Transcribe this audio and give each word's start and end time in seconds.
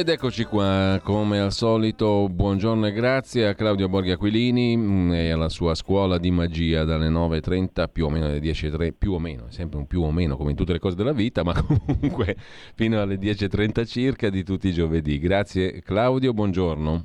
Ed 0.00 0.08
eccoci 0.08 0.44
qua, 0.44 0.98
come 1.04 1.40
al 1.40 1.52
solito, 1.52 2.26
buongiorno 2.30 2.86
e 2.86 2.92
grazie 2.92 3.46
a 3.46 3.54
Claudio 3.54 3.86
Borghi 3.86 4.12
Aquilini 4.12 4.74
mm, 4.74 5.12
e 5.12 5.30
alla 5.30 5.50
sua 5.50 5.74
scuola 5.74 6.16
di 6.16 6.30
magia 6.30 6.84
dalle 6.84 7.10
9.30 7.10 7.84
più 7.92 8.06
o 8.06 8.08
meno 8.08 8.24
alle 8.24 8.38
10.30, 8.38 8.94
più 8.96 9.12
o 9.12 9.18
meno, 9.18 9.48
è 9.48 9.50
sempre 9.50 9.78
un 9.78 9.86
più 9.86 10.00
o 10.00 10.10
meno 10.10 10.38
come 10.38 10.52
in 10.52 10.56
tutte 10.56 10.72
le 10.72 10.78
cose 10.78 10.96
della 10.96 11.12
vita, 11.12 11.44
ma 11.44 11.52
comunque 11.62 12.34
fino 12.74 12.98
alle 12.98 13.16
10.30 13.16 13.86
circa 13.86 14.30
di 14.30 14.42
tutti 14.42 14.68
i 14.68 14.72
giovedì. 14.72 15.18
Grazie 15.18 15.82
Claudio, 15.82 16.32
buongiorno. 16.32 17.04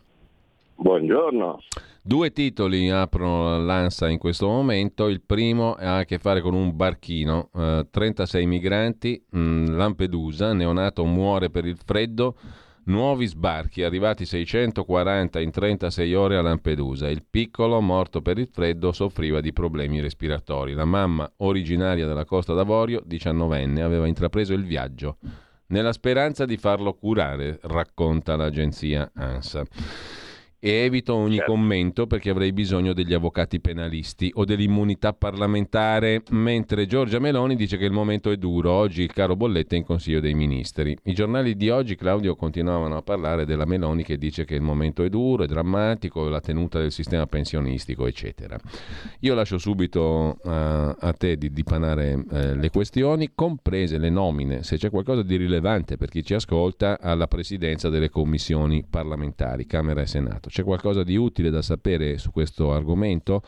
Buongiorno. 0.76 1.60
Due 2.02 2.32
titoli 2.32 2.90
aprono 2.90 3.60
l'ANSA 3.60 4.08
in 4.08 4.20
questo 4.20 4.48
momento. 4.48 5.10
Il 5.10 5.22
primo 5.22 5.74
ha 5.74 5.98
a 5.98 6.06
che 6.06 6.18
fare 6.18 6.40
con 6.40 6.54
un 6.54 6.74
barchino, 6.74 7.50
eh, 7.56 7.88
36 7.92 8.46
migranti, 8.46 9.22
mh, 9.32 9.38
mm, 9.38 9.66
Lampedusa, 9.76 10.54
neonato 10.54 11.04
muore 11.04 11.50
per 11.50 11.66
il 11.66 11.78
freddo. 11.84 12.38
Nuovi 12.86 13.26
sbarchi, 13.26 13.84
arrivati 13.84 14.26
640 14.26 15.40
in 15.40 15.52
36 15.52 16.14
ore 16.14 16.38
a 16.38 16.42
Lampedusa. 16.42 17.10
Il 17.10 17.24
piccolo, 17.28 17.82
morto 17.82 18.22
per 18.22 18.38
il 18.38 18.48
freddo, 18.52 18.92
soffriva 18.92 19.42
di 19.42 19.54
problemi 19.54 20.00
respiratori. 20.00 20.74
La 20.74 20.86
mamma, 20.86 21.32
originaria 21.38 22.06
della 22.06 22.26
Costa 22.26 22.54
d'Avorio, 22.54 23.04
19enne, 23.08 23.82
aveva 23.82 24.08
intrapreso 24.08 24.54
il 24.54 24.66
viaggio 24.66 25.18
nella 25.68 25.94
speranza 25.94 26.46
di 26.46 26.58
farlo 26.58 26.94
curare, 26.94 27.60
racconta 27.64 28.36
l'agenzia 28.36 29.10
ANSA 29.16 29.66
e 30.66 30.72
evito 30.84 31.14
ogni 31.14 31.36
certo. 31.36 31.52
commento 31.52 32.08
perché 32.08 32.32
avrei 32.32 32.52
bisogno 32.52 32.94
degli 32.94 33.14
avvocati 33.14 33.60
penalisti 33.60 34.32
o 34.34 34.46
dell'immunità 34.46 35.14
parlamentare, 35.14 36.24
mentre 36.32 36.88
Giorgia 36.88 37.20
Meloni 37.20 37.56
dice 37.56 37.78
che 37.78 37.86
il 37.86 37.92
momento 37.92 38.32
è 38.32 38.38
duro, 38.38 38.72
oggi 38.72 39.04
il 39.04 39.14
caro 39.14 39.36
bolletta 39.36 39.76
in 39.76 39.84
Consiglio 39.84 40.20
dei 40.20 40.34
Ministri. 40.34 40.98
I 41.04 41.14
giornali 41.14 41.56
di 41.56 41.70
oggi, 41.70 41.96
Claudio, 41.96 42.36
continuavano 42.36 42.98
a 42.98 43.04
parlare 43.04 43.46
della 43.46 43.66
Meloni 43.66 44.02
che 44.02 44.18
dice 44.18 44.44
che 44.44 44.56
il 44.56 44.64
momento 44.64 45.04
è 45.04 45.10
duro, 45.10 45.44
è 45.44 45.46
drammatico, 45.46 46.28
la 46.30 46.42
tenuta 46.42 46.80
del 46.80 46.92
sistema 46.92 47.28
pensionistico, 47.28 48.08
eccetera. 48.08 48.58
Io 49.20 49.36
lascio 49.36 49.60
subito 49.60 50.36
uh, 50.42 50.50
a 50.50 51.14
te 51.16 51.38
di 51.38 51.52
dipanare 51.52 52.16
uh, 52.16 52.26
le 52.56 52.72
questioni, 52.72 53.34
comprese 53.36 54.00
le 54.00 54.10
nomine, 54.10 54.64
se 54.64 54.78
c'è 54.78 54.90
qualcosa 54.90 55.22
di 55.22 55.36
rilevante 55.36 55.96
per 55.96 56.10
chi 56.10 56.24
ci 56.24 56.34
ascolta, 56.34 57.00
alla 57.00 57.28
presidenza 57.28 57.90
delle 57.90 58.10
commissioni 58.10 58.84
parlamentari, 58.90 59.68
Camera 59.68 60.02
e 60.02 60.08
Senato. 60.08 60.54
C'è 60.56 60.64
qualcosa 60.64 61.04
di 61.04 61.18
utile 61.18 61.50
da 61.50 61.62
sapere 61.62 62.18
su 62.18 62.32
questo 62.32 62.72
argomento? 62.72 63.44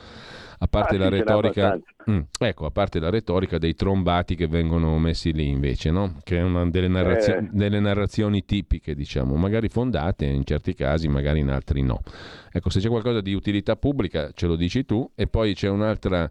A 0.58 0.68
parte, 0.68 0.96
ah, 0.96 0.98
la, 0.98 1.06
sì, 1.06 1.12
retorica, 1.12 1.80
mm, 2.12 2.20
ecco, 2.38 2.66
a 2.66 2.72
parte 2.72 3.00
la 3.00 3.10
retorica 3.10 3.58
dei 3.58 3.76
trombati 3.76 4.36
che 4.36 4.50
vengono 4.50 5.00
messi 5.00 5.32
lì 5.32 5.48
invece, 5.48 5.90
no? 5.90 6.20
che 6.26 6.40
è 6.40 6.42
una 6.42 6.70
delle, 6.70 6.90
narrazio- 6.90 7.38
eh. 7.38 7.48
delle 7.50 7.80
narrazioni 7.80 8.44
tipiche, 8.44 8.94
diciamo, 8.94 9.36
magari 9.36 9.70
fondate 9.70 10.26
in 10.26 10.44
certi 10.44 10.74
casi, 10.74 11.08
magari 11.08 11.40
in 11.40 11.48
altri 11.48 11.82
no. 11.82 12.02
Ecco, 12.52 12.70
se 12.70 12.82
c'è 12.82 12.90
qualcosa 12.90 13.22
di 13.22 13.34
utilità 13.34 13.78
pubblica 13.78 14.32
ce 14.34 14.46
lo 14.46 14.58
dici 14.58 14.84
tu 14.84 15.10
e 15.16 15.28
poi 15.28 15.54
c'è 15.54 15.70
un'altra 15.70 16.30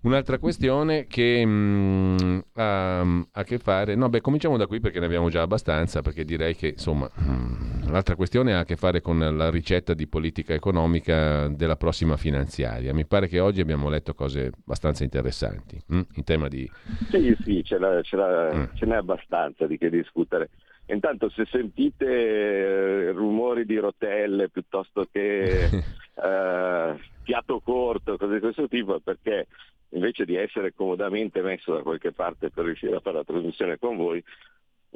Un'altra 0.00 0.38
questione 0.38 1.06
che 1.06 1.44
mh, 1.44 2.16
mm, 2.22 2.38
ha 2.54 3.00
a 3.00 3.42
che 3.44 3.58
fare, 3.58 3.96
no 3.96 4.08
beh 4.08 4.20
cominciamo 4.20 4.56
da 4.56 4.68
qui 4.68 4.78
perché 4.78 5.00
ne 5.00 5.06
abbiamo 5.06 5.28
già 5.28 5.42
abbastanza, 5.42 6.02
perché 6.02 6.24
direi 6.24 6.54
che 6.54 6.68
insomma 6.68 7.10
mh, 7.12 7.30
mm, 7.30 7.90
l'altra 7.90 8.14
questione 8.14 8.54
ha 8.54 8.60
a 8.60 8.64
che 8.64 8.76
fare 8.76 9.00
con 9.00 9.18
la 9.18 9.50
ricetta 9.50 9.94
di 9.94 10.06
politica 10.06 10.54
economica 10.54 11.48
della 11.48 11.74
prossima 11.74 12.16
finanziaria. 12.16 12.94
Mi 12.94 13.06
pare 13.06 13.26
che 13.26 13.40
oggi 13.40 13.60
abbiamo 13.60 13.88
letto 13.88 14.14
cose 14.14 14.52
abbastanza 14.60 15.02
interessanti 15.02 15.82
mh, 15.84 16.00
in 16.14 16.24
tema 16.24 16.46
di... 16.46 16.70
Sì, 17.10 17.36
sì, 17.42 17.64
ce, 17.64 17.78
l'ha, 17.78 18.00
ce, 18.02 18.14
l'ha, 18.14 18.70
ce 18.74 18.86
n'è 18.86 18.94
abbastanza 18.94 19.66
di 19.66 19.76
che 19.78 19.90
discutere. 19.90 20.50
Intanto 20.86 21.28
se 21.28 21.44
sentite 21.50 22.06
eh, 22.06 23.10
rumori 23.10 23.66
di 23.66 23.76
rotelle 23.76 24.48
piuttosto 24.48 25.06
che 25.10 25.68
eh, 25.68 26.96
fiato 27.24 27.60
corto, 27.60 28.16
cose 28.16 28.34
di 28.34 28.40
questo 28.40 28.68
tipo, 28.68 29.00
perché 29.00 29.48
invece 29.90 30.24
di 30.24 30.34
essere 30.34 30.74
comodamente 30.74 31.40
messo 31.40 31.74
da 31.74 31.82
qualche 31.82 32.12
parte 32.12 32.50
per 32.50 32.64
riuscire 32.64 32.96
a 32.96 33.00
fare 33.00 33.16
la 33.16 33.24
trasmissione 33.24 33.78
con 33.78 33.96
voi, 33.96 34.22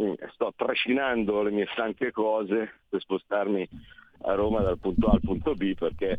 mm, 0.00 0.12
sto 0.32 0.52
trascinando 0.54 1.42
le 1.42 1.50
mie 1.50 1.68
stanche 1.72 2.10
cose 2.10 2.80
per 2.88 3.00
spostarmi 3.00 3.68
a 4.24 4.34
Roma 4.34 4.60
dal 4.60 4.78
punto 4.78 5.08
A 5.08 5.12
al 5.12 5.20
punto 5.20 5.54
B 5.54 5.74
perché 5.74 6.18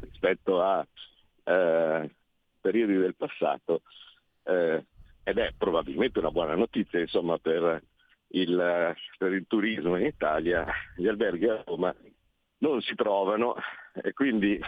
rispetto 0.00 0.62
a 0.62 0.86
eh, 1.44 2.10
periodi 2.60 2.96
del 2.96 3.14
passato 3.14 3.82
eh, 4.44 4.84
ed 5.24 5.38
è 5.38 5.52
probabilmente 5.56 6.18
una 6.18 6.30
buona 6.30 6.54
notizia 6.54 7.00
insomma, 7.00 7.38
per, 7.38 7.82
il, 8.28 8.94
per 9.18 9.32
il 9.32 9.46
turismo 9.46 9.96
in 9.96 10.06
Italia, 10.06 10.66
gli 10.96 11.06
alberghi 11.06 11.48
a 11.48 11.62
Roma 11.64 11.94
non 12.58 12.80
si 12.80 12.94
trovano 12.94 13.54
e 13.94 14.12
quindi 14.12 14.60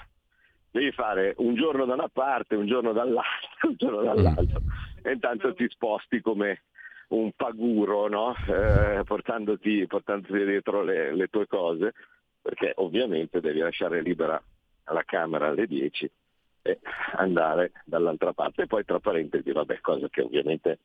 devi 0.75 0.91
fare 0.91 1.35
un 1.37 1.55
giorno 1.55 1.85
da 1.85 1.95
una 1.95 2.09
parte, 2.13 2.57
un 2.57 2.67
giorno 2.67 2.93
dall'altra, 2.93 3.49
un 3.69 3.75
giorno 3.77 4.03
dall'altro 4.03 4.61
e 5.03 5.13
intanto 5.13 5.55
ti 5.55 5.69
sposti 5.69 6.21
come 6.21 6.63
un 7.09 7.31
paguro, 7.37 8.09
no? 8.09 8.35
eh, 8.49 9.03
portandoti, 9.05 9.87
portandoti, 9.87 10.45
dietro 10.45 10.83
le, 10.83 11.15
le, 11.15 11.29
tue 11.29 11.47
cose, 11.47 11.93
perché 12.43 12.73
ovviamente 12.77 13.41
devi 13.41 13.61
lasciare 13.61 14.03
libera 14.03 14.43
la 14.87 15.03
camera 15.05 15.47
alle 15.47 15.67
10 15.69 16.11
e 16.63 16.79
andare 17.17 17.71
dall'altra 17.85 18.33
parte. 18.33 18.63
E 18.63 18.67
poi 18.67 18.85
tra 18.85 18.99
parentesi, 18.99 19.53
vabbè, 19.53 19.79
cosa 19.81 20.09
che 20.09 20.23
ovviamente 20.23 20.79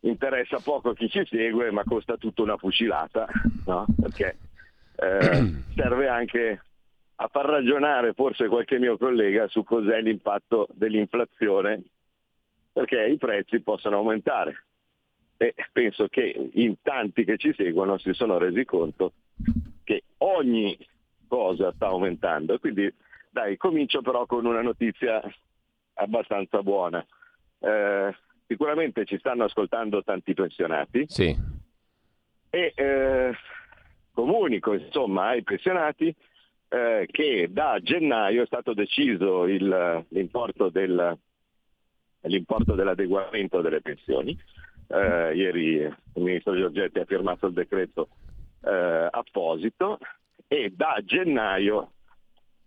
interessa 0.00 0.58
poco 0.58 0.90
a 0.90 0.94
chi 0.94 1.10
ci 1.10 1.22
segue, 1.26 1.70
ma 1.70 1.84
costa 1.84 2.16
tutta 2.16 2.40
una 2.40 2.56
fucilata, 2.56 3.26
no? 3.66 3.84
perché 4.00 4.38
eh, 4.96 5.52
serve 5.76 6.08
anche 6.08 6.62
a 7.16 7.28
far 7.28 7.46
ragionare 7.46 8.12
forse 8.14 8.48
qualche 8.48 8.78
mio 8.78 8.96
collega 8.96 9.46
su 9.48 9.62
cos'è 9.62 10.00
l'impatto 10.00 10.68
dell'inflazione, 10.72 11.82
perché 12.72 13.06
i 13.06 13.16
prezzi 13.16 13.60
possono 13.60 13.96
aumentare. 13.96 14.64
E 15.36 15.54
penso 15.72 16.08
che 16.08 16.50
in 16.52 16.76
tanti 16.82 17.24
che 17.24 17.36
ci 17.36 17.52
seguono 17.54 17.98
si 17.98 18.12
sono 18.12 18.38
resi 18.38 18.64
conto 18.64 19.12
che 19.82 20.04
ogni 20.18 20.78
cosa 21.26 21.72
sta 21.72 21.86
aumentando. 21.86 22.58
Quindi 22.58 22.92
dai, 23.30 23.56
comincio 23.56 24.02
però 24.02 24.26
con 24.26 24.44
una 24.44 24.62
notizia 24.62 25.20
abbastanza 25.94 26.62
buona. 26.62 27.04
Eh, 27.58 28.14
sicuramente 28.46 29.04
ci 29.04 29.18
stanno 29.18 29.44
ascoltando 29.44 30.02
tanti 30.02 30.34
pensionati. 30.34 31.06
Sì. 31.08 31.36
E 32.50 32.72
eh, 32.76 33.32
comunico 34.12 34.74
insomma 34.74 35.28
ai 35.28 35.42
pensionati 35.42 36.14
eh, 36.72 37.06
che 37.10 37.48
da 37.50 37.78
gennaio 37.82 38.42
è 38.42 38.46
stato 38.46 38.72
deciso 38.72 39.46
il, 39.46 40.06
l'importo, 40.08 40.70
del, 40.70 41.18
l'importo, 42.22 42.74
dell'adeguamento 42.74 43.60
delle 43.60 43.82
pensioni. 43.82 44.38
Eh, 44.86 45.34
ieri 45.34 45.74
il 45.74 45.94
ministro 46.14 46.56
Giorgetti 46.56 46.98
ha 46.98 47.04
firmato 47.04 47.46
il 47.48 47.52
decreto 47.52 48.08
eh, 48.64 49.08
apposito 49.10 49.98
e 50.48 50.72
da 50.74 50.98
gennaio 51.04 51.90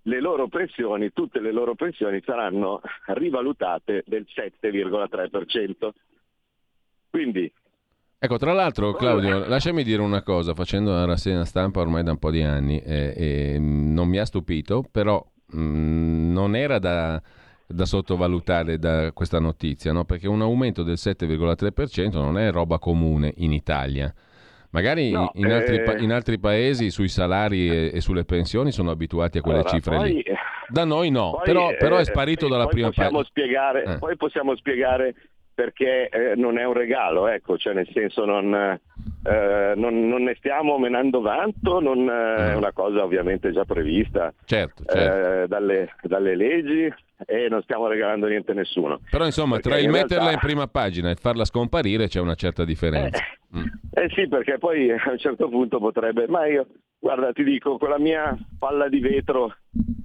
le 0.04 0.22
loro 0.22 0.48
pensioni, 0.50 1.12
tutte 1.12 1.40
le 1.40 1.52
loro 1.52 1.74
pensioni 1.74 2.22
saranno 2.24 2.82
rivalutate 3.08 4.04
del 4.06 4.28
7,3%. 4.30 5.90
Quindi 7.10 7.52
Ecco, 8.18 8.38
tra 8.38 8.54
l'altro 8.54 8.94
Claudio, 8.94 9.46
lasciami 9.46 9.84
dire 9.84 10.02
una 10.02 10.24
cosa, 10.24 10.54
facendo 10.54 10.92
una 10.92 11.06
rassegna 11.06 11.46
stampa 11.46 11.82
ormai 11.82 12.02
da 12.02 12.12
un 12.12 12.18
po' 12.18 12.32
di 12.32 12.42
anni, 12.42 12.80
eh, 12.80 13.14
eh, 13.16 13.60
non 13.60 14.08
mi 14.08 14.18
ha 14.18 14.26
stupito, 14.26 14.84
però 14.90 15.24
mh, 15.48 15.60
mm, 15.60 16.32
non 16.32 16.56
era 16.56 16.80
da, 16.80 17.22
da, 17.68 17.86
sottovalutare 17.86 18.80
da 18.80 19.12
questa 19.12 19.40
notizia, 19.40 19.92
no? 19.92 20.06
perché 20.06 20.28
un 20.28 20.42
aumento 20.42 20.82
del 20.82 20.96
7,3% 20.98 22.14
non 22.14 22.40
è 22.40 22.52
roba 22.52 22.80
comune 22.80 23.34
in 23.38 23.52
Italia. 23.52 24.12
Magari 24.72 25.12
no, 25.12 25.32
in, 25.36 25.52
altri, 25.52 25.78
eh... 25.78 26.04
in, 26.04 26.12
altri, 26.12 26.38
paesi 26.38 26.90
sui 26.90 27.08
salari 27.08 27.70
e, 27.70 27.92
e, 27.94 28.02
sulle 28.02 28.26
pensioni 28.26 28.72
sono 28.72 28.92
abituati 28.92 29.38
a 29.38 29.42
quelle 29.42 29.60
allora, 29.60 29.74
cifre 29.74 29.96
poi, 29.96 30.14
lì. 30.14 30.24
Da 30.68 30.84
noi 30.84 31.12
no, 31.12 31.32
poi, 31.32 31.42
però, 31.46 31.70
però, 31.78 31.98
è 31.98 32.02
eh, 32.02 32.06
sparito 32.06 32.50
dalla 32.50 32.68
prima 32.68 32.90
parte. 32.92 33.84
Eh. 33.86 33.98
Poi 34.00 34.18
possiamo 34.18 34.54
spiegare 34.56 35.16
perché 35.56 36.10
eh, 36.10 36.36
non 36.36 36.58
è 36.58 36.66
un 36.66 36.74
regalo, 36.74 37.28
ecco, 37.28 37.58
cioè 37.58 37.74
nel 37.74 37.88
senso 37.94 38.26
non, 38.26 38.54
eh, 38.54 39.74
non, 39.76 40.08
non, 40.08 40.24
ne 40.24 40.36
stiamo 40.36 40.78
menando 40.78 41.22
vanto, 41.22 41.80
non, 41.80 42.08
eh, 42.10 42.52
è 42.52 42.54
mm. 42.54 42.58
una 42.58 42.74
cosa 42.74 43.04
ovviamente 43.04 43.54
già 43.54 43.64
prevista 43.64 44.34
certo, 44.44 44.84
certo. 44.86 45.44
Eh, 45.44 45.48
dalle, 45.48 45.96
dalle, 46.04 46.36
leggi 46.36 46.94
e 47.26 47.48
non 47.50 47.64
stiamo 47.64 47.88
regalando 47.88 48.28
niente 48.28 48.52
a 48.52 48.56
nessuno. 48.56 49.00
Però 49.10 49.24
insomma, 49.24 49.56
perché 49.56 49.70
tra 49.70 49.80
il 49.80 49.90
metterla 49.90 50.26
realtà... 50.26 50.34
in 50.34 50.40
prima 50.40 50.68
pagina 50.68 51.10
e 51.10 51.16
farla 51.16 51.46
scomparire 51.46 52.10
c'è 52.10 52.20
una 52.20 52.36
certa 52.36 52.66
differenza. 52.66 53.24
Eh, 53.24 53.58
mm. 53.58 53.64
eh, 53.94 54.10
sì, 54.14 54.28
perché 54.28 54.58
poi 54.58 54.92
a 54.92 55.10
un 55.10 55.18
certo 55.18 55.48
punto 55.48 55.80
potrebbe, 55.80 56.28
ma 56.28 56.46
io, 56.48 56.68
guarda, 57.00 57.32
ti 57.32 57.46
dico, 57.46 57.78
con 57.78 57.90
la 57.90 58.00
mia 58.00 58.38
palla 58.60 58.90
di 58.90 59.00
vetro 59.00 59.56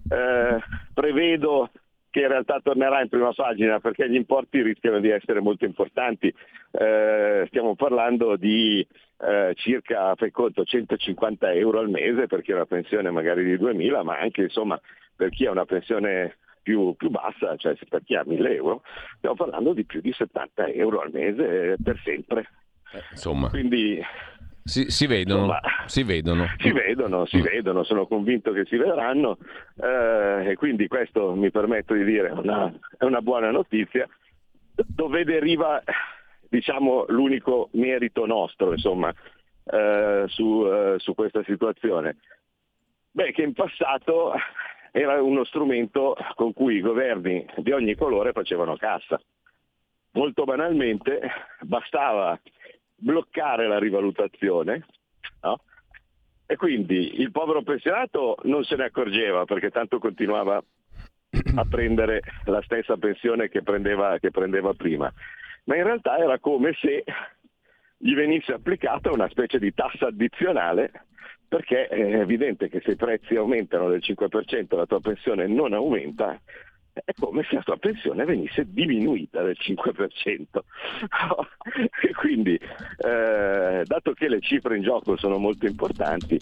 eh, 0.09 0.59
prevedo 0.95 1.71
che 2.11 2.21
in 2.21 2.29
realtà 2.29 2.61
tornerà 2.63 3.01
in 3.01 3.09
prima 3.09 3.33
pagina 3.33 3.79
perché 3.79 4.11
gli 4.11 4.17
importi 4.17 4.63
rischiano 4.63 5.01
di 5.01 5.11
essere 5.11 5.41
molto 5.41 5.65
importanti. 5.65 6.35
Eh, 6.73 7.45
stiamo 7.47 7.77
parlando 7.77 8.37
di 8.37 8.87
eh, 9.21 9.53
circa, 9.55 10.15
fai 10.17 10.31
conto, 10.31 10.65
150 10.65 11.53
euro 11.53 11.79
al 11.79 11.89
mese 11.89 12.27
per 12.27 12.43
chi 12.43 12.53
ha 12.53 12.57
una 12.57 12.67
pensione 12.67 13.11
magari 13.11 13.45
di 13.45 13.57
2000, 13.57 14.03
ma 14.03 14.19
anche 14.19 14.43
insomma 14.43 14.79
per 15.15 15.31
chi 15.31 15.47
ha 15.47 15.53
una 15.53 15.65
pensione 15.65 16.37
più, 16.63 16.95
più 16.97 17.11
bassa, 17.11 17.57
cioè 17.57 17.77
per 17.89 18.03
chi 18.05 18.15
ha 18.17 18.25
1000 18.25 18.55
euro, 18.55 18.83
stiamo 19.17 19.37
parlando 19.37 19.73
di 19.73 19.85
più 19.85 20.01
di 20.01 20.13
70 20.13 20.69
euro 20.69 21.01
al 21.01 21.11
mese 21.13 21.77
per 21.83 22.01
sempre. 22.03 22.49
Eh, 22.93 23.03
insomma. 23.13 23.49
Quindi 23.51 24.03
si, 24.71 24.91
si, 24.91 25.07
vedono, 25.07 25.43
Insomma, 25.43 25.61
si 25.87 26.03
vedono, 26.05 26.47
si 26.59 26.71
vedono, 26.71 27.27
si 27.27 27.37
mm. 27.39 27.43
vedono, 27.43 27.83
sono 27.83 28.07
convinto 28.07 28.53
che 28.53 28.65
si 28.67 28.77
vedranno 28.77 29.39
eh, 29.83 30.51
e 30.51 30.55
quindi 30.57 30.87
questo 30.87 31.35
mi 31.35 31.51
permetto 31.51 31.93
di 31.95 32.05
dire 32.05 32.29
è 32.29 32.33
una, 32.33 32.73
è 32.97 33.05
una 33.05 33.21
buona 33.21 33.51
notizia 33.51 34.09
dove 34.87 35.25
deriva 35.25 35.83
diciamo, 36.49 37.07
l'unico 37.09 37.69
merito 37.73 38.27
nostro 38.27 38.73
insomma, 38.73 39.13
eh, 39.65 40.25
su, 40.29 40.65
eh, 40.67 40.95
su 40.99 41.15
questa 41.15 41.43
situazione. 41.45 42.17
Beh, 43.11 43.33
che 43.33 43.43
in 43.43 43.53
passato 43.53 44.33
era 44.93 45.21
uno 45.21 45.45
strumento 45.45 46.17
con 46.37 46.53
cui 46.53 46.77
i 46.77 46.81
governi 46.81 47.45
di 47.57 47.73
ogni 47.73 47.97
colore 47.97 48.33
facevano 48.33 48.77
cassa. 48.77 49.21
Molto 50.13 50.45
banalmente 50.45 51.21
bastava 51.61 52.39
bloccare 53.01 53.67
la 53.67 53.79
rivalutazione 53.79 54.87
no? 55.43 55.61
e 56.47 56.57
quindi 56.57 57.21
il 57.21 57.31
povero 57.31 57.63
pensionato 57.63 58.37
non 58.45 58.65
se 58.65 58.77
ne 58.77 58.85
accorgeva 58.85 59.45
perché 59.45 59.71
tanto 59.71 59.99
continuava 59.99 60.63
a 61.57 61.65
prendere 61.65 62.21
la 62.45 62.61
stessa 62.63 62.97
pensione 62.97 63.49
che 63.49 63.63
prendeva, 63.63 64.19
che 64.19 64.31
prendeva 64.31 64.75
prima, 64.75 65.13
ma 65.65 65.77
in 65.77 65.85
realtà 65.85 66.19
era 66.19 66.39
come 66.39 66.75
se 66.81 67.05
gli 67.97 68.15
venisse 68.15 68.53
applicata 68.53 69.13
una 69.13 69.29
specie 69.29 69.59
di 69.59 69.73
tassa 69.73 70.07
addizionale 70.07 70.91
perché 71.47 71.87
è 71.89 72.21
evidente 72.21 72.69
che 72.69 72.81
se 72.81 72.93
i 72.93 72.97
prezzi 72.97 73.35
aumentano 73.35 73.89
del 73.89 74.01
5% 74.03 74.77
la 74.77 74.87
tua 74.87 75.01
pensione 75.01 75.47
non 75.47 75.73
aumenta 75.73 76.41
è 76.93 77.13
come 77.19 77.45
se 77.49 77.57
la 77.57 77.63
tua 77.63 77.77
pensione 77.77 78.25
venisse 78.25 78.65
diminuita 78.67 79.43
del 79.43 79.57
5%. 79.59 80.45
e 82.03 82.13
quindi, 82.19 82.55
eh, 82.55 83.83
dato 83.85 84.13
che 84.13 84.29
le 84.29 84.41
cifre 84.41 84.77
in 84.77 84.83
gioco 84.83 85.17
sono 85.17 85.39
molto 85.39 85.67
importanti, 85.67 86.39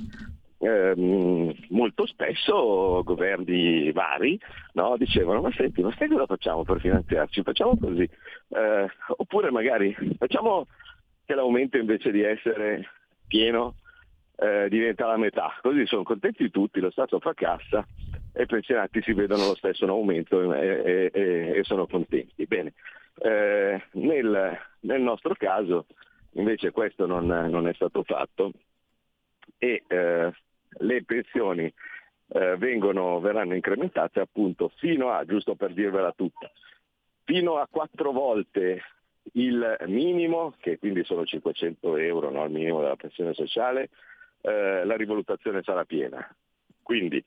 ehm, 0.58 1.54
molto 1.68 2.06
spesso 2.06 3.02
governi 3.04 3.92
vari 3.92 4.38
no, 4.72 4.96
dicevano 4.96 5.40
ma 5.40 5.52
senti 5.52 5.82
ma 5.82 5.94
sai 5.96 6.08
cosa 6.08 6.26
facciamo 6.26 6.64
per 6.64 6.80
finanziarci? 6.80 7.42
Facciamo 7.42 7.76
così. 7.78 8.08
Eh, 8.48 8.88
oppure 9.16 9.50
magari 9.50 9.94
facciamo 10.16 10.66
che 11.24 11.34
l'aumento 11.34 11.76
invece 11.76 12.10
di 12.10 12.22
essere 12.22 12.88
pieno 13.26 13.74
eh, 14.36 14.68
diventa 14.68 15.06
la 15.06 15.16
metà, 15.16 15.58
così 15.60 15.84
sono 15.86 16.04
contenti 16.04 16.50
tutti, 16.50 16.80
lo 16.80 16.90
Stato 16.90 17.18
fa 17.18 17.34
cassa 17.34 17.86
e 18.38 18.44
i 18.44 18.46
pensionati 18.46 19.02
si 19.02 19.12
vedono 19.14 19.46
lo 19.46 19.56
stesso 19.56 19.82
in 19.82 19.90
aumento 19.90 20.54
e, 20.54 21.10
e, 21.12 21.52
e 21.56 21.64
sono 21.64 21.88
contenti. 21.88 22.46
Bene, 22.46 22.72
eh, 23.16 23.82
nel, 23.94 24.58
nel, 24.80 25.00
nostro 25.00 25.34
caso 25.34 25.86
invece 26.34 26.70
questo 26.70 27.04
non, 27.04 27.26
non 27.26 27.66
è 27.66 27.74
stato 27.74 28.04
fatto 28.04 28.52
e 29.58 29.82
eh, 29.88 30.32
le 30.70 31.04
pensioni 31.04 31.64
eh, 32.28 32.56
vengono, 32.58 33.18
verranno 33.18 33.56
incrementate 33.56 34.20
appunto 34.20 34.70
fino 34.76 35.10
a, 35.10 35.24
giusto 35.24 35.56
per 35.56 35.72
dirvela 35.72 36.12
tutta, 36.12 36.48
fino 37.24 37.56
a 37.56 37.66
quattro 37.68 38.12
volte 38.12 38.82
il 39.32 39.78
minimo, 39.86 40.54
che 40.60 40.78
quindi 40.78 41.02
sono 41.02 41.24
500 41.24 41.96
euro 41.96 42.30
no, 42.30 42.44
il 42.44 42.52
minimo 42.52 42.82
della 42.82 42.94
pensione 42.94 43.34
sociale, 43.34 43.88
eh, 44.42 44.84
la 44.84 44.94
rivalutazione 44.94 45.60
sarà 45.64 45.84
piena. 45.84 46.24
Quindi 46.80 47.22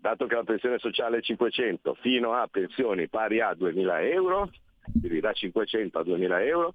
dato 0.00 0.26
che 0.26 0.34
la 0.34 0.44
pensione 0.44 0.78
sociale 0.78 1.18
è 1.18 1.22
500 1.22 1.94
fino 2.00 2.32
a 2.32 2.48
pensioni 2.48 3.08
pari 3.08 3.40
a 3.40 3.54
2000 3.54 4.00
euro, 4.02 4.50
quindi 4.98 5.20
da 5.20 5.32
500 5.32 5.98
a 5.98 6.02
2000 6.02 6.42
euro, 6.44 6.74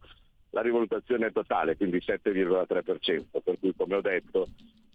la 0.52 0.62
rivalutazione 0.62 1.28
è 1.28 1.32
totale, 1.32 1.76
quindi 1.76 1.98
7,3%, 1.98 3.26
per 3.44 3.60
cui 3.60 3.74
come 3.76 3.96
ho 3.96 4.02
detto 4.02 4.48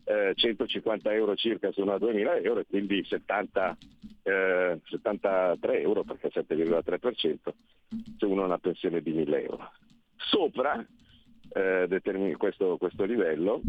eh, 0.05 0.33
150 0.35 1.13
euro 1.13 1.37
circa 1.37 1.71
sono 1.73 1.93
a 1.93 1.99
2000 1.99 2.37
euro 2.39 2.61
e 2.61 2.67
quindi 2.67 3.05
70, 3.05 3.77
eh, 4.23 4.81
73 4.85 5.81
euro 5.81 6.05
perché 6.05 6.31
7,3% 6.31 7.37
se 8.19 8.25
uno 8.27 8.43
ha 8.43 8.47
una 8.47 8.59
pensione 8.59 9.03
di 9.03 9.13
1000 9.13 9.43
euro. 9.43 9.71
Sopra 10.17 10.85
eh, 11.53 12.01
questo, 12.37 12.77
questo, 12.77 13.05
livello, 13.05 13.61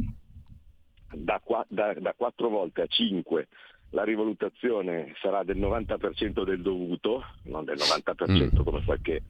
da, 1.13 1.41
da, 1.67 1.93
da 1.93 2.13
4 2.13 2.49
volte 2.49 2.81
a 2.81 2.87
5 2.87 3.47
la 3.91 4.03
rivalutazione 4.03 5.13
sarà 5.21 5.43
del 5.43 5.57
90% 5.57 6.43
del 6.43 6.61
dovuto, 6.61 7.23
non 7.43 7.65
del 7.65 7.77
90% 7.77 8.59
mm. 8.59 8.63
come 8.63 8.83
qualche 8.83 9.21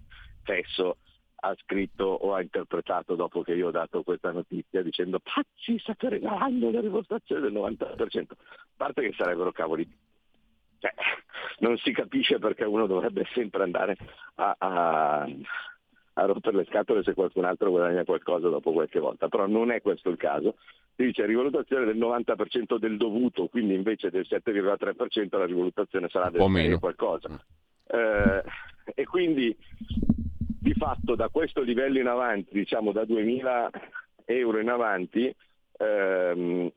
fesso 0.43 0.97
ha 1.43 1.55
scritto 1.63 2.05
o 2.05 2.33
ha 2.35 2.41
interpretato 2.41 3.15
dopo 3.15 3.41
che 3.41 3.53
io 3.53 3.67
ho 3.67 3.71
dato 3.71 4.03
questa 4.03 4.31
notizia 4.31 4.83
dicendo 4.83 5.19
pazzi 5.19 5.79
state 5.79 6.09
regalando 6.09 6.69
la 6.69 6.81
rivalutazione 6.81 7.41
del 7.41 7.53
90%, 7.53 8.25
a 8.29 8.35
parte 8.75 9.01
che 9.01 9.13
sarebbero 9.17 9.51
cavoli. 9.51 9.89
Cioè, 10.77 10.93
non 11.59 11.77
si 11.77 11.91
capisce 11.91 12.37
perché 12.39 12.63
uno 12.63 12.85
dovrebbe 12.85 13.27
sempre 13.33 13.63
andare 13.63 13.97
a, 14.35 14.55
a, 14.57 15.27
a 16.13 16.25
rompere 16.25 16.57
le 16.57 16.65
scatole 16.65 17.03
se 17.03 17.13
qualcun 17.13 17.45
altro 17.45 17.69
guadagna 17.71 18.03
qualcosa 18.03 18.47
dopo 18.49 18.71
qualche 18.71 18.99
volta, 18.99 19.27
però 19.27 19.47
non 19.47 19.71
è 19.71 19.81
questo 19.81 20.09
il 20.09 20.17
caso. 20.17 20.57
Si 20.95 21.03
dice 21.03 21.25
rivalutazione 21.25 21.85
del 21.85 21.97
90% 21.97 22.77
del 22.77 22.97
dovuto, 22.97 23.47
quindi 23.47 23.73
invece 23.73 24.09
del 24.09 24.25
7,3% 24.29 25.37
la 25.37 25.45
rivalutazione 25.45 26.09
sarà 26.09 26.29
del 26.29 26.41
qualcosa. 26.79 27.29
Mm. 27.29 27.35
Eh, 27.87 28.43
e 28.95 29.05
quindi 29.05 29.55
di 30.61 30.73
fatto 30.73 31.15
da 31.15 31.29
questo 31.29 31.61
livello 31.61 31.99
in 31.99 32.07
avanti, 32.07 32.49
diciamo 32.51 32.91
da 32.91 33.03
2.000 33.03 33.69
euro 34.25 34.59
in 34.59 34.69
avanti, 34.69 35.33
ehm, 35.77 36.71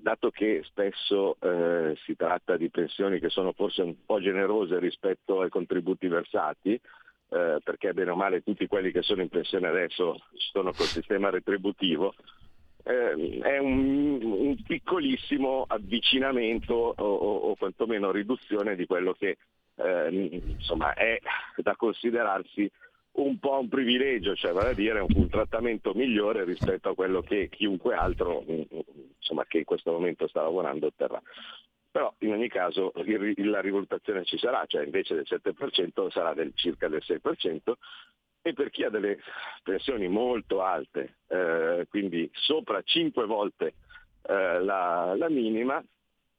dato 0.00 0.30
che 0.30 0.62
spesso 0.64 1.36
eh, 1.40 1.96
si 2.04 2.16
tratta 2.16 2.56
di 2.56 2.70
pensioni 2.70 3.20
che 3.20 3.28
sono 3.28 3.52
forse 3.52 3.82
un 3.82 3.94
po' 4.04 4.20
generose 4.20 4.78
rispetto 4.78 5.40
ai 5.40 5.48
contributi 5.48 6.08
versati, 6.08 6.72
eh, 6.72 7.58
perché 7.62 7.92
bene 7.92 8.10
o 8.10 8.16
male 8.16 8.42
tutti 8.42 8.66
quelli 8.66 8.90
che 8.90 9.02
sono 9.02 9.22
in 9.22 9.28
pensione 9.28 9.68
adesso 9.68 10.20
sono 10.34 10.72
col 10.72 10.86
sistema 10.86 11.30
retributivo, 11.30 12.14
eh, 12.84 13.38
è 13.42 13.58
un, 13.58 14.20
un, 14.22 14.62
piccolissimo 14.62 15.64
avvicinamento 15.66 16.74
o, 16.74 17.04
o, 17.04 17.54
quantomeno 17.56 18.10
riduzione 18.10 18.76
di 18.76 18.86
quello 18.86 19.12
che 19.12 19.36
eh, 19.76 20.40
insomma, 20.56 20.94
è 20.94 21.18
da 21.56 21.76
considerarsi 21.76 22.70
un 23.12 23.38
po' 23.38 23.58
un 23.58 23.68
privilegio, 23.68 24.34
cioè 24.34 24.52
vale 24.52 24.70
a 24.70 24.74
dire 24.74 25.00
un, 25.00 25.08
un, 25.14 25.28
trattamento 25.28 25.92
migliore 25.94 26.44
rispetto 26.44 26.90
a 26.90 26.94
quello 26.94 27.22
che 27.22 27.48
chiunque 27.48 27.94
altro 27.94 28.44
insomma, 29.18 29.44
che 29.46 29.58
in 29.58 29.64
questo 29.64 29.92
momento 29.92 30.28
sta 30.28 30.42
lavorando 30.42 30.86
otterrà. 30.86 31.20
Però 31.90 32.14
in 32.18 32.32
ogni 32.32 32.48
caso 32.48 32.92
il, 32.96 33.50
la 33.50 33.60
rivalutazione 33.60 34.24
ci 34.24 34.38
sarà, 34.38 34.64
cioè 34.66 34.84
invece 34.84 35.14
del 35.14 35.26
7% 35.28 36.08
sarà 36.10 36.34
del, 36.34 36.52
circa 36.54 36.88
del 36.88 37.02
6% 37.04 37.72
e 38.42 38.52
per 38.52 38.70
chi 38.70 38.84
ha 38.84 38.90
delle 38.90 39.18
pensioni 39.62 40.08
molto 40.08 40.62
alte, 40.62 41.16
eh, 41.28 41.86
quindi 41.88 42.28
sopra 42.32 42.80
5 42.82 43.26
volte 43.26 43.74
eh, 44.22 44.60
la, 44.62 45.14
la 45.16 45.28
minima, 45.28 45.82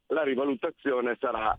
la 0.08 0.24
rivalutazione 0.24 1.16
sarà 1.20 1.56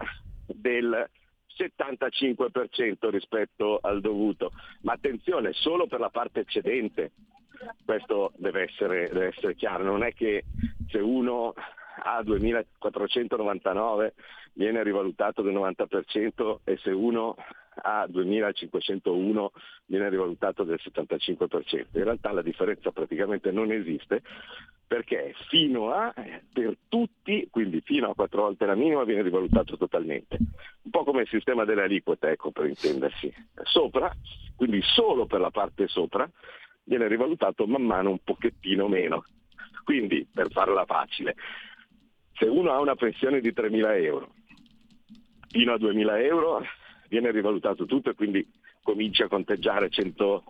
del 0.47 1.09
75% 1.57 3.09
rispetto 3.11 3.79
al 3.81 4.01
dovuto. 4.01 4.53
Ma 4.83 4.93
attenzione, 4.93 5.53
solo 5.53 5.87
per 5.87 6.01
la 6.01 6.11
parte 6.11 6.41
eccedente, 6.41 7.13
questo 7.85 8.33
deve 8.37 8.63
essere, 8.63 9.09
deve 9.09 9.27
essere 9.29 9.55
chiaro, 9.55 9.85
non 9.85 10.03
è 10.03 10.13
che 10.13 10.45
se 10.89 10.99
uno 10.99 11.55
a 12.05 12.23
2499 12.23 14.15
viene 14.55 14.83
rivalutato 14.83 15.43
del 15.43 15.55
90% 15.55 16.59
e 16.65 16.77
se 16.79 16.91
uno 16.91 17.37
a 17.75 18.07
2501 18.07 19.53
viene 19.87 20.09
rivalutato 20.09 20.65
del 20.65 20.81
75%. 20.83 21.87
In 21.93 22.05
realtà 22.05 22.33
la 22.33 22.43
differenza 22.43 22.91
praticamente 22.91 23.51
non 23.51 23.73
esiste 23.73 24.23
perché 24.87 25.35
fino 25.49 25.91
a, 25.91 26.13
per 26.53 26.77
tutti, 26.89 27.49
quindi 27.51 27.81
fino 27.81 28.11
a 28.11 28.15
quattro 28.15 28.43
volte 28.43 28.67
la 28.67 28.75
minima, 28.75 29.05
viene 29.05 29.23
rivalutato 29.23 29.79
totalmente. 29.79 30.37
Un 30.83 30.91
po' 30.91 31.05
come 31.05 31.23
il 31.23 31.29
sistema 31.29 31.65
delle 31.65 31.85
aliquote, 31.85 32.29
ecco, 32.29 32.51
per 32.51 32.67
intendersi. 32.67 33.33
Sopra, 33.63 34.15
quindi 34.55 34.83
solo 34.83 35.25
per 35.25 35.41
la 35.41 35.51
parte 35.51 35.89
sopra, 35.89 36.29
viene 36.85 37.09
rivalutato 37.09 37.67
man 37.67 37.85
mano 37.85 38.11
un 38.11 38.19
pochettino 38.23 38.87
meno. 38.87 39.25
Quindi, 39.83 40.27
per 40.31 40.51
farla 40.51 40.85
facile, 40.85 41.37
se 42.35 42.45
uno 42.45 42.73
ha 42.73 42.79
una 42.79 42.95
pensione 42.95 43.41
di 43.41 43.51
3.000 43.51 44.03
euro, 44.03 44.35
fino 45.49 45.73
a 45.73 45.77
2.000 45.77 46.23
euro 46.25 46.61
viene 47.13 47.31
rivalutato 47.31 47.85
tutto 47.85 48.09
e 48.09 48.15
quindi 48.15 48.51
comincia 48.83 49.27
a 49.27 49.29
conteggiare 49.29 49.91
100, 49.91 50.45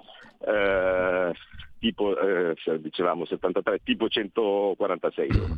eh, 0.46 1.32
tipo, 1.80 2.16
eh, 2.16 2.54
dicevamo 2.78 3.24
73, 3.24 3.80
tipo 3.82 4.08
146 4.08 5.28
euro. 5.28 5.56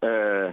Eh, 0.00 0.52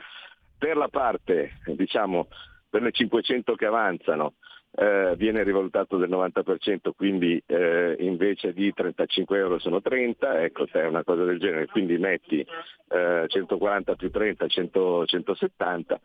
per 0.58 0.78
la 0.78 0.88
parte, 0.88 1.60
diciamo, 1.66 2.30
per 2.70 2.82
le 2.82 2.94
500 2.94 3.56
che 3.56 3.66
avanzano, 3.66 4.36
eh, 4.72 5.16
viene 5.18 5.44
rivalutato 5.44 5.98
del 5.98 6.10
90%, 6.10 6.94
quindi 6.96 7.42
eh, 7.46 7.98
invece 8.00 8.54
di 8.54 8.72
35 8.72 9.38
euro 9.38 9.60
sono 9.60 9.82
30, 9.82 10.44
ecco 10.44 10.66
è 10.72 10.86
una 10.86 11.04
cosa 11.04 11.26
del 11.26 11.40
genere, 11.40 11.66
quindi 11.68 11.98
metti 11.98 12.40
eh, 12.40 13.26
140 13.28 13.96
più 13.96 14.10
30, 14.10 14.48
100, 14.48 15.06
170. 15.06 16.00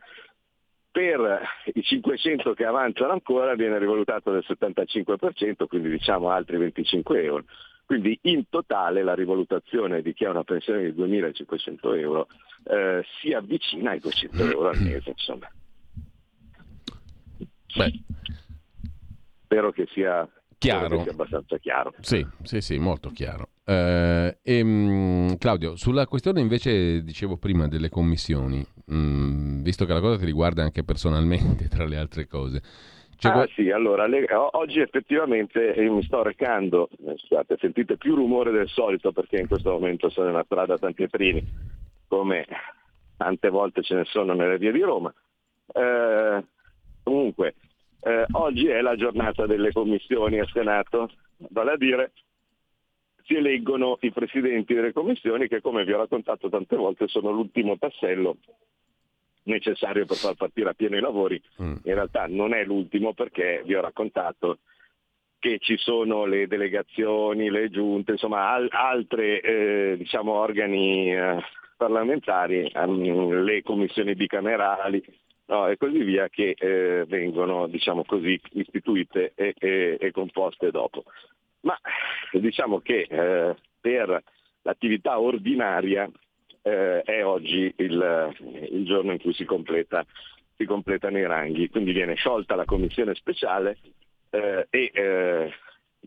Per 0.93 1.41
i 1.73 1.81
500 1.81 2.53
che 2.53 2.65
avanzano 2.65 3.13
ancora 3.13 3.55
viene 3.55 3.79
rivalutato 3.79 4.31
del 4.31 4.45
75%, 4.47 5.65
quindi 5.65 5.89
diciamo 5.89 6.29
altri 6.29 6.57
25 6.57 7.23
euro. 7.23 7.45
Quindi 7.83 8.19
in 8.23 8.47
totale 8.47 9.01
la 9.01 9.15
rivalutazione 9.15 10.03
di 10.03 10.13
chi 10.13 10.25
ha 10.25 10.29
una 10.29 10.43
pensione 10.43 10.83
di 10.83 11.01
2.500 11.01 11.97
euro 11.97 12.27
eh, 12.65 13.03
si 13.19 13.33
avvicina 13.33 13.89
ai 13.89 13.99
200 14.01 14.43
euro 14.51 14.69
al 14.69 14.81
mese. 14.81 15.09
Insomma. 15.09 15.49
Beh. 17.75 18.03
Spero 19.45 19.71
che 19.71 19.87
sia, 19.93 20.29
chiaro. 20.59 20.97
Che 20.97 21.03
sia 21.05 21.11
abbastanza 21.11 21.57
chiaro. 21.57 21.93
Sì, 22.01 22.23
sì, 22.43 22.61
sì, 22.61 22.77
molto 22.77 23.09
chiaro. 23.09 23.49
Eh, 23.65 24.37
e, 24.43 24.63
mh, 24.63 25.37
Claudio, 25.39 25.75
sulla 25.75 26.05
questione 26.05 26.39
invece 26.39 27.03
dicevo 27.03 27.37
prima 27.37 27.67
delle 27.67 27.89
commissioni, 27.89 28.63
mh, 28.85 29.61
visto 29.61 29.85
che 29.85 29.93
la 29.93 29.99
cosa 29.99 30.17
ti 30.17 30.25
riguarda 30.25 30.63
anche 30.63 30.83
personalmente 30.83 31.67
tra 31.73 31.85
le 31.85 31.97
altre 31.97 32.27
cose, 32.27 32.61
cioè, 33.17 33.31
ah 33.31 33.47
sì, 33.55 33.69
allora 33.69 34.05
le, 34.05 34.27
oggi 34.33 34.81
effettivamente 34.81 35.73
mi 35.77 36.03
sto 36.03 36.23
recando, 36.23 36.89
eh, 37.05 37.15
scusate, 37.17 37.55
sentite 37.57 37.95
più 37.95 38.15
rumore 38.15 38.51
del 38.51 38.67
solito 38.67 39.13
perché 39.13 39.39
in 39.39 39.47
questo 39.47 39.71
momento 39.71 40.09
sono 40.09 40.27
in 40.27 40.33
una 40.33 40.43
strada 40.43 40.77
San 40.77 40.93
Pietrini, 40.93 41.41
come 42.07 42.45
tante 43.15 43.49
volte 43.49 43.81
ce 43.81 43.95
ne 43.95 44.03
sono 44.03 44.33
nelle 44.33 44.57
vie 44.57 44.73
di 44.73 44.81
Roma. 44.81 45.13
Eh, 45.73 46.43
comunque, 47.01 47.55
eh, 48.01 48.25
oggi 48.31 48.67
è 48.67 48.81
la 48.81 48.97
giornata 48.97 49.45
delle 49.45 49.71
commissioni 49.71 50.39
al 50.39 50.49
Senato, 50.51 51.09
vale 51.49 51.71
a 51.71 51.77
dire 51.77 52.11
si 53.23 53.35
eleggono 53.35 53.97
i 54.01 54.11
presidenti 54.11 54.73
delle 54.73 54.93
commissioni 54.93 55.47
che 55.47 55.61
come 55.61 55.83
vi 55.85 55.93
ho 55.93 55.97
raccontato 55.97 56.49
tante 56.49 56.75
volte 56.75 57.07
sono 57.07 57.31
l'ultimo 57.31 57.77
tassello 57.77 58.37
necessario 59.43 60.05
per 60.05 60.17
far 60.17 60.35
partire 60.35 60.69
a 60.69 60.73
pieno 60.73 60.97
i 60.97 61.01
lavori. 61.01 61.41
Mm. 61.61 61.75
In 61.83 61.93
realtà 61.93 62.27
non 62.27 62.53
è 62.53 62.63
l'ultimo 62.63 63.13
perché 63.13 63.61
vi 63.65 63.75
ho 63.75 63.81
raccontato 63.81 64.59
che 65.39 65.59
ci 65.59 65.75
sono 65.77 66.25
le 66.25 66.47
delegazioni, 66.47 67.49
le 67.49 67.69
giunte, 67.69 68.13
insomma 68.13 68.51
al- 68.51 68.69
altri 68.71 69.39
eh, 69.39 69.95
diciamo, 69.97 70.31
organi 70.31 71.13
eh, 71.13 71.41
parlamentari, 71.75 72.71
um, 72.75 73.43
le 73.43 73.61
commissioni 73.61 74.15
bicamerali 74.15 75.03
no, 75.47 75.67
e 75.67 75.75
così 75.75 76.01
via 76.01 76.29
che 76.29 76.55
eh, 76.57 77.03
vengono 77.07 77.67
diciamo 77.67 78.05
così, 78.05 78.39
istituite 78.53 79.33
e, 79.35 79.53
e, 79.57 79.97
e, 79.99 80.11
composte 80.11 80.71
dopo. 80.71 81.03
Ma 81.63 81.77
diciamo 82.31 82.79
che 82.79 83.07
eh, 83.09 83.55
per 83.79 84.23
l'attività 84.61 85.19
ordinaria 85.19 86.09
eh, 86.61 87.01
è 87.01 87.25
oggi 87.25 87.73
il, 87.77 88.35
il, 88.71 88.85
giorno 88.85 89.11
in 89.11 89.19
cui 89.19 89.33
si, 89.33 89.45
completa, 89.45 90.05
si, 90.55 90.65
completano 90.65 91.17
i 91.17 91.25
ranghi, 91.25 91.69
quindi 91.69 91.91
viene 91.91 92.15
sciolta 92.15 92.55
la 92.55 92.65
commissione 92.65 93.13
speciale 93.15 93.77
eh, 94.29 94.67
e 94.69 94.91
eh, 94.93 95.53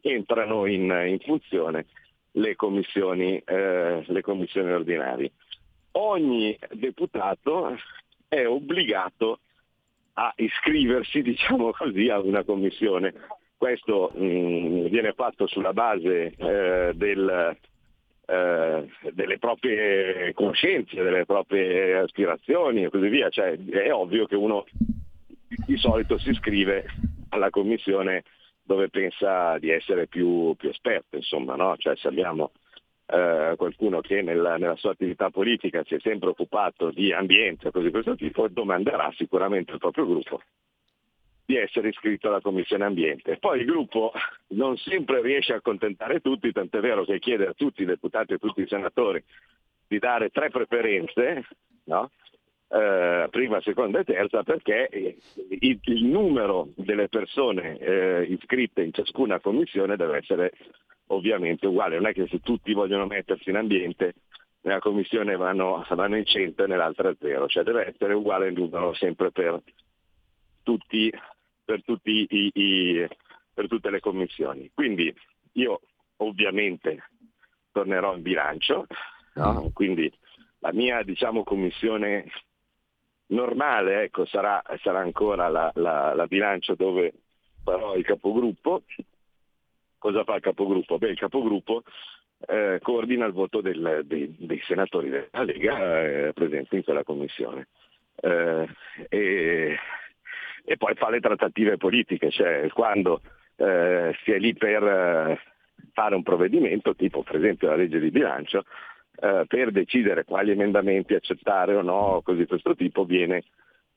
entrano 0.03 0.67
in, 0.67 0.91
in, 1.07 1.19
funzione 1.21 1.87
le 2.33 2.55
commissioni, 2.55 3.39
eh, 3.45 4.03
le 4.07 4.23
commissioni 4.23 4.73
ordinarie. 4.73 5.33
Ogni 5.93 6.59
deputato 6.73 7.79
è 8.29 8.47
obbligato 8.47 9.41
a 10.15 10.33
iscriversi, 10.37 11.21
diciamo 11.23 11.71
così, 11.73 12.09
a 12.09 12.19
una 12.19 12.45
commissione. 12.45 13.15
Questo 13.57 14.13
mh, 14.15 14.25
mm, 14.25 14.87
viene 14.87 15.13
fatto 15.13 15.47
sulla 15.47 15.73
base 15.73 16.35
eh, 16.37 16.93
del, 16.95 17.57
eh, 18.27 18.89
delle 19.13 19.39
proprie 19.39 20.33
conoscenze, 20.35 21.03
delle 21.03 21.25
proprie 21.25 21.97
aspirazioni 21.99 22.85
e 22.85 22.91
così 22.91 23.09
via. 23.09 23.29
Cioè, 23.31 23.57
è 23.57 23.93
ovvio 23.93 24.27
che 24.27 24.37
uno 24.37 24.65
di 25.67 25.77
solito 25.77 26.19
si 26.19 26.31
iscrive 26.31 26.85
alla 27.31 27.51
commissione 27.51 28.25
dove 28.63 28.89
pensa 28.89 29.59
di 29.59 29.71
essere 29.71 30.07
più, 30.07 30.55
più 30.57 30.69
esperto, 30.69 31.17
insomma, 31.17 31.55
no? 31.55 31.77
cioè, 31.79 31.97
se 31.97 32.09
abbiamo 32.09 32.51
eh, 33.07 33.55
qualcuno 33.57 34.01
che 34.01 34.23
nella, 34.23 34.57
nella, 34.57 34.75
sua 34.75 34.91
attività 34.91 35.31
politica 35.31 35.85
si 35.85 35.95
è 35.95 36.01
sempre 36.01 36.31
occupato 36.31 36.91
di 36.91 37.13
ambiente 37.13 37.69
o 37.69 37.71
cose 37.71 37.87
di 37.87 37.93
questo 37.93 38.17
tipo, 38.17 38.49
domanderà 38.49 39.13
sicuramente 39.17 39.73
al 39.73 39.79
proprio 39.79 40.05
gruppo 40.05 40.41
di 41.47 41.57
essere 41.57 41.89
iscritto 41.89 42.27
alla 42.29 42.41
Commissione 42.41 42.85
Ambiente. 42.85 43.39
Poi 43.39 43.61
il 43.61 43.67
gruppo 43.67 44.13
non 44.49 44.77
sempre 44.77 45.23
riesce 45.23 45.53
a 45.53 45.57
accontentare 45.57 46.21
tutti, 46.21 46.51
tant'è 46.51 46.81
vero 46.81 47.05
che 47.05 47.21
chiede 47.21 47.47
a 47.47 47.55
tutti 47.55 47.83
i 47.83 47.87
deputati 47.87 48.33
e 48.33 48.35
a 48.35 48.39
tutti 48.39 48.61
i 48.61 48.69
senatori 48.69 49.23
di 49.87 49.99
dare 50.01 50.31
tre 50.31 50.51
preferenze, 50.51 51.47
no? 51.85 52.11
eh, 52.69 53.29
prima, 53.31 53.61
seconda 53.61 54.01
e 54.01 54.05
terza, 54.05 54.43
perché 54.43 54.89
il, 54.91 55.79
il 55.81 56.05
numero 56.05 56.71
delle 56.75 57.09
persone 57.09 57.79
eh, 57.79 58.23
iscritte 58.25 58.83
in 58.83 58.93
ciascuna 58.93 59.39
commissione 59.39 59.97
deve 59.97 60.19
essere 60.19 60.53
ovviamente 61.09 61.69
uguale. 61.69 61.97
Non 61.97 62.07
è 62.07 62.13
che 62.13 62.27
se 62.27 62.41
tutti 62.41 62.73
vogliono 62.73 63.07
mettersi 63.07 63.51
in 63.51 63.57
ambiente, 63.57 64.15
nella 64.63 64.81
commissione 64.81 65.37
vanno, 65.37 65.87
vanno 65.91 66.17
in 66.17 66.25
100 66.25 66.65
e 66.65 66.67
nell'altra 66.67 67.15
zero, 67.21 67.47
cioè 67.47 67.63
deve 67.63 67.87
essere 67.87 68.15
uguale 68.15 68.49
il 68.49 68.59
numero 68.59 68.93
sempre 68.95 69.31
per 69.31 69.63
tutti 70.65 71.13
per, 71.67 71.83
tutti 71.83 72.27
i, 72.31 72.51
i, 72.55 73.07
per 73.53 73.69
tutte 73.69 73.91
le 73.91 74.01
commissioni. 74.01 74.71
Quindi 74.73 75.15
io 75.53 75.81
ovviamente 76.19 77.11
tornerò 77.73 78.15
in 78.15 78.23
bilancio, 78.23 78.87
no? 79.35 79.65
Mm. 79.65 79.73
quindi 79.75 80.11
la 80.61 80.73
mia 80.73 81.03
diciamo, 81.03 81.43
commissione 81.43 82.25
normale 83.27 84.05
ecco, 84.05 84.25
sarà, 84.25 84.63
sarà, 84.83 85.01
ancora 85.01 85.49
la, 85.49 85.71
la, 85.75 86.15
la, 86.15 86.27
bilancio 86.27 86.75
dove 86.75 87.13
farò 87.63 87.97
il 87.97 88.05
capogruppo. 88.05 88.85
Cosa 89.99 90.25
fa 90.25 90.37
il 90.37 90.43
capogruppo? 90.43 90.99
Beh, 90.99 91.11
il 91.11 91.19
capogruppo 91.19 91.83
eh, 92.47 92.79
coordina 92.81 93.27
il 93.27 93.33
voto 93.33 93.61
del, 93.61 94.03
dei, 94.05 94.35
dei, 94.39 94.61
senatori 94.67 95.09
della 95.09 95.43
Lega 95.43 96.03
eh, 96.03 96.33
presenti 96.33 96.77
in 96.77 96.85
quella 96.85 97.03
commissione. 97.03 97.69
Eh, 98.21 98.69
e 99.09 99.77
e 100.69 100.77
poi 100.77 100.95
fa 100.97 101.11
le 101.11 101.21
trattative 101.21 101.77
politiche, 101.77 102.29
cioè 102.31 102.69
quando 102.75 103.21
eh, 103.55 104.13
si 104.25 104.33
è 104.33 104.39
lì 104.39 104.53
per 104.53 104.83
eh, 104.83 105.39
fare 105.93 106.17
un 106.17 106.25
provvedimento, 106.25 106.97
tipo 106.97 107.23
per 107.23 107.37
esempio 107.37 107.69
la 107.69 107.77
legge 107.77 108.01
di 108.01 108.11
bilancio, 108.11 108.65
eh, 109.21 109.45
per 109.47 109.71
decidere 109.71 110.25
quali 110.25 110.51
emendamenti 110.51 111.15
accettare 111.15 111.77
o 111.77 111.83
no, 111.83 112.21
così 112.25 112.39
di 112.39 112.47
questo 112.47 112.75
tipo, 112.75 113.05
viene, 113.05 113.45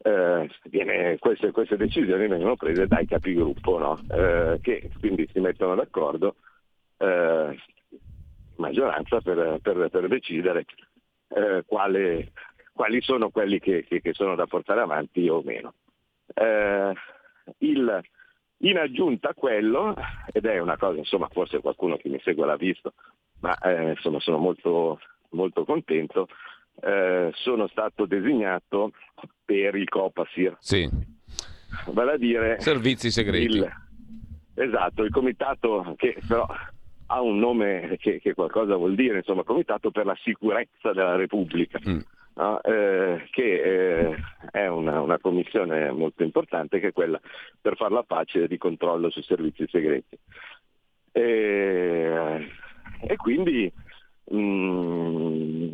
eh, 0.03 0.47
viene, 0.65 1.17
queste, 1.17 1.49
queste, 1.49 1.75
decisioni 1.75 2.27
vengono 2.27 2.55
prese 2.55 2.85
dai 2.85 3.07
capigruppo, 3.07 3.79
no? 3.79 3.99
Eh, 4.07 4.59
che 4.61 4.91
quindi 4.99 5.27
si 5.33 5.39
mettono 5.39 5.73
d'accordo 5.73 6.35
eh, 6.99 7.57
maggioranza 8.57 9.21
per, 9.21 9.57
per, 9.61 9.89
per 9.89 10.07
decidere 10.07 10.65
quale, 11.67 12.31
quali 12.73 13.01
sono 13.01 13.29
quelli 13.29 13.59
che, 13.59 13.85
che, 13.87 14.01
che 14.01 14.13
sono 14.13 14.35
da 14.35 14.45
portare 14.45 14.81
avanti 14.81 15.27
o 15.29 15.41
meno. 15.43 15.73
Eh, 16.33 16.93
il, 17.59 18.01
in 18.57 18.77
aggiunta 18.77 19.29
a 19.29 19.33
quello, 19.33 19.95
ed 20.31 20.45
è 20.45 20.59
una 20.59 20.77
cosa, 20.77 20.97
insomma, 20.97 21.27
forse 21.31 21.59
qualcuno 21.59 21.97
che 21.97 22.09
mi 22.09 22.19
segue 22.23 22.45
l'ha 22.45 22.55
visto, 22.55 22.93
ma 23.39 23.57
eh, 23.59 23.91
insomma 23.91 24.19
sono 24.19 24.37
molto, 24.37 24.99
molto 25.29 25.65
contento, 25.65 26.27
eh, 26.81 27.31
sono 27.33 27.67
stato 27.67 28.05
designato 28.05 28.91
per 29.45 29.75
il 29.75 29.87
Copasir. 29.87 30.57
Sì. 30.59 30.89
Vale 31.91 32.11
a 32.13 32.17
dire... 32.17 32.59
Servizi 32.59 33.11
segreti. 33.11 33.57
Il, 33.57 33.71
esatto, 34.55 35.03
il 35.03 35.11
comitato 35.11 35.93
che 35.97 36.17
però 36.27 36.45
ha 37.11 37.21
un 37.21 37.39
nome 37.39 37.97
che, 37.99 38.19
che, 38.19 38.33
qualcosa 38.33 38.75
vuol 38.75 38.95
dire, 38.95 39.17
insomma, 39.17 39.43
Comitato 39.43 39.91
per 39.91 40.05
la 40.05 40.17
sicurezza 40.21 40.93
della 40.93 41.15
Repubblica. 41.15 41.79
Mm. 41.87 41.99
No? 42.39 42.61
Eh, 42.61 43.27
che 43.31 43.61
eh, 43.61 44.15
è 44.51 44.65
una, 44.67 45.01
una, 45.01 45.19
commissione 45.19 45.91
molto 45.91 46.23
importante 46.23 46.79
che 46.79 46.87
è 46.87 46.93
quella 46.93 47.19
per 47.59 47.75
fare 47.75 47.93
la 47.93 48.03
pace 48.03 48.47
di 48.47 48.57
controllo 48.57 49.09
sui 49.09 49.23
servizi 49.23 49.67
segreti. 49.67 50.17
E, 51.11 52.47
e 53.01 53.15
quindi 53.17 53.69
mh, 54.23 54.37
mm, 54.37 55.71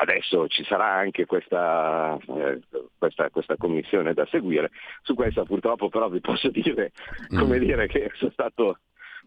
adesso 0.00 0.48
ci 0.48 0.64
sarà 0.64 0.92
anche 0.92 1.24
questa, 1.26 2.18
eh, 2.18 2.60
questa, 2.98 3.30
questa, 3.30 3.56
commissione 3.56 4.12
da 4.12 4.26
seguire, 4.26 4.72
su 5.02 5.14
questa 5.14 5.44
purtroppo 5.44 5.88
però 5.88 6.08
vi 6.08 6.20
posso 6.20 6.48
dire, 6.50 6.90
come 7.28 7.58
mm. 7.58 7.62
dire 7.62 7.86
che 7.86 8.10
sono 8.14 8.32
stato 8.32 8.78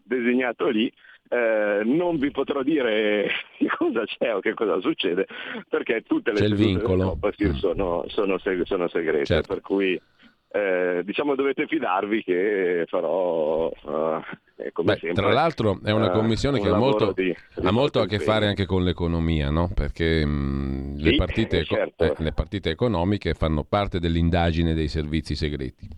designato 0.02 0.68
lì, 0.68 0.92
eh, 1.28 1.82
non 1.84 2.18
vi 2.18 2.30
potrò 2.30 2.62
dire 2.62 3.28
che 3.58 3.66
cosa 3.76 4.04
c'è 4.04 4.34
o 4.34 4.40
che 4.40 4.54
cosa 4.54 4.80
succede 4.80 5.26
perché 5.68 6.02
tutte 6.02 6.32
le 6.32 6.48
cose 6.80 7.48
mm. 7.48 7.52
sono, 7.54 8.04
sono, 8.08 8.38
sono, 8.64 8.88
segrete, 8.88 9.24
certo. 9.24 9.54
per 9.54 9.62
cui 9.62 10.00
eh, 10.54 11.02
diciamo 11.04 11.34
dovete 11.34 11.66
fidarvi 11.66 12.22
che 12.22 12.84
farò 12.86 13.66
uh, 13.66 14.22
Beh, 14.82 14.96
sempre, 14.98 15.12
tra 15.14 15.32
l'altro 15.32 15.80
è 15.82 15.90
una 15.90 16.10
eh, 16.10 16.12
commissione 16.12 16.60
uh, 16.60 16.62
che 16.62 16.68
ha 16.68 16.76
molto, 16.76 17.12
di, 17.12 17.34
ha 17.60 17.72
molto 17.72 18.00
a 18.00 18.06
che 18.06 18.20
fare 18.20 18.46
anche 18.46 18.64
con 18.66 18.84
l'economia, 18.84 19.50
no? 19.50 19.68
perché 19.74 20.24
mh, 20.24 20.98
sì, 20.98 21.02
le, 21.02 21.16
partite 21.16 21.64
certo. 21.64 22.04
eh, 22.04 22.14
le 22.18 22.32
partite 22.32 22.70
economiche 22.70 23.34
fanno 23.34 23.64
parte 23.64 23.98
dell'indagine 23.98 24.74
dei 24.74 24.86
servizi 24.86 25.34
segreti. 25.34 25.88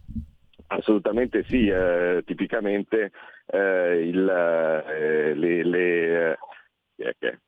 Assolutamente 0.68 1.44
sì, 1.44 1.68
eh, 1.68 2.22
tipicamente 2.24 3.12
il, 3.52 4.28
eh, 4.28 5.34
le, 5.34 5.64
le 5.64 6.38
eh, 6.96 7.38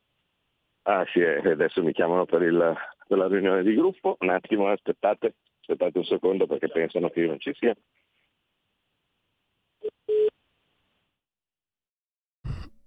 ah 0.83 1.05
sì, 1.13 1.21
adesso 1.23 1.83
mi 1.83 1.93
chiamano 1.93 2.25
per, 2.25 2.43
il, 2.43 2.75
per 3.07 3.19
la 3.19 3.27
riunione 3.27 3.63
di 3.63 3.75
gruppo, 3.75 4.17
un 4.21 4.31
attimo 4.31 4.69
aspettate. 4.69 5.35
Aspettate 5.61 5.99
un 5.99 6.05
secondo 6.05 6.47
perché 6.47 6.69
pensano 6.69 7.11
che 7.11 7.21
io 7.21 7.27
non 7.27 7.39
ci 7.39 7.53
sia. 7.55 7.77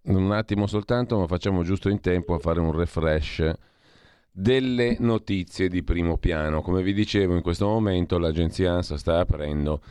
Un 0.03 0.31
attimo 0.31 0.65
soltanto, 0.65 1.19
ma 1.19 1.27
facciamo 1.27 1.61
giusto 1.61 1.89
in 1.89 2.01
tempo 2.01 2.33
a 2.33 2.39
fare 2.39 2.59
un 2.59 2.75
refresh 2.75 3.53
delle 4.31 4.95
notizie 4.99 5.67
di 5.67 5.83
primo 5.83 6.17
piano. 6.17 6.61
Come 6.61 6.81
vi 6.81 6.93
dicevo, 6.93 7.35
in 7.35 7.43
questo 7.43 7.67
momento 7.67 8.17
l'agenzia 8.17 8.71
ANSA 8.71 8.97
sta 8.97 9.19
aprendo. 9.19 9.81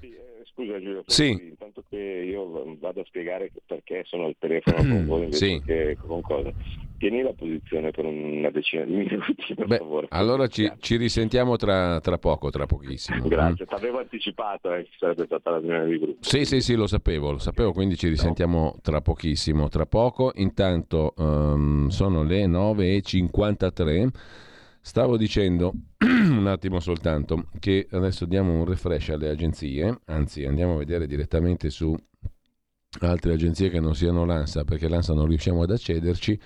Eh, 0.00 0.42
scusa 0.44 0.80
Giulio, 0.80 1.04
sì. 1.06 1.56
Che 1.94 2.24
io 2.30 2.76
vado 2.80 3.00
a 3.00 3.04
spiegare 3.04 3.50
perché 3.66 4.02
sono 4.06 4.26
al 4.26 4.36
telefono 4.38 4.76
con 4.76 5.06
voi 5.06 5.24
invece 5.24 5.46
sì. 5.46 5.62
che 5.64 5.96
con 6.00 6.20
cosa 6.20 6.52
tieni 6.98 7.22
la 7.22 7.32
posizione 7.32 7.90
per 7.90 8.04
una 8.04 8.50
decina 8.50 8.84
di 8.84 8.94
minuti, 8.94 9.54
per 9.54 9.66
Beh, 9.66 9.76
favore. 9.78 10.06
Allora 10.10 10.46
ci, 10.46 10.70
ci 10.78 10.96
risentiamo 10.96 11.56
tra, 11.56 12.00
tra, 12.00 12.18
poco, 12.18 12.50
tra 12.50 12.66
pochissimo. 12.66 13.26
Grazie, 13.28 13.64
mm. 13.64 13.68
ti 13.68 13.74
avevo 13.74 13.98
anticipato 13.98 14.72
eh, 14.72 14.84
che 14.84 14.90
sarebbe 14.98 15.24
stata 15.26 15.50
la 15.50 15.58
riunione 15.58 15.86
di 15.86 15.98
gruppo. 15.98 16.22
Sì, 16.22 16.44
sì, 16.44 16.60
sì, 16.60 16.74
lo 16.74 16.86
sapevo, 16.86 17.32
lo 17.32 17.38
sapevo, 17.38 17.72
quindi 17.72 17.96
ci 17.96 18.08
risentiamo 18.08 18.76
tra 18.82 19.00
pochissimo, 19.00 19.68
tra 19.68 19.86
poco. 19.86 20.32
Intanto 20.36 21.14
um, 21.16 21.88
sono 21.88 22.22
le 22.22 22.46
9.53. 22.46 24.08
Stavo 24.86 25.16
dicendo 25.16 25.72
un 26.04 26.46
attimo 26.46 26.78
soltanto 26.78 27.46
che 27.58 27.86
adesso 27.90 28.26
diamo 28.26 28.52
un 28.52 28.66
refresh 28.66 29.08
alle 29.08 29.30
agenzie, 29.30 30.00
anzi 30.04 30.44
andiamo 30.44 30.74
a 30.74 30.76
vedere 30.76 31.06
direttamente 31.06 31.70
su 31.70 31.96
altre 33.00 33.32
agenzie 33.32 33.70
che 33.70 33.80
non 33.80 33.94
siano 33.94 34.26
l'ANSA, 34.26 34.64
perché 34.64 34.86
l'ANSA 34.86 35.14
non 35.14 35.26
riusciamo 35.26 35.62
ad 35.62 35.70
accederci. 35.70 36.38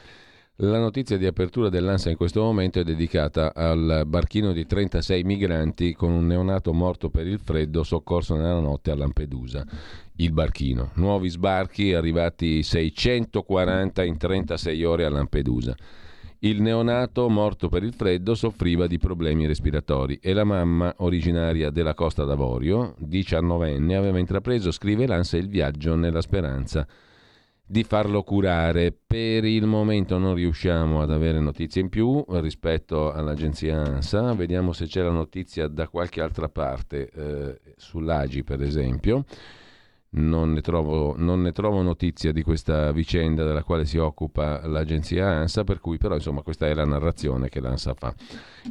La 0.58 0.78
notizia 0.78 1.16
di 1.16 1.26
apertura 1.26 1.68
dell'ANSA 1.68 2.10
in 2.10 2.16
questo 2.16 2.40
momento 2.40 2.78
è 2.78 2.84
dedicata 2.84 3.52
al 3.52 4.04
barchino 4.06 4.52
di 4.52 4.64
36 4.66 5.24
migranti 5.24 5.92
con 5.94 6.12
un 6.12 6.28
neonato 6.28 6.72
morto 6.72 7.10
per 7.10 7.26
il 7.26 7.40
freddo 7.40 7.82
soccorso 7.82 8.36
nella 8.36 8.60
notte 8.60 8.92
a 8.92 8.94
Lampedusa. 8.94 9.66
Il 10.14 10.30
barchino. 10.30 10.92
Nuovi 10.94 11.28
sbarchi 11.28 11.92
arrivati 11.92 12.62
640 12.62 14.04
in 14.04 14.16
36 14.16 14.84
ore 14.84 15.04
a 15.04 15.10
Lampedusa. 15.10 15.74
Il 16.40 16.62
neonato 16.62 17.28
morto 17.28 17.68
per 17.68 17.82
il 17.82 17.92
freddo 17.92 18.36
soffriva 18.36 18.86
di 18.86 18.96
problemi 18.96 19.44
respiratori 19.44 20.20
e 20.22 20.32
la 20.32 20.44
mamma, 20.44 20.94
originaria 20.98 21.70
della 21.70 21.94
Costa 21.94 22.22
d'Avorio, 22.22 22.94
19enne, 23.04 23.96
aveva 23.96 24.20
intrapreso, 24.20 24.70
scrive 24.70 25.08
l'ANSA, 25.08 25.36
il 25.36 25.48
viaggio 25.48 25.96
nella 25.96 26.20
speranza 26.20 26.86
di 27.66 27.82
farlo 27.82 28.22
curare. 28.22 28.92
Per 28.92 29.44
il 29.44 29.66
momento 29.66 30.16
non 30.16 30.34
riusciamo 30.34 31.02
ad 31.02 31.10
avere 31.10 31.40
notizie 31.40 31.80
in 31.80 31.88
più 31.88 32.24
rispetto 32.28 33.12
all'agenzia 33.12 33.82
ANSA, 33.82 34.32
vediamo 34.34 34.72
se 34.72 34.86
c'è 34.86 35.02
la 35.02 35.10
notizia 35.10 35.66
da 35.66 35.88
qualche 35.88 36.20
altra 36.20 36.48
parte, 36.48 37.10
eh, 37.10 37.60
sull'AGI 37.76 38.44
per 38.44 38.62
esempio 38.62 39.24
non 40.10 40.52
ne, 40.52 40.60
trovo, 40.62 41.14
non 41.16 41.42
ne, 41.42 41.52
trovo, 41.52 41.82
notizia 41.82 42.32
di 42.32 42.42
questa 42.42 42.92
vicenda 42.92 43.44
della 43.44 43.62
quale 43.62 43.84
si 43.84 43.98
occupa 43.98 44.66
l'agenzia 44.66 45.26
ANSA, 45.28 45.64
per 45.64 45.80
cui 45.80 45.98
però 45.98 46.14
insomma 46.14 46.42
questa 46.42 46.66
è 46.66 46.74
la 46.74 46.86
narrazione 46.86 47.48
che 47.48 47.60
l'ANSA 47.60 47.94
fa 47.94 48.14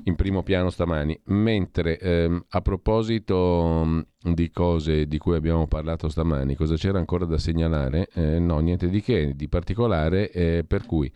in 0.05 0.15
primo 0.15 0.41
piano 0.41 0.69
stamani. 0.69 1.19
Mentre 1.25 1.99
ehm, 1.99 2.45
a 2.49 2.61
proposito 2.61 4.05
di 4.19 4.49
cose 4.49 5.07
di 5.07 5.17
cui 5.19 5.35
abbiamo 5.35 5.67
parlato 5.67 6.09
stamani, 6.09 6.55
cosa 6.55 6.75
c'era 6.75 6.97
ancora 6.97 7.25
da 7.25 7.37
segnalare? 7.37 8.09
Eh, 8.13 8.39
no, 8.39 8.57
niente 8.59 8.89
di 8.89 9.01
che, 9.01 9.33
di 9.35 9.47
particolare, 9.47 10.31
eh, 10.31 10.63
per 10.65 10.85
cui... 10.85 11.11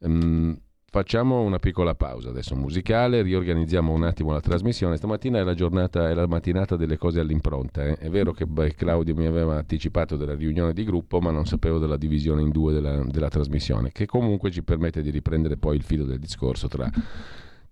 Ehm, 0.00 0.58
Facciamo 0.94 1.40
una 1.40 1.58
piccola 1.58 1.94
pausa 1.94 2.28
adesso 2.28 2.54
musicale, 2.54 3.22
riorganizziamo 3.22 3.94
un 3.94 4.02
attimo 4.02 4.32
la 4.32 4.42
trasmissione. 4.42 4.98
Stamattina 4.98 5.38
è 5.38 5.42
la 5.42 5.54
giornata, 5.54 6.10
è 6.10 6.12
la 6.12 6.26
mattinata 6.26 6.76
delle 6.76 6.98
cose 6.98 7.18
all'impronta. 7.18 7.82
Eh? 7.86 7.94
È 7.94 8.10
vero 8.10 8.32
che 8.32 8.44
beh, 8.44 8.74
Claudio 8.74 9.14
mi 9.14 9.24
aveva 9.24 9.56
anticipato 9.56 10.18
della 10.18 10.34
riunione 10.34 10.74
di 10.74 10.84
gruppo, 10.84 11.18
ma 11.18 11.30
non 11.30 11.46
sapevo 11.46 11.78
della 11.78 11.96
divisione 11.96 12.42
in 12.42 12.50
due 12.50 12.74
della, 12.74 13.02
della 13.04 13.30
trasmissione, 13.30 13.90
che 13.90 14.04
comunque 14.04 14.50
ci 14.50 14.62
permette 14.62 15.00
di 15.00 15.08
riprendere 15.08 15.56
poi 15.56 15.76
il 15.76 15.82
filo 15.82 16.04
del 16.04 16.18
discorso 16.18 16.68
tra, 16.68 16.90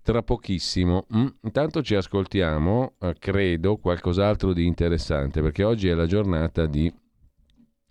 tra 0.01 0.23
pochissimo. 0.23 1.05
Mm, 1.15 1.27
intanto 1.43 1.83
ci 1.83 1.93
ascoltiamo, 1.93 2.93
eh, 3.01 3.13
credo, 3.19 3.77
qualcos'altro 3.77 4.51
di 4.51 4.65
interessante, 4.65 5.43
perché 5.43 5.63
oggi 5.63 5.89
è 5.89 5.93
la 5.93 6.07
giornata 6.07 6.65
di 6.65 6.91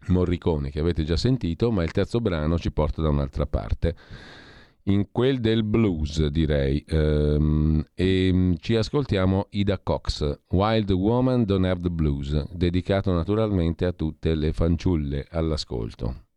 Morricone, 0.09 0.71
che 0.71 0.81
avete 0.81 1.05
già 1.05 1.16
sentito, 1.16 1.71
ma 1.71 1.85
il 1.85 1.93
terzo 1.93 2.19
brano 2.21 2.59
ci 2.59 2.73
porta 2.73 3.01
da 3.01 3.11
un'altra 3.11 3.47
parte 3.47 3.95
in 4.90 5.09
quel 5.11 5.40
del 5.40 5.64
blues, 5.64 6.26
direi. 6.26 6.85
Um, 6.90 7.85
e 7.94 8.31
mm, 8.33 8.53
ci 8.59 8.76
ascoltiamo 8.76 9.46
Ida 9.50 9.79
Cox, 9.79 10.40
Wild 10.50 10.90
Woman 10.90 11.44
Don't 11.44 11.64
Have 11.64 11.81
the 11.81 11.90
Blues, 11.90 12.50
dedicato 12.53 13.12
naturalmente 13.12 13.87
a 13.87 13.92
tutte 13.92 14.35
le 14.35 14.53
fanciulle 14.53 15.26
all'ascolto. 15.31 16.30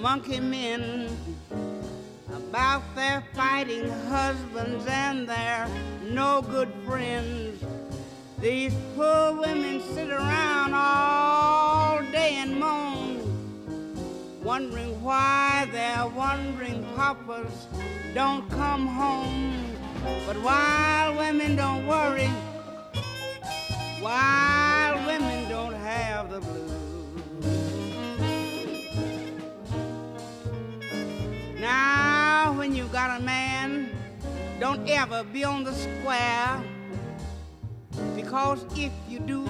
Monkey 0.00 0.38
men 0.38 1.08
about 2.32 2.82
their 2.94 3.22
fighting 3.34 3.88
husbands 4.08 4.86
and 4.86 5.28
their 5.28 5.68
no 6.04 6.40
good 6.42 6.72
friends. 6.86 7.64
These 8.40 8.74
poor 8.94 9.34
women 9.40 9.80
sit 9.80 10.10
around 10.10 10.72
all 10.72 12.00
day 12.12 12.36
and 12.36 12.60
moan, 12.60 13.18
wondering 14.42 15.02
why 15.02 15.68
their 15.72 16.06
wandering 16.06 16.86
papas 16.94 17.66
don't 18.14 18.48
come 18.50 18.86
home. 18.86 19.54
But 20.26 20.40
wild 20.42 21.16
women 21.16 21.56
don't 21.56 21.86
worry, 21.88 22.30
wild 24.00 25.06
women 25.06 25.48
don't 25.48 25.74
have 25.74 26.30
the 26.30 26.40
blues. 26.40 26.97
Now, 31.68 32.54
when 32.56 32.74
you 32.74 32.84
got 32.86 33.20
a 33.20 33.22
man, 33.22 33.90
don't 34.58 34.88
ever 34.88 35.22
be 35.22 35.44
on 35.44 35.64
the 35.64 35.74
square. 35.74 36.62
Because 38.16 38.64
if 38.74 38.90
you 39.06 39.18
do, 39.18 39.46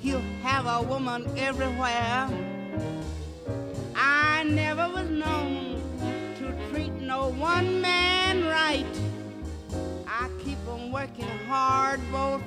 he'll 0.00 0.28
have 0.42 0.64
a 0.66 0.80
woman 0.80 1.30
everywhere. 1.36 2.26
I 3.94 4.44
never 4.44 4.88
was 4.88 5.10
known 5.10 5.82
to 6.38 6.70
treat 6.70 6.94
no 6.94 7.28
one 7.28 7.82
man 7.82 8.46
right. 8.46 8.94
I 10.08 10.30
keep 10.42 10.60
on 10.66 10.90
working 10.90 11.32
hard 11.48 12.00
both 12.10 12.42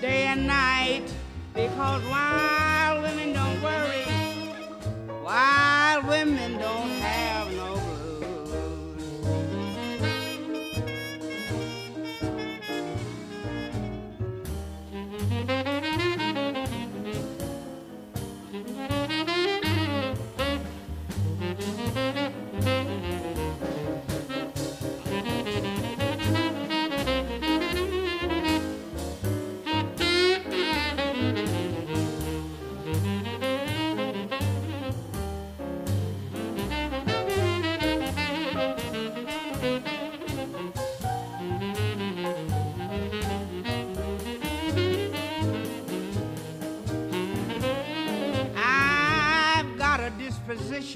day 0.00 0.22
and 0.32 0.46
night. 0.46 1.04
Because 1.52 2.02
wild 2.04 3.02
women 3.02 3.34
don't 3.34 3.60
worry, 3.62 4.17
wild 5.28 6.06
women 6.06 6.56
don't 6.56 6.88
have 7.02 7.54
no 7.54 7.87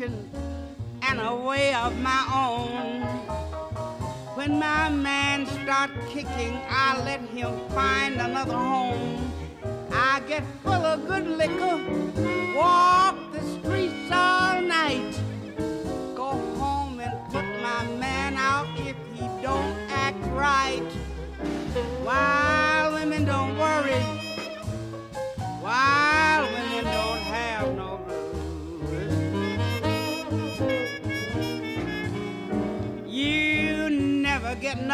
and 0.01 1.21
a 1.21 1.35
way 1.35 1.75
of 1.75 1.95
my 2.01 2.25
own. 2.35 3.03
When 4.35 4.59
my 4.59 4.89
man 4.89 5.45
start 5.47 5.91
kicking, 6.09 6.59
I 6.71 7.03
let 7.05 7.21
him 7.21 7.53
find 7.71 8.15
another 8.15 8.57
home. 8.57 9.31
I 9.93 10.23
get 10.27 10.45
full 10.63 10.73
of 10.73 11.07
good 11.07 11.27
liquor, 11.27 11.79
walk 12.57 13.12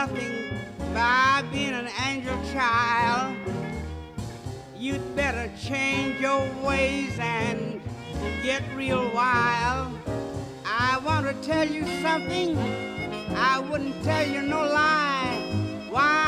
nothing 0.01 0.61
by 0.95 1.43
being 1.51 1.75
an 1.75 1.89
angel 2.07 2.39
child. 2.53 3.37
You'd 4.77 5.17
better 5.17 5.51
change 5.61 6.21
your 6.21 6.49
ways 6.63 7.19
and 7.19 7.81
get 8.45 8.63
real 8.77 9.13
wild. 9.13 9.99
I 10.65 11.01
want 11.05 11.27
to 11.27 11.35
tell 11.49 11.67
you 11.67 11.85
something, 12.01 12.57
I 13.35 13.59
wouldn't 13.59 14.05
tell 14.05 14.25
you 14.25 14.43
no 14.43 14.61
lie. 14.61 15.89
Wild 15.91 16.28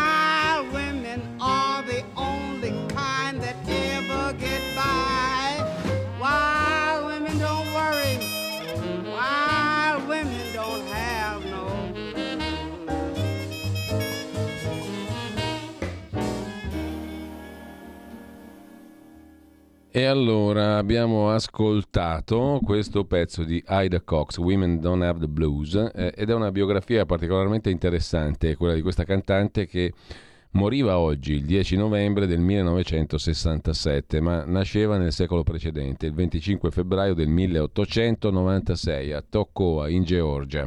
E 20.01 20.07
allora 20.07 20.79
abbiamo 20.79 21.31
ascoltato 21.31 22.59
questo 22.65 23.05
pezzo 23.05 23.45
di 23.45 23.63
Ida 23.69 24.01
Cox, 24.01 24.39
Women 24.39 24.81
Don't 24.81 25.03
Have 25.03 25.19
the 25.19 25.29
Blues, 25.29 25.75
eh, 25.75 26.15
ed 26.17 26.31
è 26.31 26.35
una 26.35 26.51
biografia 26.51 27.05
particolarmente 27.05 27.69
interessante, 27.69 28.57
quella 28.57 28.73
di 28.73 28.81
questa 28.81 29.05
cantante 29.05 29.67
che 29.67 29.93
Moriva 30.53 30.99
oggi, 30.99 31.35
il 31.35 31.45
10 31.45 31.77
novembre 31.77 32.27
del 32.27 32.41
1967, 32.41 34.21
ma 34.21 34.45
nasceva 34.45 34.99
nel 34.99 35.13
secolo 35.13 35.45
precedente, 35.45 36.07
il 36.07 36.13
25 36.13 36.73
febbraio 36.73 37.15
del 37.15 37.29
1896 37.29 39.13
a 39.13 39.23
Toccoa, 39.23 39.89
in 39.89 40.03
Georgia. 40.03 40.67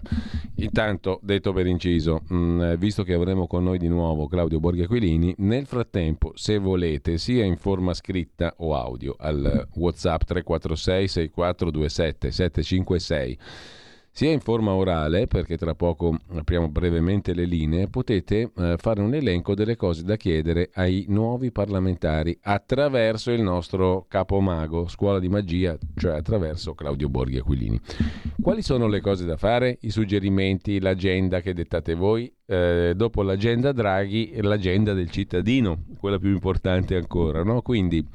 Intanto, 0.56 1.20
detto 1.22 1.52
per 1.52 1.68
inciso, 1.68 2.22
mm, 2.34 2.76
visto 2.76 3.04
che 3.04 3.14
avremo 3.14 3.46
con 3.46 3.66
noi 3.66 3.78
di 3.78 3.90
nuovo 3.90 4.28
Claudio 4.28 4.62
Borghi 4.62 4.84
Aquilini, 4.84 5.36
nel 5.40 5.66
frattempo, 5.66 6.32
se 6.36 6.58
volete, 6.60 7.18
sia 7.18 7.44
in 7.44 7.58
forma 7.58 7.94
scritta 7.94 8.54
o 8.60 8.76
audio, 8.76 9.16
al 9.20 9.68
WhatsApp 9.74 10.22
346 10.22 11.08
6427 11.10 12.32
756 12.32 13.38
sia 14.16 14.30
in 14.30 14.42
forma 14.42 14.74
orale, 14.74 15.26
perché 15.26 15.58
tra 15.58 15.74
poco 15.74 16.16
apriamo 16.36 16.70
brevemente 16.70 17.34
le 17.34 17.46
linee, 17.46 17.88
potete 17.88 18.52
eh, 18.56 18.76
fare 18.78 19.02
un 19.02 19.16
elenco 19.16 19.56
delle 19.56 19.76
cose 19.76 20.04
da 20.04 20.18
chiedere 20.18 20.70
ai 20.76 21.06
nuovi 21.08 21.52
parlamentari 21.52 22.38
attraverso 22.44 23.32
il 23.32 23.42
nostro 23.42 24.06
capomago, 24.08 24.88
scuola 24.88 25.18
di 25.18 25.30
magia, 25.30 25.76
cioè 25.96 26.16
attraverso 26.16 26.76
Claudio 26.76 27.10
Borghi 27.10 27.38
Aquilini. 27.38 27.80
Quali 28.40 28.62
sono 28.62 28.88
le 28.88 29.02
cose 29.02 29.26
da 29.26 29.36
fare, 29.36 29.80
i 29.82 29.90
suggerimenti, 29.90 30.80
l'agenda 30.80 31.42
che 31.42 31.56
dettate 31.56 31.96
voi? 31.96 32.32
Eh, 32.46 32.94
dopo 32.96 33.24
l'agenda 33.24 33.72
Draghi, 33.72 34.40
l'agenda 34.42 34.94
del 34.94 35.10
cittadino, 35.10 35.86
quella 35.98 36.20
più 36.20 36.30
importante 36.30 36.96
ancora, 36.96 37.42
no? 37.42 37.64
Quindi 37.64 38.06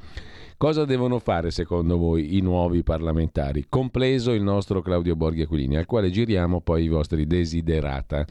Cosa 0.59 0.83
devono 0.83 1.19
fare 1.19 1.51
secondo 1.51 1.97
voi 1.97 2.35
i 2.35 2.41
nuovi 2.41 2.83
parlamentari, 2.83 3.67
compreso 3.69 4.33
il 4.33 4.41
nostro 4.41 4.81
Claudio 4.81 5.15
Borghi 5.15 5.43
Aquilini, 5.43 5.77
al 5.77 5.85
quale 5.85 6.11
giriamo 6.11 6.59
poi 6.59 6.83
i 6.83 6.89
vostri 6.89 7.25
desiderata 7.25 8.25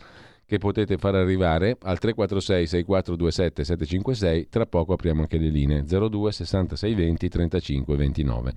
che 0.44 0.58
potete 0.58 0.98
far 0.98 1.14
arrivare 1.14 1.78
al 1.80 1.98
346 1.98 2.66
6427 2.66 3.64
756, 3.64 4.48
tra 4.50 4.66
poco 4.66 4.92
apriamo 4.92 5.22
anche 5.22 5.38
le 5.38 5.48
linee 5.48 5.84
02 5.84 6.30
66 6.30 6.94
20 6.94 7.28
35 7.30 7.96
29 7.96 8.52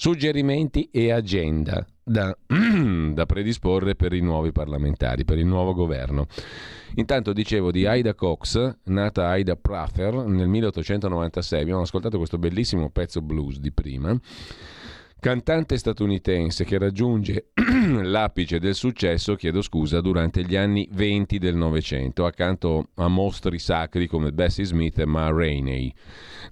suggerimenti 0.00 0.90
e 0.92 1.10
agenda 1.10 1.84
da, 2.04 2.32
da, 2.46 3.26
predisporre 3.26 3.96
per 3.96 4.12
i 4.12 4.20
nuovi 4.20 4.52
parlamentari, 4.52 5.24
per 5.24 5.38
il 5.38 5.44
nuovo 5.44 5.74
governo. 5.74 6.26
Intanto 6.94 7.32
dicevo 7.32 7.72
di 7.72 7.84
Aida 7.84 8.14
Cox, 8.14 8.76
nata 8.84 9.26
Aida 9.26 9.56
Prather 9.56 10.14
nel 10.14 10.46
1896, 10.46 11.60
abbiamo 11.60 11.80
ascoltato 11.80 12.16
questo 12.16 12.38
bellissimo 12.38 12.90
pezzo 12.90 13.20
blues 13.20 13.58
di 13.58 13.72
prima 13.72 14.16
cantante 15.20 15.76
statunitense 15.76 16.64
che 16.64 16.78
raggiunge 16.78 17.48
l'apice 18.02 18.58
del 18.58 18.74
successo, 18.74 19.34
chiedo 19.34 19.62
scusa, 19.62 20.00
durante 20.00 20.44
gli 20.44 20.56
anni 20.56 20.88
20 20.90 21.38
del 21.38 21.56
Novecento, 21.56 22.24
accanto 22.24 22.88
a 22.94 23.08
mostri 23.08 23.58
sacri 23.58 24.06
come 24.06 24.32
Bessie 24.32 24.64
Smith 24.64 24.98
e 24.98 25.06
Ma 25.06 25.30
Rainey. 25.30 25.92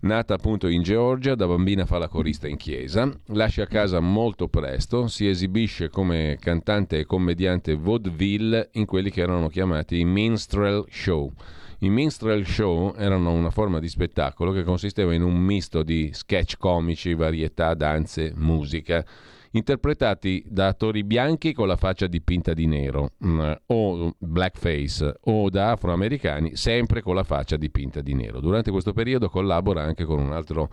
Nata 0.01 0.35
appunto 0.35 0.67
in 0.69 0.83
Georgia, 0.83 1.35
da 1.35 1.47
bambina 1.47 1.87
fa 1.87 1.99
la 1.99 2.09
corista 2.09 2.49
in 2.49 2.57
chiesa, 2.57 3.11
lascia 3.27 3.67
casa 3.67 4.01
molto 4.01 4.49
presto, 4.49 5.07
si 5.07 5.29
esibisce 5.29 5.89
come 5.89 6.37
cantante 6.41 6.99
e 6.99 7.07
commediante 7.07 7.77
vaudeville 7.77 8.71
in 8.73 8.85
quelli 8.85 9.11
che 9.11 9.21
erano 9.21 9.49
chiamati 9.49 10.05
minstrel 10.05 10.85
show 10.89 11.33
i 11.81 11.91
minstrel 11.91 12.47
show 12.47 12.95
erano 12.97 13.33
una 13.33 13.51
forma 13.51 13.79
di 13.81 13.89
spettacolo 13.89 14.53
che 14.53 14.63
consisteva 14.63 15.13
in 15.13 15.23
un 15.23 15.37
misto 15.37 15.83
di 15.83 16.11
sketch 16.13 16.57
comici, 16.57 17.15
varietà, 17.15 17.75
danze, 17.75 18.33
musica, 18.35 19.05
interpretati 19.51 20.43
da 20.47 20.69
attori 20.69 21.05
bianchi 21.05 21.53
con 21.53 21.67
la 21.67 21.77
faccia 21.77 22.07
dipinta 22.07 22.55
di 22.55 22.67
nero, 22.67 23.13
mm, 23.25 23.53
o 23.67 24.15
blackface, 24.19 25.19
o 25.21 25.51
da 25.51 25.73
afroamericani 25.73 26.57
sempre 26.57 27.03
con 27.03 27.15
la 27.15 27.25
faccia 27.25 27.57
dipinta 27.57 28.01
di 28.01 28.15
nero. 28.15 28.41
Durante 28.41 28.71
questo 28.71 28.93
periodo 28.93 29.29
collabora 29.29 29.83
anche 29.83 30.05
con 30.05 30.19
un 30.19 30.33
altro 30.33 30.71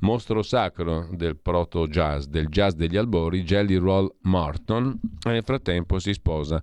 mostro 0.00 0.42
sacro 0.42 1.08
del 1.12 1.36
proto 1.36 1.86
jazz, 1.86 2.26
del 2.26 2.48
jazz 2.48 2.74
degli 2.74 2.96
albori, 2.96 3.42
Jelly 3.42 3.76
Roll 3.76 4.12
Martin, 4.22 4.98
e 5.26 5.30
nel 5.30 5.44
frattempo 5.44 5.98
si 5.98 6.12
sposa 6.12 6.62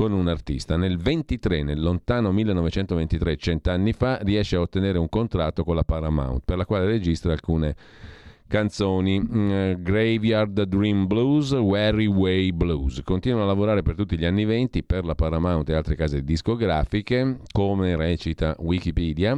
con 0.00 0.12
un 0.12 0.28
artista. 0.28 0.78
Nel 0.78 0.96
23, 0.96 1.62
nel 1.62 1.78
lontano 1.78 2.32
1923, 2.32 3.36
cent'anni 3.36 3.92
fa, 3.92 4.18
riesce 4.22 4.56
a 4.56 4.60
ottenere 4.60 4.96
un 4.96 5.10
contratto 5.10 5.62
con 5.62 5.74
la 5.74 5.84
Paramount, 5.84 6.40
per 6.42 6.56
la 6.56 6.64
quale 6.64 6.86
registra 6.86 7.32
alcune 7.32 7.76
canzoni 8.48 9.20
mm, 9.20 9.72
Graveyard 9.82 10.62
Dream 10.62 11.06
Blues, 11.06 11.50
Weary 11.50 12.06
Way 12.06 12.50
Blues. 12.52 13.02
Continua 13.04 13.42
a 13.42 13.44
lavorare 13.44 13.82
per 13.82 13.94
tutti 13.94 14.16
gli 14.16 14.24
anni 14.24 14.46
20 14.46 14.84
per 14.84 15.04
la 15.04 15.14
Paramount 15.14 15.68
e 15.68 15.74
altre 15.74 15.96
case 15.96 16.24
discografiche, 16.24 17.40
come 17.52 17.94
recita 17.94 18.56
Wikipedia, 18.60 19.36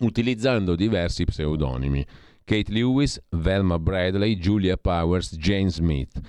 utilizzando 0.00 0.74
diversi 0.74 1.22
pseudonimi. 1.22 2.04
Kate 2.42 2.72
Lewis, 2.72 3.22
Velma 3.28 3.78
Bradley, 3.78 4.34
Julia 4.34 4.76
Powers, 4.76 5.36
Jane 5.36 5.70
Smith. 5.70 6.20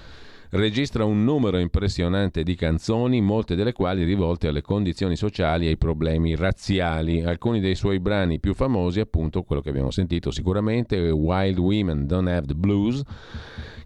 Registra 0.51 1.05
un 1.05 1.23
numero 1.23 1.57
impressionante 1.59 2.43
di 2.43 2.55
canzoni, 2.55 3.21
molte 3.21 3.55
delle 3.55 3.73
quali 3.73 4.03
rivolte 4.03 4.47
alle 4.47 4.61
condizioni 4.61 5.15
sociali 5.15 5.65
e 5.65 5.69
ai 5.69 5.77
problemi 5.77 6.35
razziali. 6.35 7.23
Alcuni 7.23 7.59
dei 7.59 7.75
suoi 7.75 7.99
brani 7.99 8.39
più 8.39 8.53
famosi, 8.53 8.99
appunto, 8.99 9.43
quello 9.43 9.61
che 9.61 9.69
abbiamo 9.69 9.91
sentito 9.91 10.31
sicuramente, 10.31 11.09
Wild 11.09 11.57
Women 11.57 12.05
Don't 12.05 12.27
Have 12.27 12.47
the 12.47 12.55
Blues, 12.55 13.01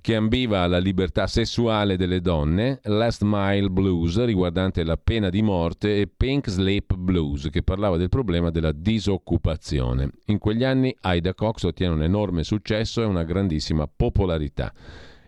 che 0.01 0.15
ambiva 0.15 0.61
alla 0.61 0.77
libertà 0.77 1.27
sessuale 1.27 1.97
delle 1.97 2.21
donne, 2.21 2.79
Last 2.83 3.23
Mile 3.23 3.69
Blues 3.69 4.23
riguardante 4.23 4.83
la 4.83 4.97
pena 4.97 5.29
di 5.29 5.41
morte 5.41 5.99
e 5.99 6.07
Pink 6.07 6.47
Slip 6.49 6.95
Blues 6.95 7.49
che 7.51 7.63
parlava 7.63 7.97
del 7.97 8.09
problema 8.09 8.51
della 8.51 8.71
disoccupazione. 8.71 10.11
In 10.25 10.37
quegli 10.37 10.63
anni 10.63 10.95
Ida 11.03 11.33
Cox 11.33 11.63
ottiene 11.63 11.93
un 11.93 12.03
enorme 12.03 12.43
successo 12.43 13.01
e 13.01 13.05
una 13.05 13.23
grandissima 13.23 13.87
popolarità 13.87 14.71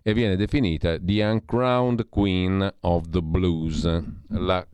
e 0.08 0.14
viene 0.14 0.38
definita 0.38 0.98
The 0.98 1.22
Uncrowned 1.22 2.08
Queen 2.08 2.76
of 2.80 3.10
the 3.10 3.22
Blues, 3.22 4.04
la 4.30 4.66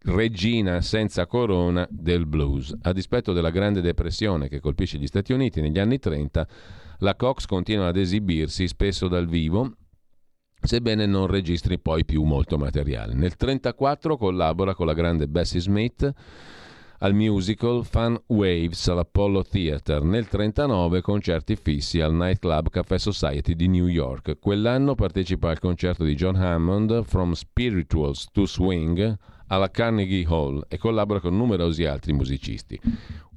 regina 0.00 0.82
senza 0.82 1.26
corona 1.26 1.88
del 1.90 2.26
blues. 2.26 2.76
A 2.82 2.92
dispetto 2.92 3.32
della 3.32 3.48
Grande 3.48 3.80
Depressione 3.80 4.46
che 4.46 4.60
colpisce 4.60 4.98
gli 4.98 5.06
Stati 5.06 5.32
Uniti 5.32 5.62
negli 5.62 5.78
anni 5.78 5.98
30, 5.98 6.46
la 6.98 7.16
Cox 7.16 7.46
continua 7.46 7.86
ad 7.86 7.96
esibirsi 7.96 8.68
spesso 8.68 9.08
dal 9.08 9.26
vivo, 9.26 9.74
sebbene 10.60 11.06
non 11.06 11.28
registri 11.28 11.78
poi 11.78 12.04
più 12.04 12.22
molto 12.22 12.58
materiale. 12.58 13.14
Nel 13.14 13.32
1934 13.38 14.18
collabora 14.18 14.74
con 14.74 14.84
la 14.84 14.92
grande 14.92 15.28
Bessie 15.28 15.60
Smith 15.60 16.12
al 17.04 17.12
musical 17.12 17.84
Fun 17.84 18.18
Waves 18.28 18.88
all'Apollo 18.88 19.44
Theater, 19.44 20.00
nel 20.00 20.26
1939 20.30 21.02
concerti 21.02 21.54
fissi 21.54 22.00
al 22.00 22.14
nightclub 22.14 22.70
Café 22.70 22.98
Society 22.98 23.54
di 23.54 23.68
New 23.68 23.88
York. 23.88 24.38
Quell'anno 24.40 24.94
partecipa 24.94 25.50
al 25.50 25.58
concerto 25.58 26.02
di 26.02 26.14
John 26.14 26.36
Hammond 26.36 27.04
From 27.04 27.32
Spirituals 27.32 28.28
to 28.32 28.46
Swing 28.46 29.18
alla 29.48 29.70
Carnegie 29.70 30.24
Hall 30.26 30.64
e 30.66 30.78
collabora 30.78 31.20
con 31.20 31.36
numerosi 31.36 31.84
altri 31.84 32.14
musicisti. 32.14 32.80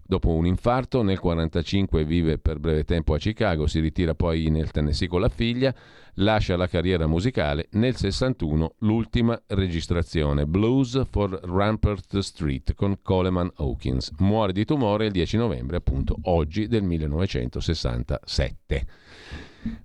Dopo 0.09 0.31
un 0.31 0.45
infarto, 0.45 0.99
nel 0.99 1.19
1945 1.21 2.05
vive 2.05 2.37
per 2.37 2.59
breve 2.59 2.85
tempo 2.85 3.13
a 3.13 3.17
Chicago, 3.17 3.67
si 3.67 3.81
ritira 3.81 4.15
poi 4.15 4.49
nel 4.49 4.71
Tennessee 4.71 5.09
con 5.09 5.19
la 5.19 5.27
figlia, 5.27 5.75
lascia 6.13 6.55
la 6.55 6.69
carriera 6.69 7.07
musicale. 7.07 7.67
Nel 7.71 7.97
61 7.97 8.75
l'ultima 8.79 9.37
registrazione, 9.47 10.45
Blues 10.45 11.05
for 11.09 11.37
Rampart 11.43 12.19
Street 12.19 12.73
con 12.73 13.01
Coleman 13.01 13.51
Hawkins. 13.55 14.13
Muore 14.19 14.53
di 14.53 14.63
tumore 14.63 15.07
il 15.07 15.11
10 15.11 15.35
novembre, 15.35 15.75
appunto, 15.75 16.15
oggi 16.21 16.69
del 16.69 16.83
1967. 16.83 18.85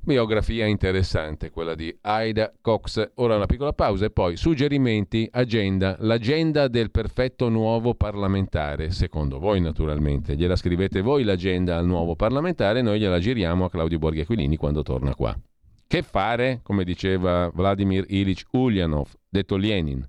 Biografia 0.01 0.67
interessante 0.67 1.51
quella 1.51 1.75
di 1.75 1.97
Aida 2.03 2.53
Cox. 2.61 3.13
Ora 3.17 3.37
una 3.37 3.47
piccola 3.47 3.73
pausa 3.73 4.07
e 4.07 4.11
poi 4.11 4.37
suggerimenti, 4.37 5.29
agenda, 5.31 5.97
l'agenda 6.01 6.69
del 6.69 6.91
perfetto 6.91 7.49
nuovo 7.49 7.95
parlamentare, 7.95 8.91
secondo 8.91 9.39
voi 9.39 9.61
naturalmente. 9.61 10.37
Gliela 10.37 10.57
scrivete 10.57 11.01
voi 11.01 11.25
l'agenda 11.25 11.77
al 11.77 11.87
nuovo 11.87 12.17
parlamentare, 12.17 12.83
noi 12.83 12.99
gliela 12.99 13.19
giriamo 13.19 13.65
a 13.65 13.71
Claudio 13.71 13.99
Borghi 13.99 14.21
Aquilini 14.21 14.57
quando 14.57 14.83
torna 14.83 15.15
qua. 15.15 15.37
Che 15.87 16.03
fare, 16.03 16.61
come 16.63 16.85
diceva 16.85 17.51
Vladimir 17.55 18.05
Ilich 18.09 18.45
Ulyanov, 18.53 19.11
detto 19.29 19.57
Lenin? 19.57 20.09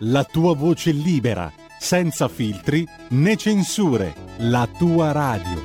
la 0.00 0.24
tua 0.24 0.54
voce 0.54 0.90
libera 0.90 1.50
senza 1.78 2.28
filtri 2.28 2.86
né 3.10 3.36
censure, 3.36 4.14
la 4.38 4.68
tua 4.76 5.12
radio. 5.12 5.64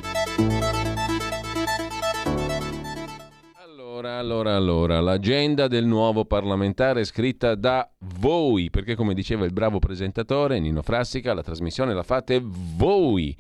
Allora, 3.55 4.17
allora, 4.17 4.55
allora, 4.55 4.99
l'agenda 5.01 5.67
del 5.67 5.85
nuovo 5.85 6.23
parlamentare 6.25 7.01
è 7.01 7.03
scritta 7.03 7.55
da 7.55 7.89
voi, 8.19 8.69
perché 8.69 8.95
come 8.95 9.13
diceva 9.13 9.45
il 9.45 9.51
bravo 9.51 9.79
presentatore 9.79 10.59
Nino 10.59 10.81
Frassica, 10.81 11.33
la 11.33 11.43
trasmissione 11.43 11.93
la 11.93 12.03
fate 12.03 12.41
voi. 12.41 13.35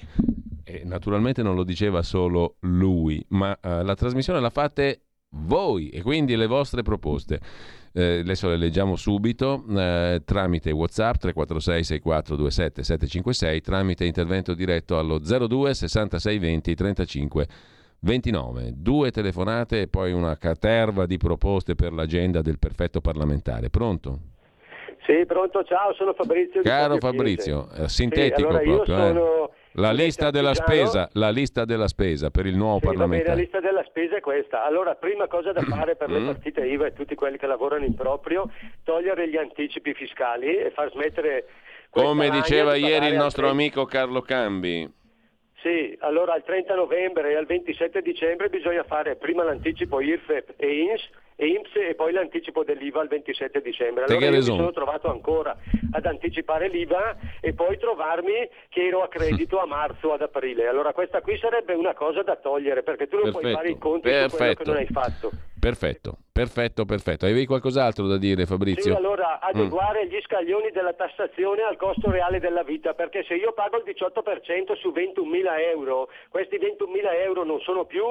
E 0.63 0.83
naturalmente 0.83 1.41
non 1.41 1.55
lo 1.55 1.63
diceva 1.63 2.01
solo 2.01 2.55
lui, 2.61 3.23
ma 3.29 3.51
uh, 3.51 3.81
la 3.81 3.95
trasmissione 3.95 4.39
la 4.39 4.49
fate 4.49 5.01
voi 5.31 5.89
e 5.89 6.01
quindi 6.01 6.35
le 6.35 6.47
vostre 6.47 6.81
proposte. 6.81 7.39
Eh, 7.93 8.19
adesso 8.19 8.47
le 8.47 8.57
leggiamo 8.57 8.95
subito 8.95 9.65
eh, 9.69 10.21
tramite 10.23 10.71
WhatsApp 10.71 11.17
346 11.17 11.83
6427 11.83 12.83
756 12.83 13.61
tramite 13.61 14.05
intervento 14.05 14.53
diretto 14.53 14.97
allo 14.97 15.19
02 15.19 15.73
66 15.73 16.39
20 16.39 16.75
35 16.75 17.47
29. 17.99 18.71
Due 18.75 19.11
telefonate 19.11 19.81
e 19.81 19.87
poi 19.87 20.11
una 20.11 20.37
caterva 20.37 21.05
di 21.05 21.17
proposte 21.17 21.75
per 21.75 21.93
l'agenda 21.93 22.41
del 22.41 22.57
perfetto 22.57 22.99
parlamentare. 23.01 23.69
Pronto? 23.69 24.19
Sì, 25.05 25.25
pronto, 25.25 25.63
ciao, 25.63 25.93
sono 25.93 26.13
Fabrizio. 26.13 26.61
Caro 26.61 26.97
Fabrizio, 26.97 27.69
eh, 27.71 27.89
sintetico 27.89 28.51
sì, 28.51 28.57
allora 28.57 28.83
proprio. 28.83 28.95
Eh. 28.95 29.07
Sono... 29.07 29.51
La 29.75 29.91
lista, 29.91 30.29
spesa, 30.53 31.09
la 31.13 31.29
lista 31.29 31.63
della 31.63 31.87
spesa, 31.87 32.29
per 32.29 32.45
il 32.45 32.57
nuovo 32.57 32.79
sì, 32.79 32.85
parlamentare. 32.87 33.35
la 33.35 33.41
lista 33.41 33.59
della 33.61 33.83
spesa 33.87 34.17
è 34.17 34.19
questa. 34.19 34.65
Allora, 34.65 34.95
prima 34.95 35.27
cosa 35.27 35.53
da 35.53 35.61
fare 35.61 35.95
per 35.95 36.09
le 36.09 36.19
mm. 36.19 36.25
partite 36.25 36.65
IVA 36.65 36.87
e 36.87 36.93
tutti 36.93 37.15
quelli 37.15 37.37
che 37.37 37.47
lavorano 37.47 37.85
in 37.85 37.95
proprio, 37.95 38.49
togliere 38.83 39.29
gli 39.29 39.37
anticipi 39.37 39.93
fiscali 39.93 40.57
e 40.57 40.71
far 40.71 40.91
smettere... 40.91 41.45
Come 41.89 42.29
diceva 42.29 42.75
ieri 42.75 43.07
il 43.07 43.15
nostro 43.15 43.49
amico 43.49 43.85
Carlo 43.85 44.21
Cambi. 44.21 44.89
Sì, 45.61 45.95
allora 45.99 46.33
al 46.33 46.43
30 46.43 46.75
novembre 46.75 47.31
e 47.31 47.35
al 47.35 47.45
27 47.45 48.01
dicembre 48.01 48.49
bisogna 48.49 48.83
fare 48.83 49.15
prima 49.15 49.43
l'anticipo 49.43 50.01
IRFEP 50.01 50.53
e 50.57 50.81
INS 50.81 51.09
IMSS 51.37 51.75
e 51.89 51.95
poi 51.95 52.11
l'anticipo 52.11 52.63
dell'IVA 52.63 53.01
il 53.03 53.09
27 53.09 53.61
dicembre. 53.61 54.05
Allora 54.05 54.25
io 54.25 54.31
mi 54.31 54.41
sono 54.41 54.71
trovato 54.71 55.09
ancora 55.09 55.57
ad 55.91 56.05
anticipare 56.05 56.67
l'IVA 56.67 57.15
e 57.39 57.53
poi 57.53 57.77
trovarmi 57.77 58.49
che 58.69 58.87
ero 58.87 59.01
a 59.01 59.07
credito 59.07 59.59
a 59.59 59.65
marzo 59.65 60.09
o 60.09 60.13
ad 60.13 60.21
aprile. 60.21 60.67
Allora 60.67 60.93
questa 60.93 61.21
qui 61.21 61.37
sarebbe 61.37 61.73
una 61.73 61.93
cosa 61.93 62.21
da 62.23 62.35
togliere 62.35 62.83
perché 62.83 63.07
tu 63.07 63.17
non 63.17 63.31
perfetto, 63.31 63.41
puoi 63.41 63.53
fare 63.53 63.69
i 63.69 63.77
conti 63.77 64.09
perfetto. 64.09 64.29
su 64.29 64.35
quello 64.37 64.53
che 64.53 64.63
non 64.65 64.75
hai 64.77 64.87
fatto. 64.87 65.31
Perfetto, 65.61 66.17
perfetto, 66.31 66.85
perfetto. 66.85 67.25
Avevi 67.25 67.45
qualcos'altro 67.45 68.07
da 68.07 68.17
dire 68.17 68.47
Fabrizio? 68.47 68.81
Sì, 68.81 68.97
allora 68.97 69.39
adeguare 69.39 70.05
mm. 70.05 70.09
gli 70.09 70.19
scaglioni 70.23 70.71
della 70.71 70.93
tassazione 70.93 71.61
al 71.61 71.77
costo 71.77 72.09
reale 72.09 72.39
della 72.39 72.63
vita, 72.63 72.95
perché 72.95 73.23
se 73.27 73.35
io 73.35 73.53
pago 73.53 73.77
il 73.77 73.83
18% 73.85 74.75
su 74.75 74.89
21.000 74.89 75.59
euro, 75.69 76.09
questi 76.29 76.57
21.000 76.57 77.13
euro 77.25 77.43
non 77.43 77.59
sono 77.59 77.85
più 77.85 78.01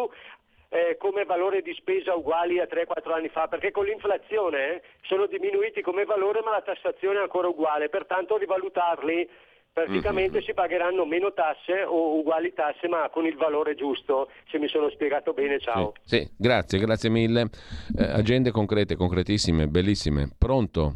eh, 0.71 0.97
come 0.99 1.25
valore 1.25 1.63
di 1.63 1.75
spesa 1.75 2.15
uguali 2.15 2.61
a 2.61 2.69
3-4 2.71 3.13
anni 3.13 3.29
fa, 3.29 3.49
perché 3.49 3.73
con 3.73 3.85
l'inflazione 3.85 4.77
eh, 4.77 4.83
sono 5.03 5.27
diminuiti 5.27 5.83
come 5.83 6.05
valore 6.05 6.43
ma 6.45 6.53
la 6.53 6.63
tassazione 6.63 7.19
è 7.19 7.23
ancora 7.23 7.49
uguale, 7.49 7.89
pertanto 7.89 8.39
rivalutarli 8.39 9.29
praticamente 9.73 10.39
mm-hmm. 10.39 10.47
si 10.47 10.55
pagheranno 10.55 11.05
meno 11.05 11.33
tasse 11.33 11.83
o 11.83 12.19
uguali 12.19 12.53
tasse 12.53 12.89
ma 12.89 13.09
con 13.09 13.27
il 13.27 13.37
valore 13.37 13.75
giusto, 13.75 14.31
se 14.49 14.59
mi 14.59 14.69
sono 14.69 14.91
spiegato 14.91 15.33
bene, 15.33 15.59
ciao. 15.59 15.93
Sì, 16.03 16.19
sì 16.19 16.31
grazie, 16.37 16.79
grazie 16.79 17.11
mille. 17.11 17.51
Eh, 17.99 18.05
agende 18.05 18.53
concrete, 18.53 18.95
concretissime, 18.95 19.67
bellissime. 19.67 20.31
Pronto? 20.39 20.95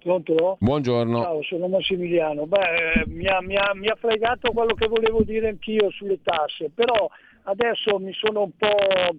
Pronto? 0.00 0.58
Buongiorno. 0.60 1.22
Ciao, 1.22 1.42
sono 1.44 1.68
Massimiliano. 1.68 2.46
Beh, 2.46 3.04
mi 3.06 3.26
ha, 3.26 3.40
mi, 3.40 3.56
ha, 3.56 3.72
mi 3.74 3.88
ha 3.88 3.94
fregato 3.94 4.52
quello 4.52 4.74
che 4.74 4.86
volevo 4.86 5.22
dire 5.22 5.48
anch'io 5.48 5.90
sulle 5.90 6.20
tasse, 6.22 6.70
però 6.74 7.08
adesso 7.44 7.98
mi 7.98 8.12
sono 8.12 8.42
un 8.42 8.50
po'... 8.56 9.16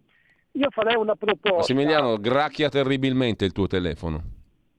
Io 0.52 0.70
farei 0.70 0.96
una 0.96 1.16
proposta. 1.16 1.58
Massimiliano, 1.58 2.18
gracchia 2.18 2.70
terribilmente 2.70 3.44
il 3.44 3.52
tuo 3.52 3.68
telefono. 3.68 4.24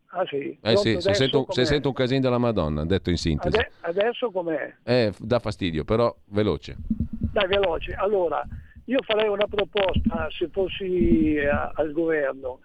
Ah 0.08 0.24
sì? 0.26 0.56
Eh 0.62 0.76
sì, 0.76 0.98
se 1.00 1.12
sento, 1.12 1.44
se 1.50 1.66
sento, 1.66 1.88
un 1.88 1.94
casino 1.94 2.20
della 2.20 2.38
Madonna, 2.38 2.86
detto 2.86 3.10
in 3.10 3.18
sintesi. 3.18 3.58
Ade- 3.58 3.70
adesso 3.80 4.30
com'è? 4.30 4.76
Eh, 4.82 5.12
dà 5.18 5.38
fastidio, 5.38 5.84
però 5.84 6.14
veloce. 6.28 6.76
Dai, 6.78 7.46
veloce. 7.46 7.92
Allora, 7.92 8.42
io 8.86 9.02
farei 9.02 9.28
una 9.28 9.46
proposta 9.46 10.28
se 10.30 10.48
fossi 10.48 11.34
eh, 11.34 11.48
al 11.48 11.92
governo. 11.92 12.60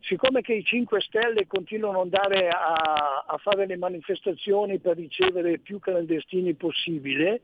Siccome 0.00 0.40
che 0.40 0.54
i 0.54 0.64
5 0.64 1.00
Stelle 1.00 1.46
continuano 1.46 2.00
ad 2.00 2.12
andare 2.12 2.48
a, 2.48 3.24
a 3.26 3.36
fare 3.36 3.66
le 3.66 3.76
manifestazioni 3.76 4.78
per 4.78 4.96
ricevere 4.96 5.58
più 5.58 5.78
clandestini 5.78 6.54
possibile, 6.54 7.42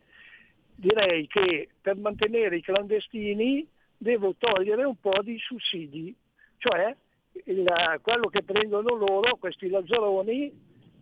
direi 0.74 1.26
che 1.26 1.68
per 1.80 1.96
mantenere 1.96 2.56
i 2.56 2.62
clandestini 2.62 3.66
devo 3.96 4.34
togliere 4.37 4.84
un 4.84 4.96
po' 5.00 5.22
di 5.22 5.38
sussidi, 5.38 6.14
cioè 6.58 6.94
il, 7.46 7.98
quello 8.02 8.28
che 8.28 8.42
prendono 8.42 8.94
loro, 8.94 9.37
questi 9.37 9.68
lazzaroni, 9.68 10.52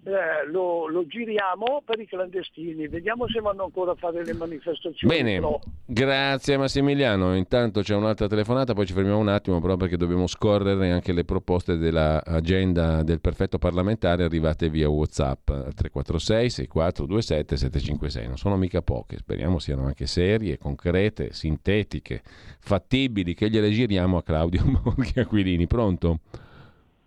eh, 0.04 0.50
lo, 0.50 0.88
lo, 0.88 1.06
giriamo 1.06 1.82
per 1.84 2.00
i 2.00 2.06
clandestini. 2.06 2.88
Vediamo 2.88 3.28
se 3.28 3.40
vanno 3.40 3.64
ancora 3.64 3.92
a 3.92 3.94
fare 3.94 4.24
le 4.24 4.32
manifestazioni. 4.32 5.14
Bene, 5.14 5.38
no. 5.38 5.60
grazie 5.84 6.56
Massimiliano. 6.56 7.36
Intanto 7.36 7.82
c'è 7.82 7.94
un'altra 7.94 8.26
telefonata, 8.26 8.74
poi 8.74 8.84
ci 8.86 8.94
fermiamo 8.94 9.18
un 9.18 9.28
attimo 9.28 9.60
però 9.60 9.76
perché 9.76 9.96
dobbiamo 9.96 10.26
scorrere 10.26 10.90
anche 10.90 11.12
le 11.12 11.24
proposte 11.24 11.76
dell'agenda 11.76 13.04
del 13.04 13.20
perfetto 13.20 13.58
parlamentare 13.58 14.24
arrivate 14.24 14.68
via 14.68 14.88
Whatsapp 14.88 15.44
346 15.46 16.50
6427 16.50 17.56
756. 17.56 18.26
Non 18.26 18.36
sono 18.38 18.56
mica 18.56 18.82
poche, 18.82 19.18
speriamo 19.18 19.60
siano 19.60 19.84
anche 19.84 20.06
serie, 20.06 20.58
concrete, 20.58 21.32
sintetiche, 21.32 22.22
fattibili, 22.58 23.34
che 23.34 23.48
gliele 23.48 23.70
giriamo 23.70 24.16
a 24.16 24.22
Claudio 24.24 24.64
Borghi 24.82 25.20
Aquilini. 25.20 25.68
Pronto? 25.68 26.18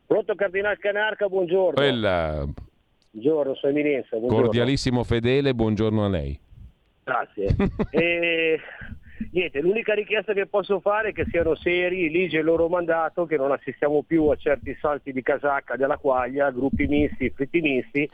Pronto 0.06 0.34
Cardinal 0.36 0.78
Canarca, 0.78 1.28
buongiorno. 1.28 1.74
Quella... 1.74 2.48
Buongiorno, 3.16 3.56
sono 3.56 3.72
Eminenza. 3.72 4.18
Buongiorno. 4.18 4.44
Cordialissimo 4.44 5.04
fedele, 5.06 5.54
buongiorno 5.54 6.04
a 6.04 6.10
lei. 6.10 6.38
Grazie. 7.02 7.56
e, 7.92 8.60
niente, 9.32 9.62
l'unica 9.62 9.94
richiesta 9.94 10.34
che 10.34 10.48
posso 10.48 10.82
fare 10.82 11.10
è 11.10 11.14
che 11.14 11.26
siano 11.30 11.56
seri, 11.56 12.10
ligi 12.10 12.36
il 12.36 12.44
loro 12.44 12.68
mandato, 12.68 13.26
che 13.26 13.38
non 13.38 13.54
assistiamo 13.54 14.04
più 14.04 14.28
a 14.28 14.36
certi 14.36 14.76
salti 14.82 15.14
di 15.14 15.22
casacca 15.22 15.78
della 15.78 15.96
quaglia, 15.96 16.52
gruppi 16.52 16.88
misti, 16.88 17.30
fritti 17.30 17.62
misti, 17.62 18.10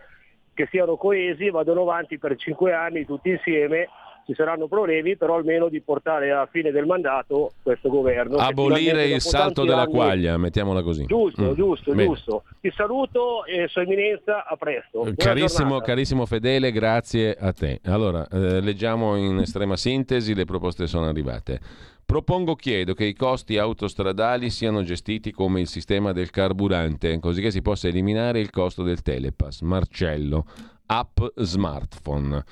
che 0.54 0.68
siano 0.70 0.96
coesi, 0.98 1.50
vadano 1.50 1.82
avanti 1.82 2.20
per 2.20 2.36
cinque 2.36 2.74
anni 2.74 3.04
tutti 3.04 3.30
insieme 3.30 3.88
ci 4.32 4.34
saranno 4.36 4.68
problemi, 4.68 5.18
però 5.18 5.36
almeno 5.36 5.68
di 5.68 5.82
portare 5.82 6.32
alla 6.32 6.48
fine 6.50 6.72
del 6.72 6.86
mandato 6.86 7.52
questo 7.62 7.90
governo. 7.90 8.38
Abolire 8.38 9.06
il 9.06 9.22
salto 9.22 9.64
della 9.64 9.82
anni... 9.82 9.92
quaglia, 9.92 10.38
mettiamola 10.38 10.82
così. 10.82 11.06
Giusto, 11.06 11.52
mm. 11.52 11.54
giusto, 11.54 11.92
Bene. 11.92 12.06
giusto. 12.06 12.44
Ti 12.62 12.72
saluto 12.76 13.46
e 13.46 13.68
Sua 13.68 13.82
Eminenza, 13.82 14.46
a 14.46 14.56
presto. 14.56 15.06
carissimo, 15.16 15.80
carissimo, 15.82 16.26
Fedele, 16.26 16.72
grazie 16.72 17.36
a 17.38 17.52
te. 17.52 17.82
Allora, 17.86 18.26
eh, 18.28 18.62
leggiamo 18.62 19.16
in 19.18 19.40
estrema 19.40 19.76
sintesi, 19.76 20.34
le 20.34 20.46
proposte 20.46 20.88
sono 20.88 21.08
arrivate. 21.08 21.60
Propongo, 22.06 22.56
chiedo 22.56 22.94
che 22.94 23.06
i 23.06 23.14
costi 23.14 23.58
autostradali 23.58 24.50
siano 24.50 24.84
gestiti 24.84 25.32
come 25.32 25.62
il 25.62 25.68
sistema 25.68 26.12
del 26.12 26.30
carburante, 26.30 27.20
così 27.20 27.42
che 27.42 27.52
si 27.52 27.62
possa 27.62 27.88
eliminare 27.88 28.40
il 28.40 28.50
costo 28.50 28.84
del 28.84 29.02
telepass. 29.02 29.62
Marcello, 29.62 30.46
app 30.88 31.20
smartphone. 31.36 32.44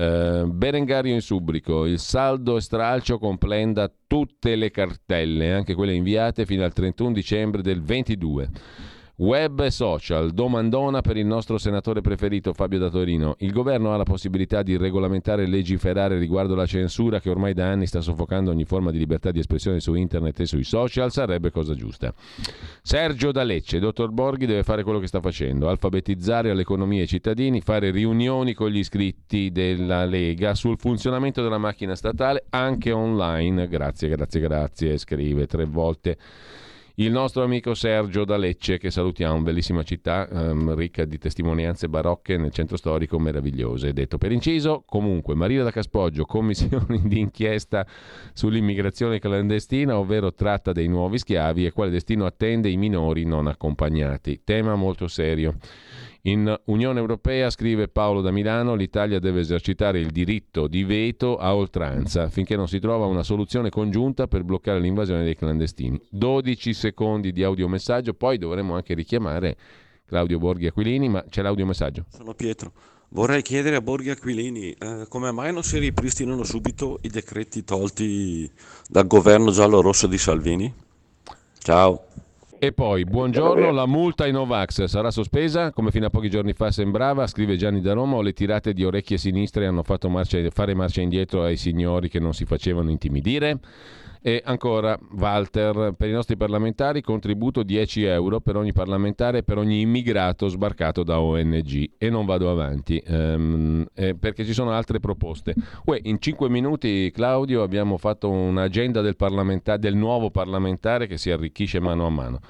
Eh, 0.00 0.44
Berengario 0.46 1.12
in 1.12 1.20
subbrico, 1.20 1.84
il 1.84 1.98
saldo 1.98 2.56
e 2.56 2.60
stralcio 2.60 3.18
comprenda 3.18 3.92
tutte 4.06 4.54
le 4.54 4.70
cartelle, 4.70 5.52
anche 5.52 5.74
quelle 5.74 5.92
inviate 5.92 6.46
fino 6.46 6.62
al 6.62 6.72
31 6.72 7.10
dicembre 7.10 7.62
del 7.62 7.82
22. 7.82 8.50
Web 9.20 9.58
e 9.62 9.72
social, 9.72 10.30
domandona 10.30 11.00
per 11.00 11.16
il 11.16 11.26
nostro 11.26 11.58
senatore 11.58 12.00
preferito 12.00 12.52
Fabio 12.52 12.78
da 12.78 12.88
Torino. 12.88 13.34
Il 13.38 13.50
governo 13.50 13.92
ha 13.92 13.96
la 13.96 14.04
possibilità 14.04 14.62
di 14.62 14.76
regolamentare 14.76 15.42
e 15.42 15.48
legiferare 15.48 16.18
riguardo 16.18 16.54
la 16.54 16.66
censura 16.66 17.18
che 17.18 17.28
ormai 17.28 17.52
da 17.52 17.66
anni 17.68 17.88
sta 17.88 18.00
soffocando 18.00 18.52
ogni 18.52 18.64
forma 18.64 18.92
di 18.92 18.98
libertà 18.98 19.32
di 19.32 19.40
espressione 19.40 19.80
su 19.80 19.94
internet 19.94 20.38
e 20.38 20.46
sui 20.46 20.62
social? 20.62 21.10
Sarebbe 21.10 21.50
cosa 21.50 21.74
giusta. 21.74 22.14
Sergio 22.80 23.32
da 23.32 23.42
Lecce, 23.42 23.80
dottor 23.80 24.12
Borghi 24.12 24.46
deve 24.46 24.62
fare 24.62 24.84
quello 24.84 25.00
che 25.00 25.08
sta 25.08 25.20
facendo, 25.20 25.68
alfabetizzare 25.68 26.50
all'economia 26.50 27.02
i 27.02 27.08
cittadini, 27.08 27.60
fare 27.60 27.90
riunioni 27.90 28.54
con 28.54 28.70
gli 28.70 28.78
iscritti 28.78 29.50
della 29.50 30.04
Lega 30.04 30.54
sul 30.54 30.78
funzionamento 30.78 31.42
della 31.42 31.58
macchina 31.58 31.96
statale 31.96 32.44
anche 32.50 32.92
online. 32.92 33.66
Grazie, 33.66 34.10
grazie, 34.10 34.40
grazie, 34.40 34.96
scrive 34.96 35.48
tre 35.48 35.64
volte 35.64 36.16
il 37.00 37.12
nostro 37.12 37.44
amico 37.44 37.74
Sergio 37.74 38.24
da 38.24 38.36
Lecce, 38.36 38.76
che 38.76 38.90
salutiamo, 38.90 39.40
bellissima 39.40 39.84
città, 39.84 40.28
ehm, 40.28 40.74
ricca 40.74 41.04
di 41.04 41.16
testimonianze 41.16 41.88
barocche 41.88 42.36
nel 42.36 42.50
centro 42.50 42.76
storico 42.76 43.20
meravigliose. 43.20 43.92
Detto 43.92 44.18
per 44.18 44.32
inciso, 44.32 44.82
comunque, 44.84 45.36
Maria 45.36 45.62
da 45.62 45.70
Caspoggio, 45.70 46.24
commissioni 46.24 47.02
di 47.06 47.20
inchiesta 47.20 47.86
sull'immigrazione 48.32 49.20
clandestina, 49.20 49.96
ovvero 49.96 50.34
tratta 50.34 50.72
dei 50.72 50.88
nuovi 50.88 51.18
schiavi 51.18 51.66
e 51.66 51.70
quale 51.70 51.92
destino 51.92 52.26
attende 52.26 52.68
i 52.68 52.76
minori 52.76 53.24
non 53.24 53.46
accompagnati. 53.46 54.40
Tema 54.42 54.74
molto 54.74 55.06
serio. 55.06 55.54
In 56.22 56.54
Unione 56.64 56.98
Europea, 56.98 57.48
scrive 57.48 57.88
Paolo 57.88 58.20
da 58.20 58.32
Milano, 58.32 58.74
l'Italia 58.74 59.20
deve 59.20 59.40
esercitare 59.40 60.00
il 60.00 60.10
diritto 60.10 60.66
di 60.66 60.82
veto 60.82 61.36
a 61.36 61.54
oltranza 61.54 62.28
finché 62.28 62.56
non 62.56 62.66
si 62.66 62.80
trova 62.80 63.06
una 63.06 63.22
soluzione 63.22 63.70
congiunta 63.70 64.26
per 64.26 64.42
bloccare 64.42 64.80
l'invasione 64.80 65.22
dei 65.22 65.36
clandestini. 65.36 66.00
12 66.10 66.74
secondi 66.74 67.32
di 67.32 67.44
audiomessaggio, 67.44 68.14
poi 68.14 68.36
dovremo 68.36 68.74
anche 68.74 68.94
richiamare 68.94 69.56
Claudio 70.04 70.38
Borghi 70.38 70.66
Aquilini, 70.66 71.08
ma 71.08 71.24
c'è 71.28 71.42
l'audiomessaggio. 71.42 72.06
Sono 72.08 72.34
Pietro. 72.34 72.72
Vorrei 73.10 73.40
chiedere 73.40 73.76
a 73.76 73.80
Borghi 73.80 74.10
Aquilini 74.10 74.72
eh, 74.72 75.06
come 75.08 75.32
mai 75.32 75.52
non 75.52 75.62
si 75.62 75.78
ripristinano 75.78 76.42
subito 76.44 76.98
i 77.02 77.08
decreti 77.08 77.64
tolti 77.64 78.50
dal 78.86 79.06
governo 79.06 79.50
giallo-rosso 79.50 80.06
di 80.06 80.18
Salvini? 80.18 80.74
Ciao. 81.58 82.04
E 82.60 82.72
poi, 82.72 83.04
buongiorno, 83.04 83.70
la 83.70 83.86
multa 83.86 84.24
ai 84.24 84.32
Novax 84.32 84.82
sarà 84.86 85.12
sospesa, 85.12 85.70
come 85.70 85.92
fino 85.92 86.06
a 86.06 86.10
pochi 86.10 86.28
giorni 86.28 86.54
fa 86.54 86.72
sembrava, 86.72 87.24
scrive 87.28 87.54
Gianni 87.56 87.80
da 87.80 87.92
Roma, 87.92 88.16
o 88.16 88.20
le 88.20 88.32
tirate 88.32 88.72
di 88.72 88.84
orecchie 88.84 89.16
sinistre 89.16 89.64
hanno 89.64 89.84
fatto 89.84 90.08
marcia, 90.08 90.40
fare 90.50 90.74
marcia 90.74 91.00
indietro 91.00 91.44
ai 91.44 91.56
signori 91.56 92.08
che 92.08 92.18
non 92.18 92.34
si 92.34 92.44
facevano 92.44 92.90
intimidire? 92.90 93.60
E 94.20 94.42
ancora, 94.44 94.98
Walter, 95.16 95.94
per 95.96 96.08
i 96.08 96.12
nostri 96.12 96.36
parlamentari 96.36 97.02
contributo 97.02 97.62
10 97.62 98.04
euro 98.04 98.40
per 98.40 98.56
ogni 98.56 98.72
parlamentare 98.72 99.38
e 99.38 99.42
per 99.42 99.58
ogni 99.58 99.80
immigrato 99.80 100.48
sbarcato 100.48 101.02
da 101.02 101.20
ONG. 101.20 101.90
E 101.96 102.10
non 102.10 102.26
vado 102.26 102.50
avanti, 102.50 103.02
ehm, 103.04 103.86
eh, 103.94 104.14
perché 104.14 104.44
ci 104.44 104.52
sono 104.52 104.70
altre 104.72 105.00
proposte. 105.00 105.54
Uè, 105.84 106.00
in 106.02 106.20
5 106.20 106.48
minuti, 106.48 107.10
Claudio, 107.12 107.62
abbiamo 107.62 107.96
fatto 107.96 108.30
un'agenda 108.30 109.00
del, 109.00 109.16
parlamentare, 109.16 109.78
del 109.78 109.94
nuovo 109.94 110.30
parlamentare 110.30 111.06
che 111.06 111.16
si 111.16 111.30
arricchisce 111.30 111.80
mano 111.80 112.06
a 112.06 112.10
mano. 112.10 112.40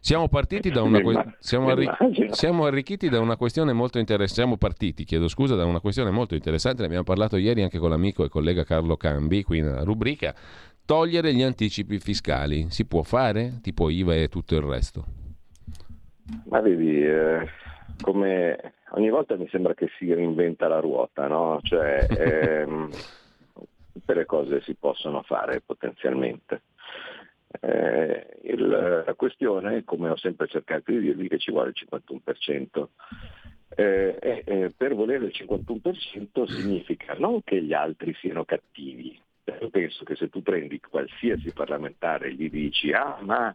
Siamo 0.00 0.28
partiti 0.28 0.70
da 0.70 0.82
una 0.82 1.00
que- 1.00 1.36
siamo, 1.40 1.68
arri- 1.70 1.90
siamo, 2.30 2.64
arricchiti 2.64 3.08
da 3.08 3.18
una 3.20 3.36
questione 3.36 3.72
molto 3.72 3.98
interessante. 3.98 4.40
Siamo 4.40 4.56
partiti, 4.56 5.04
chiedo 5.04 5.26
scusa, 5.26 5.56
da 5.56 5.64
una 5.64 5.80
questione 5.80 6.10
molto 6.10 6.34
interessante. 6.34 6.80
Ne 6.80 6.86
abbiamo 6.86 7.04
parlato 7.04 7.36
ieri 7.36 7.62
anche 7.62 7.78
con 7.78 7.90
l'amico 7.90 8.24
e 8.24 8.28
collega 8.28 8.62
Carlo 8.64 8.96
Cambi 8.96 9.42
qui 9.42 9.60
nella 9.60 9.82
rubrica 9.82 10.34
togliere 10.88 11.34
gli 11.34 11.42
anticipi 11.42 11.98
fiscali. 11.98 12.70
Si 12.70 12.86
può 12.86 13.02
fare? 13.02 13.58
Tipo 13.60 13.90
IVA 13.90 14.14
e 14.14 14.28
tutto 14.28 14.54
il 14.54 14.62
resto? 14.62 15.04
Ma 16.46 16.60
vedi, 16.60 17.04
eh, 17.04 17.46
come 18.00 18.72
ogni 18.92 19.10
volta 19.10 19.36
mi 19.36 19.46
sembra 19.50 19.74
che 19.74 19.90
si 19.98 20.10
reinventa 20.14 20.66
la 20.66 20.80
ruota, 20.80 21.26
no? 21.26 21.60
Cioè, 21.62 22.06
ehm, 22.64 22.88
tutte 23.92 24.14
le 24.14 24.24
cose 24.24 24.62
si 24.62 24.76
possono 24.76 25.20
fare 25.24 25.60
potenzialmente. 25.60 26.62
Eh, 27.60 28.38
il, 28.44 28.66
la 28.66 29.14
questione, 29.14 29.84
come 29.84 30.08
ho 30.08 30.16
sempre 30.16 30.46
cercato 30.46 30.90
di 30.90 31.00
dirvi, 31.00 31.28
che 31.28 31.38
ci 31.38 31.50
vuole 31.50 31.74
il 31.74 31.86
51%. 31.86 32.86
Eh, 33.76 34.42
eh, 34.46 34.72
per 34.74 34.94
volere 34.94 35.26
il 35.26 35.34
51% 35.34 36.44
significa 36.46 37.12
non 37.18 37.44
che 37.44 37.62
gli 37.62 37.74
altri 37.74 38.14
siano 38.14 38.46
cattivi, 38.46 39.20
io 39.60 39.70
penso 39.70 40.04
che 40.04 40.16
se 40.16 40.28
tu 40.28 40.42
prendi 40.42 40.80
qualsiasi 40.80 41.52
parlamentare 41.52 42.28
e 42.28 42.34
gli 42.34 42.50
dici 42.50 42.92
ah 42.92 43.18
ma 43.20 43.54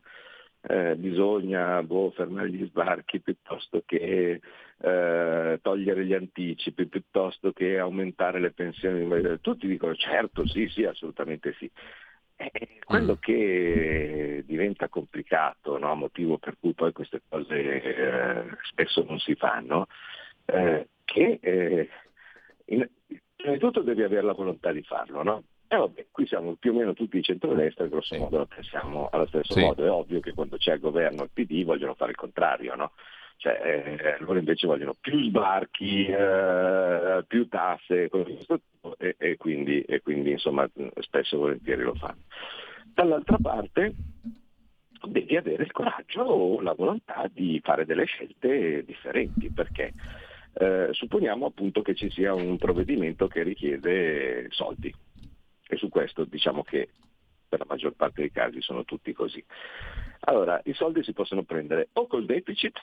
eh, 0.65 0.95
bisogna 0.95 1.83
boh, 1.83 2.11
fermare 2.11 2.49
gli 2.49 2.65
sbarchi 2.65 3.19
piuttosto 3.19 3.83
che 3.85 4.39
eh, 4.77 5.59
togliere 5.61 6.05
gli 6.05 6.13
anticipi, 6.13 6.87
piuttosto 6.87 7.51
che 7.51 7.77
aumentare 7.79 8.39
le 8.39 8.51
pensioni, 8.51 9.39
tutti 9.41 9.67
dicono 9.67 9.93
certo 9.95 10.47
sì, 10.47 10.67
sì, 10.69 10.85
assolutamente 10.85 11.53
sì. 11.57 11.69
È 12.35 12.49
quello 12.83 13.13
mm. 13.13 13.19
che 13.19 14.43
diventa 14.45 14.87
complicato, 14.87 15.77
no? 15.77 15.95
motivo 15.95 16.37
per 16.37 16.57
cui 16.59 16.73
poi 16.73 16.91
queste 16.91 17.21
cose 17.27 17.81
eh, 17.81 18.45
spesso 18.61 19.03
non 19.07 19.19
si 19.19 19.35
fanno, 19.35 19.87
eh, 20.45 20.87
che 21.03 21.39
eh, 21.41 21.89
in, 22.65 22.87
innanzitutto 23.35 23.81
devi 23.81 24.03
avere 24.03 24.23
la 24.23 24.33
volontà 24.33 24.71
di 24.71 24.81
farlo, 24.81 25.23
no? 25.23 25.43
E 25.73 25.75
eh 25.75 25.79
vabbè, 25.79 26.05
qui 26.11 26.27
siamo 26.27 26.53
più 26.53 26.71
o 26.71 26.77
meno 26.77 26.93
tutti 26.93 27.17
di 27.17 27.23
centrodestra, 27.23 27.87
grosso 27.87 28.15
modo 28.15 28.37
la 28.37 28.45
pensiamo 28.45 29.09
allo 29.11 29.25
stesso 29.25 29.53
sì. 29.53 29.61
modo. 29.61 29.83
È 29.83 29.89
ovvio 29.89 30.19
che 30.19 30.31
quando 30.31 30.57
c'è 30.57 30.73
il 30.73 30.79
governo 30.79 31.23
il 31.23 31.31
PD 31.33 31.63
vogliono 31.63 31.95
fare 31.95 32.11
il 32.11 32.17
contrario, 32.17 32.75
no? 32.75 32.91
Cioè, 33.37 33.97
eh, 33.99 34.17
loro 34.19 34.37
invece 34.37 34.67
vogliono 34.67 34.93
più 35.01 35.19
sbarchi, 35.23 36.05
eh, 36.05 37.23
più 37.25 37.47
tasse, 37.47 38.07
e, 38.99 39.15
e, 39.17 39.37
quindi, 39.37 39.81
e 39.81 40.01
quindi 40.03 40.29
insomma 40.29 40.69
spesso 40.99 41.35
e 41.35 41.39
volentieri 41.39 41.81
lo 41.81 41.95
fanno. 41.95 42.21
Dall'altra 42.93 43.37
parte 43.41 43.95
devi 45.07 45.35
avere 45.35 45.63
il 45.63 45.71
coraggio 45.71 46.21
o 46.21 46.61
la 46.61 46.73
volontà 46.73 47.27
di 47.33 47.59
fare 47.63 47.83
delle 47.85 48.05
scelte 48.05 48.83
differenti, 48.85 49.49
perché 49.49 49.91
eh, 50.53 50.89
supponiamo 50.91 51.47
appunto 51.47 51.81
che 51.81 51.95
ci 51.95 52.11
sia 52.11 52.31
un 52.35 52.57
provvedimento 52.57 53.25
che 53.25 53.41
richiede 53.41 54.45
soldi, 54.51 54.87
e 54.89 54.93
su 55.83 55.89
questo 55.89 56.23
diciamo 56.23 56.63
che 56.63 56.89
per 57.49 57.59
la 57.59 57.65
maggior 57.67 57.93
parte 57.93 58.21
dei 58.21 58.31
casi 58.31 58.61
sono 58.61 58.85
tutti 58.85 59.11
così. 59.11 59.43
Allora, 60.21 60.59
i 60.63 60.73
soldi 60.73 61.03
si 61.03 61.11
possono 61.13 61.43
prendere 61.43 61.89
o 61.93 62.07
col 62.07 62.25
deficit, 62.25 62.79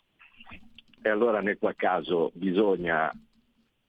e 1.03 1.09
allora 1.09 1.41
nel 1.41 1.59
qual 1.59 1.75
caso 1.75 2.31
bisogna 2.35 3.11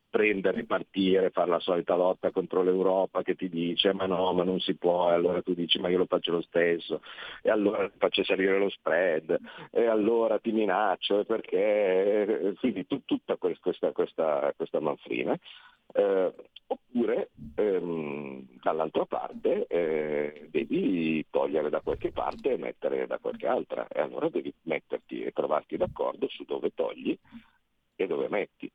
prendere, 0.09 0.65
partire, 0.65 1.29
fare 1.29 1.49
la 1.49 1.59
solita 1.59 1.95
lotta 1.95 2.31
contro 2.31 2.63
l'Europa 2.63 3.21
che 3.21 3.35
ti 3.35 3.47
dice 3.47 3.93
ma 3.93 4.05
no, 4.05 4.33
ma 4.33 4.43
non 4.43 4.59
si 4.59 4.75
può, 4.75 5.09
e 5.09 5.13
allora 5.13 5.41
tu 5.41 5.53
dici 5.53 5.77
ma 5.79 5.89
io 5.89 5.99
lo 5.99 6.05
faccio 6.05 6.31
lo 6.31 6.41
stesso, 6.41 7.01
e 7.43 7.49
allora 7.49 7.87
ti 7.89 7.97
faccio 7.97 8.23
salire 8.23 8.57
lo 8.57 8.69
spread, 8.69 9.37
e 9.71 9.85
allora 9.85 10.39
ti 10.39 10.51
minaccio, 10.51 11.25
perché 11.25 12.55
quindi 12.59 12.87
tu, 12.87 13.03
tutta 13.05 13.35
questa, 13.35 13.91
questa, 13.91 14.53
questa 14.55 14.79
manfrina. 14.79 15.37
Eh, 15.93 16.33
oppure 16.71 17.31
ehm, 17.55 18.47
dall'altra 18.61 19.05
parte 19.05 19.67
eh, 19.67 20.47
devi 20.49 21.25
togliere 21.29 21.69
da 21.69 21.81
qualche 21.81 22.11
parte 22.11 22.53
e 22.53 22.57
mettere 22.57 23.07
da 23.07 23.17
qualche 23.17 23.47
altra 23.47 23.87
e 23.87 23.99
allora 23.99 24.29
devi 24.29 24.53
metterti 24.63 25.21
e 25.23 25.31
trovarti 25.31 25.75
d'accordo 25.75 26.27
su 26.29 26.43
dove 26.45 26.73
togli 26.73 27.17
e 27.95 28.07
dove 28.07 28.29
metti. 28.29 28.71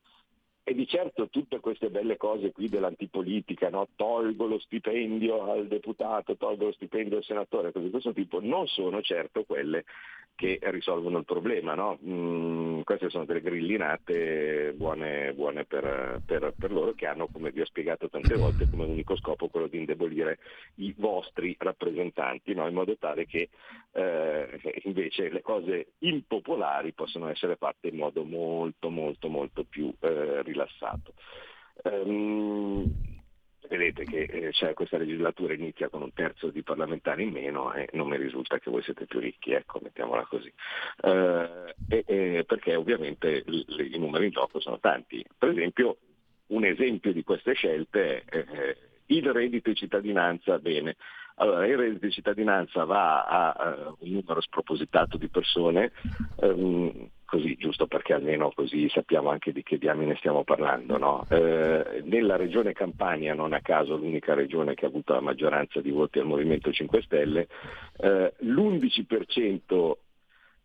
E 0.69 0.75
di 0.75 0.87
certo 0.87 1.29
tutte 1.29 1.61
queste 1.61 1.91
belle 1.91 2.17
cose 2.17 2.51
qui 2.51 2.69
dell'antipolitica, 2.69 3.71
no? 3.71 3.87
tolgo 3.95 4.47
lo 4.47 4.59
stipendio 4.59 5.53
al 5.53 5.69
deputato, 5.69 6.37
tolgo 6.37 6.65
lo 6.65 6.73
stipendio 6.73 7.19
al 7.19 7.23
senatore, 7.23 7.71
cose 7.71 7.85
di 7.85 7.91
questo 7.93 8.13
tipo, 8.13 8.41
non 8.41 8.67
sono 8.67 9.01
certo 9.01 9.45
quelle 9.45 9.85
che 10.37 10.61
risolvono 10.65 11.19
il 11.19 11.25
problema. 11.25 11.75
No? 11.75 11.99
Mm, 12.05 12.83
queste 12.83 13.11
sono 13.11 13.25
delle 13.25 13.41
grillinate 13.41 14.73
buone, 14.77 15.33
buone 15.33 15.65
per, 15.65 16.23
per, 16.25 16.55
per, 16.57 16.71
loro 16.71 16.93
che 16.93 17.07
hanno, 17.07 17.27
come 17.27 17.51
vi 17.51 17.63
ho 17.63 17.67
spiegato 17.67 18.09
tante 18.09 18.37
volte, 18.37 18.69
come 18.71 18.85
unico 18.85 19.17
scopo 19.17 19.49
quello 19.49 19.67
di 19.67 19.79
indebolire 19.79 20.39
i 20.77 20.95
vostri 20.97 21.57
rappresentanti, 21.59 22.55
no? 22.55 22.69
in 22.69 22.75
modo 22.75 22.97
tale 22.97 23.27
che 23.27 23.49
eh, 23.93 24.81
invece 24.85 25.31
le 25.31 25.41
cose 25.41 25.95
impopolari 25.99 26.93
possono 26.93 27.29
essere 27.29 27.57
fatte 27.57 27.89
in 27.89 27.97
modo 27.97 28.23
molto 28.23 28.91
molto 28.91 29.29
molto 29.29 29.65
più 29.65 29.93
eh, 30.01 30.43
rilassato. 30.43 31.15
Um, 31.83 33.16
vedete 33.69 34.05
che 34.05 34.23
eh, 34.23 34.53
cioè, 34.53 34.75
questa 34.75 34.99
legislatura 34.99 35.55
inizia 35.55 35.89
con 35.89 36.03
un 36.03 36.13
terzo 36.13 36.49
di 36.49 36.63
parlamentari 36.63 37.23
in 37.23 37.31
meno 37.31 37.73
e 37.73 37.89
non 37.93 38.09
mi 38.09 38.17
risulta 38.17 38.59
che 38.59 38.71
voi 38.71 38.83
siete 38.83 39.07
più 39.07 39.21
ricchi, 39.21 39.53
ecco, 39.53 39.81
mettiamola 39.83 40.25
così. 40.27 40.53
Eh, 41.03 41.75
e, 41.89 42.05
e 42.07 42.45
perché 42.47 42.75
ovviamente 42.75 43.43
i, 43.47 43.65
i 43.93 43.99
numeri 43.99 44.27
in 44.27 44.33
gioco 44.33 44.61
sono 44.61 44.79
tanti. 44.79 45.25
Per 45.37 45.51
esempio, 45.51 45.99
un 46.49 46.65
esempio 46.65 47.13
di 47.13 47.23
queste 47.23 47.55
scelte 47.55 48.23
è 48.25 48.37
eh, 48.37 48.77
il 49.07 49.33
reddito 49.33 49.71
di 49.71 49.77
cittadinanza, 49.77 50.59
bene. 50.59 50.97
Allora, 51.37 51.67
il 51.67 51.77
reddito 51.77 52.07
di 52.07 52.13
cittadinanza 52.13 52.85
va 52.85 53.25
a, 53.25 53.51
a 53.53 53.95
un 53.99 54.11
numero 54.11 54.41
spropositato 54.41 55.19
di 55.19 55.29
persone, 55.29 55.93
ehm, 56.41 57.11
così 57.27 57.57
giusto 57.57 57.87
perché 57.87 58.15
almeno 58.15 58.53
così 58.55 58.89
sappiamo 58.89 59.29
anche 59.29 59.53
di 59.53 59.63
che 59.63 59.77
diamine 59.77 60.15
stiamo 60.17 60.45
parlando. 60.45 60.97
No? 60.97 61.27
Eh, 61.29 62.03
nella 62.05 62.37
regione 62.37 62.73
Campania, 62.73 63.35
non 63.35 63.53
a 63.53 63.61
caso 63.61 63.97
l'unica 63.97 64.33
regione 64.33 64.75
che 64.75 64.87
ha 64.87 64.89
avuto 64.89 65.13
la 65.13 65.21
maggioranza 65.21 65.81
di 65.81 65.91
voti 65.91 66.19
al 66.19 66.27
Movimento 66.27 66.73
5 66.73 67.03
Stelle, 67.03 67.49
eh, 67.99 68.33
l'11% 68.39 69.93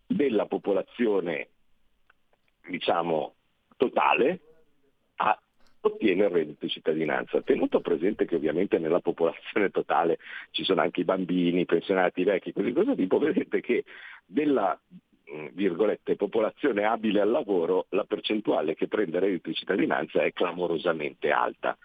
della 0.06 0.46
popolazione 0.46 1.48
diciamo, 2.68 3.34
totale 3.76 4.40
ha 5.16 5.38
ottiene 5.82 6.26
il 6.26 6.30
reddito 6.30 6.66
di 6.66 6.72
cittadinanza. 6.72 7.42
Tenuto 7.42 7.82
presente 7.82 8.26
che 8.26 8.36
ovviamente 8.36 8.78
nella 8.78 9.00
popolazione 9.00 9.70
totale 9.72 10.20
ci 10.52 10.64
sono 10.64 10.82
anche 10.82 11.02
i 11.02 11.06
bambini, 11.06 11.62
i 11.62 11.66
pensionati, 11.66 12.22
i 12.22 12.26
vecchi, 12.26 12.54
così 12.54 12.72
cosa 12.72 12.94
tipo, 12.94 13.18
vedete 13.18 13.62
che 13.62 13.84
della 14.26 14.80
virgolette, 15.54 16.16
popolazione 16.16 16.84
abile 16.84 17.22
al 17.22 17.30
lavoro, 17.30 17.86
la 17.90 18.04
percentuale 18.04 18.76
che 18.76 18.88
prende 18.88 19.20
reddito 19.20 19.50
di 19.50 19.56
cittadinanza 19.56 20.24
è 20.24 20.34
clamorosamente 20.34 21.32
alta. 21.32 21.78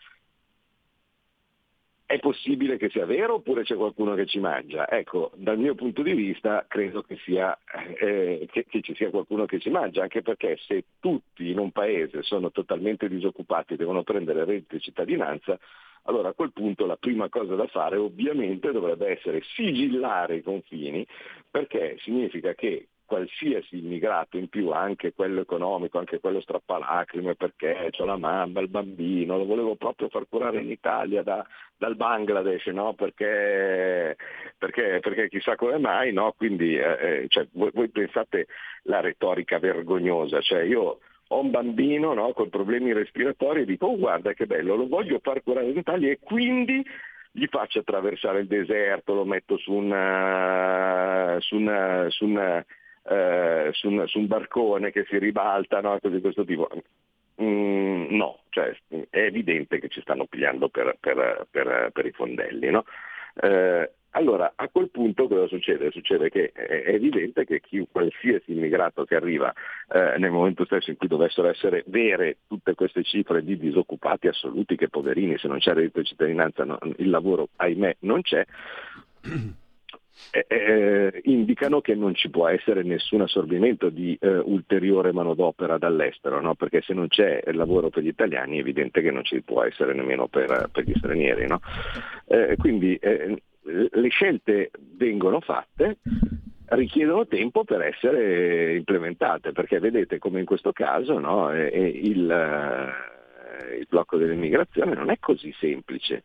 È 2.05 2.20
possibile 2.20 2.76
che 2.76 2.88
sia 2.88 3.05
vero 3.05 3.34
oppure 3.34 3.64
c'è 3.64 3.74
qualcuno 3.74 4.14
che 4.14 4.26
ci 4.26 4.38
mangia? 4.38 4.88
Ecco, 4.88 5.32
dal 5.34 5.59
mio 5.59 5.74
punto 5.74 6.03
di 6.03 6.12
vista 6.12 6.64
credo 6.68 7.03
che, 7.03 7.16
sia, 7.24 7.59
eh, 7.99 8.47
che, 8.49 8.64
che 8.68 8.80
ci 8.80 8.94
sia 8.94 9.11
qualcuno 9.11 9.44
che 9.44 9.59
ci 9.59 9.70
mangia, 9.70 10.03
anche 10.03 10.22
perché 10.22 10.57
se 10.68 10.84
tutti 11.01 11.51
in 11.51 11.59
un 11.59 11.72
paese 11.72 12.22
sono 12.22 12.53
totalmente 12.53 13.09
disoccupati 13.09 13.72
e 13.72 13.76
devono 13.76 14.05
prendere 14.05 14.44
reddito 14.44 14.76
di 14.76 14.82
cittadinanza, 14.82 15.59
allora 16.03 16.28
a 16.28 16.32
quel 16.32 16.53
punto 16.53 16.86
la 16.86 16.97
prima 16.97 17.28
cosa 17.28 17.57
da 17.57 17.66
fare 17.66 17.97
ovviamente 17.97 18.70
dovrebbe 18.70 19.09
essere 19.09 19.42
sigillare 19.57 20.36
i 20.36 20.42
confini, 20.42 21.05
perché 21.51 21.97
significa 21.99 22.55
che 22.55 22.86
qualsiasi 23.07 23.78
immigrato 23.78 24.36
in 24.36 24.48
più, 24.48 24.70
anche 24.70 25.14
quello 25.14 25.40
economico, 25.40 25.98
anche 25.98 26.20
quello 26.20 26.40
strappalacrime 26.40 27.34
perché 27.34 27.90
ho 27.96 28.04
la 28.04 28.18
mamma, 28.18 28.61
il 28.61 28.68
bambino, 28.68 29.38
lo 29.38 29.46
volevo 29.46 29.76
proprio 29.76 30.09
far 30.09 30.26
curare 30.28 30.61
in 30.61 30.70
Italia 30.70 31.22
da, 31.22 31.46
dal 31.76 31.96
Bangladesh, 31.96 32.66
no? 32.66 32.92
perché, 32.94 34.16
perché, 34.59 34.98
perché, 35.00 35.28
chissà 35.28 35.57
come 35.57 35.78
mai, 35.78 36.12
no? 36.12 36.34
quindi 36.36 36.76
eh, 36.76 36.98
eh, 37.00 37.24
cioè, 37.28 37.46
voi, 37.52 37.70
voi, 37.72 37.88
pensate 37.88 38.46
la 38.82 39.00
retorica 39.00 39.59
vergognosa, 39.59 40.40
cioè 40.40 40.62
io 40.62 40.98
ho 41.28 41.40
un 41.40 41.50
bambino 41.50 42.12
no, 42.12 42.32
con 42.32 42.50
problemi 42.50 42.92
respiratori 42.92 43.62
e 43.62 43.64
dico 43.64 43.86
oh, 43.86 43.96
guarda 43.96 44.32
che 44.32 44.46
bello, 44.46 44.76
lo 44.76 44.86
voglio 44.86 45.18
far 45.22 45.42
curare 45.42 45.70
in 45.70 45.78
Italia 45.78 46.11
e 46.11 46.18
quindi 46.20 46.84
gli 47.36 47.46
faccio 47.48 47.80
attraversare 47.80 48.40
il 48.40 48.46
deserto, 48.46 49.12
lo 49.12 49.26
metto 49.26 49.59
su, 49.59 49.72
una, 49.72 51.36
su, 51.40 51.57
una, 51.57 52.07
su 52.09 52.24
una 52.24 52.64
eh, 53.09 53.70
su, 53.72 53.88
un, 53.88 54.07
su, 54.07 54.18
un, 54.18 54.26
barcone 54.26 54.90
che 54.90 55.04
si 55.09 55.18
ribalta, 55.18 55.80
no? 55.80 55.98
cose 56.00 56.14
di 56.14 56.20
questo 56.20 56.44
tipo. 56.44 56.68
Mm, 57.40 58.14
no, 58.16 58.40
cioè, 58.50 58.74
è 59.11 59.18
evidente 59.18 59.78
che 59.78 59.88
ci 59.88 60.00
stanno 60.00 60.26
pigliando 60.26 60.68
per, 60.68 60.96
per, 60.98 61.46
per, 61.50 61.90
per 61.92 62.07
i 62.07 62.12
fondelli. 62.12 62.70
No? 62.70 62.84
Eh, 63.40 63.90
allora 64.16 64.54
a 64.57 64.68
quel 64.68 64.90
punto 64.90 65.28
cosa 65.28 65.46
succede? 65.46 65.90
Succede 65.90 66.30
che 66.30 66.50
è 66.50 66.88
evidente 66.88 67.44
che 67.44 67.61
chi, 67.61 67.86
qualsiasi 67.90 68.52
immigrato 68.52 69.04
che 69.04 69.14
arriva 69.14 69.52
eh, 69.92 70.16
nel 70.16 70.30
momento 70.30 70.64
stesso 70.64 70.90
in 70.90 70.96
cui 70.96 71.07
dovessero 71.07 71.48
essere 71.48 71.84
vere 71.88 72.38
tutte 72.48 72.74
queste 72.74 73.02
cifre 73.02 73.44
di 73.44 73.59
disoccupati 73.59 74.28
assoluti, 74.28 74.74
che 74.74 74.88
poverini 74.88 75.36
se 75.36 75.48
non 75.48 75.59
c'è 75.59 75.74
reddito 75.74 76.00
di 76.00 76.07
cittadinanza 76.07 76.64
no, 76.64 76.78
il 76.96 77.11
lavoro 77.11 77.50
ahimè 77.57 77.96
non 78.00 78.22
c'è, 78.22 78.42
eh, 80.31 80.47
eh, 80.49 81.21
indicano 81.25 81.81
che 81.81 81.95
non 81.95 82.14
ci 82.14 82.31
può 82.31 82.49
essere 82.49 82.83
nessun 82.83 83.23
assorbimento 83.23 83.89
di 83.89 84.17
eh, 84.21 84.39
ulteriore 84.39 85.12
manodopera 85.12 85.79
dall'estero, 85.79 86.41
no? 86.41 86.55
perché 86.55 86.83
se 86.83 86.95
non 86.95 87.09
c'è 87.09 87.43
lavoro 87.53 87.91
per 87.91 88.03
gli 88.03 88.09
italiani 88.09 88.57
è 88.57 88.61
evidente 88.61 89.03
che 89.03 89.11
non 89.11 89.25
ci 89.25 89.43
può 89.43 89.62
essere 89.62 89.95
nemmeno 89.95 90.27
per, 90.29 90.69
per 90.73 90.85
gli 90.85 90.95
stranieri. 90.97 91.47
No? 91.47 91.61
Eh, 92.27 92.57
quindi 92.57 92.95
eh, 92.97 93.43
le 93.62 94.09
scelte 94.09 94.71
vengono 94.97 95.41
fatte, 95.41 95.99
richiedono 96.69 97.27
tempo 97.27 97.64
per 97.64 97.83
essere 97.83 98.75
implementate, 98.77 99.53
perché 99.53 99.79
vedete 99.79 100.19
come 100.19 100.41
in 100.41 100.47
questo 100.47 100.73
caso 100.73 101.19
no? 101.19 101.53
il, 101.55 102.31
eh, 102.31 103.77
il 103.77 103.87
blocco 103.89 104.17
dell'immigrazione 104.17 104.95
non 104.95 105.11
è 105.11 105.19
così 105.19 105.55
semplice 105.59 106.25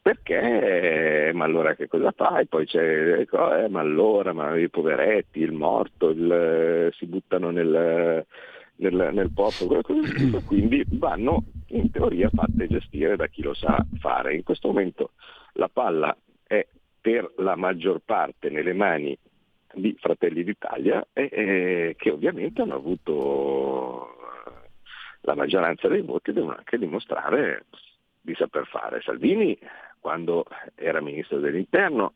perché 0.00 1.30
ma 1.32 1.44
allora 1.44 1.74
che 1.74 1.88
cosa 1.88 2.12
fai? 2.12 2.46
Poi 2.46 2.66
c'è 2.66 3.20
eh, 3.20 3.68
ma 3.68 3.80
allora 3.80 4.32
ma 4.32 4.56
i 4.56 4.68
poveretti, 4.68 5.40
il 5.40 5.52
morto, 5.52 6.10
il, 6.10 6.92
si 6.96 7.06
buttano 7.06 7.50
nel, 7.50 8.26
nel, 8.76 9.10
nel 9.12 9.30
posto, 9.32 9.66
quindi 10.44 10.84
vanno 10.90 11.44
in 11.68 11.90
teoria 11.90 12.28
fatte 12.32 12.66
gestire 12.66 13.16
da 13.16 13.26
chi 13.28 13.42
lo 13.42 13.54
sa 13.54 13.84
fare. 13.98 14.34
In 14.34 14.42
questo 14.42 14.68
momento 14.68 15.12
la 15.54 15.70
palla 15.72 16.14
è 16.46 16.66
per 17.00 17.32
la 17.36 17.56
maggior 17.56 18.00
parte 18.04 18.50
nelle 18.50 18.74
mani 18.74 19.16
di 19.72 19.96
Fratelli 19.98 20.44
d'Italia 20.44 21.06
e, 21.12 21.28
e 21.30 21.94
che 21.96 22.10
ovviamente 22.10 22.60
hanno 22.60 22.74
avuto 22.74 24.16
la 25.22 25.34
maggioranza 25.34 25.88
dei 25.88 26.02
voti 26.02 26.32
devono 26.32 26.56
anche 26.56 26.76
dimostrare 26.76 27.66
di 28.20 28.34
saper 28.34 28.66
fare. 28.66 29.00
Salvini, 29.00 29.58
quando 29.98 30.44
era 30.74 31.00
ministro 31.00 31.38
dell'interno, 31.38 32.14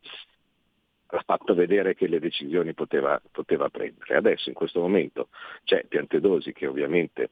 ha 1.07 1.23
fatto 1.25 1.55
vedere 1.55 1.95
che 1.95 2.09
le 2.09 2.19
decisioni 2.19 2.75
poteva, 2.75 3.21
poteva 3.31 3.69
prendere. 3.69 4.17
Adesso 4.17 4.49
in 4.49 4.55
questo 4.55 4.81
momento 4.81 5.29
c'è 5.65 5.85
Piantedosi 5.85 6.53
che 6.53 6.67
ovviamente 6.67 7.31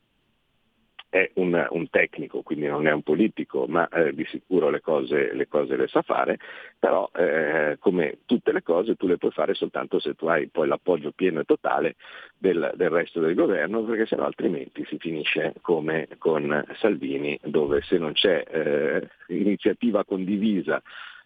è 1.13 1.31
un, 1.35 1.67
un, 1.69 1.91
tecnico, 1.91 2.41
quindi 2.41 2.69
non 2.69 2.87
è 2.87 2.91
un 2.91 3.03
politico, 3.03 3.67
ma 3.69 3.87
eh, 3.91 4.15
di 4.15 4.25
sicuro 4.31 4.71
le 4.71 4.81
cose, 4.81 5.35
le 5.35 5.47
cose, 5.47 5.77
le 5.77 5.87
sa 5.87 6.01
fare, 6.01 6.39
però 6.79 7.11
eh, 7.15 7.77
come 7.81 8.21
tutte 8.25 8.51
le 8.51 8.63
cose 8.63 8.97
tu 8.97 9.07
le 9.07 9.19
puoi 9.19 9.31
fare 9.31 9.53
soltanto 9.53 10.01
se 10.01 10.15
tu 10.15 10.25
hai 10.29 10.49
poi 10.49 10.69
l'appoggio 10.69 11.13
pieno 11.15 11.41
e 11.41 11.45
totale 11.45 11.97
del, 12.39 12.73
del 12.77 12.89
resto 12.89 13.21
del 13.21 13.35
governo, 13.35 13.83
perché 13.83 14.07
sennò 14.07 14.25
altrimenti 14.25 14.87
si 14.87 14.97
finisce 14.97 15.53
come 15.61 16.09
con 16.17 16.65
Salvini, 16.79 17.39
dove 17.43 17.83
se 17.83 17.99
non 17.99 18.15
c'è 18.15 18.43
eh, 18.49 19.09
iniziativa 19.29 20.07
condivisa 20.07 20.83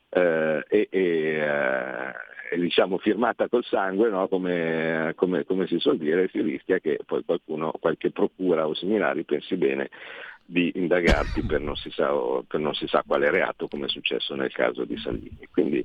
eh, 0.09 0.65
e, 0.69 0.89
e, 0.91 1.01
eh, 2.51 2.59
diciamo 2.59 2.99
firmata 2.99 3.49
col 3.49 3.65
sangue, 3.65 4.09
no? 4.09 4.29
come, 4.29 5.13
come, 5.17 5.45
come, 5.45 5.67
si 5.67 5.79
suol 5.79 5.99
dire, 5.99 6.29
si 6.29 6.41
rischia 6.41 6.79
che 6.79 6.99
poi 7.05 7.25
qualcuno, 7.25 7.73
qualche 7.79 8.11
procura 8.11 8.67
o 8.67 8.75
similari 8.75 9.25
pensi 9.25 9.57
bene 9.57 9.91
di 10.49 10.71
indagarti 10.77 11.43
per 11.43 11.61
non, 11.61 11.75
si 11.75 11.91
sa, 11.91 12.09
per 12.47 12.61
non 12.61 12.73
si 12.73 12.87
sa 12.87 13.03
quale 13.05 13.31
reato 13.31 13.67
come 13.67 13.87
è 13.87 13.89
successo 13.89 14.35
nel 14.37 14.53
caso 14.53 14.85
di 14.85 14.97
Salvini. 14.97 15.49
Quindi 15.51 15.85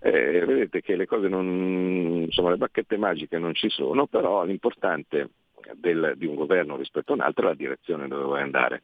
eh, 0.00 0.44
vedete 0.44 0.82
che 0.82 0.96
le 0.96 1.06
cose 1.06 1.28
non, 1.28 2.24
insomma 2.26 2.50
le 2.50 2.56
bacchette 2.56 2.96
magiche 2.96 3.38
non 3.38 3.54
ci 3.54 3.68
sono, 3.68 4.06
però 4.06 4.44
l'importante 4.44 5.30
del, 5.76 6.14
di 6.16 6.26
un 6.26 6.34
governo 6.34 6.76
rispetto 6.76 7.12
a 7.12 7.14
un 7.14 7.20
altro 7.20 7.46
è 7.46 7.48
la 7.50 7.54
direzione 7.54 8.08
dove 8.08 8.24
vuoi 8.24 8.42
andare. 8.42 8.82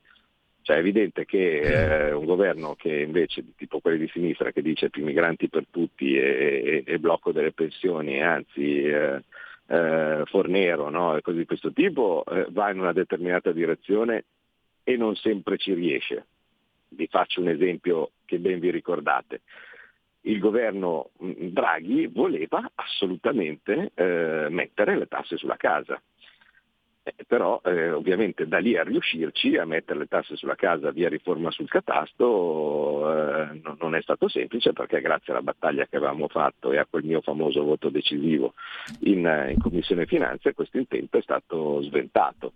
Cioè 0.66 0.78
è 0.78 0.80
evidente 0.80 1.24
che 1.24 1.60
eh, 2.08 2.12
un 2.12 2.24
governo 2.24 2.74
che 2.74 2.92
invece, 2.92 3.44
tipo 3.56 3.78
quelli 3.78 3.98
di 3.98 4.08
sinistra, 4.08 4.50
che 4.50 4.62
dice 4.62 4.90
più 4.90 5.04
migranti 5.04 5.48
per 5.48 5.64
tutti 5.70 6.16
e, 6.16 6.82
e, 6.84 6.92
e 6.92 6.98
blocco 6.98 7.30
delle 7.30 7.52
pensioni, 7.52 8.20
anzi 8.20 8.82
eh, 8.82 9.22
eh, 9.68 10.22
fornero 10.24 10.90
no? 10.90 11.16
e 11.16 11.22
cose 11.22 11.38
di 11.38 11.46
questo 11.46 11.72
tipo, 11.72 12.24
eh, 12.28 12.46
va 12.50 12.72
in 12.72 12.80
una 12.80 12.92
determinata 12.92 13.52
direzione 13.52 14.24
e 14.82 14.96
non 14.96 15.14
sempre 15.14 15.56
ci 15.56 15.72
riesce. 15.72 16.26
Vi 16.88 17.06
faccio 17.06 17.40
un 17.40 17.48
esempio 17.48 18.10
che 18.24 18.40
ben 18.40 18.58
vi 18.58 18.72
ricordate. 18.72 19.42
Il 20.22 20.40
governo 20.40 21.10
mm, 21.22 21.30
Draghi 21.52 22.08
voleva 22.08 22.68
assolutamente 22.74 23.92
eh, 23.94 24.48
mettere 24.50 24.98
le 24.98 25.06
tasse 25.06 25.36
sulla 25.36 25.56
casa. 25.56 26.02
Eh, 27.08 27.24
però 27.24 27.60
eh, 27.64 27.92
ovviamente 27.92 28.48
da 28.48 28.58
lì 28.58 28.76
a 28.76 28.82
riuscirci 28.82 29.56
a 29.56 29.64
mettere 29.64 30.00
le 30.00 30.06
tasse 30.08 30.34
sulla 30.34 30.56
casa 30.56 30.90
via 30.90 31.08
riforma 31.08 31.52
sul 31.52 31.68
catasto 31.68 33.08
eh, 33.08 33.60
non, 33.62 33.76
non, 33.78 33.94
è 33.94 34.02
stato 34.02 34.26
semplice 34.26 34.72
perché 34.72 35.00
grazie 35.00 35.32
alla 35.32 35.42
battaglia 35.42 35.86
che 35.86 35.98
avevamo 35.98 36.26
fatto 36.26 36.72
e 36.72 36.78
a 36.78 36.86
quel 36.90 37.04
mio 37.04 37.20
famoso 37.20 37.62
voto 37.62 37.90
decisivo 37.90 38.54
in, 39.02 39.18
in 39.50 39.56
Commissione 39.60 40.06
Finanze 40.06 40.52
questo 40.52 40.78
intento 40.78 41.18
è 41.18 41.22
stato 41.22 41.80
sventato. 41.82 42.54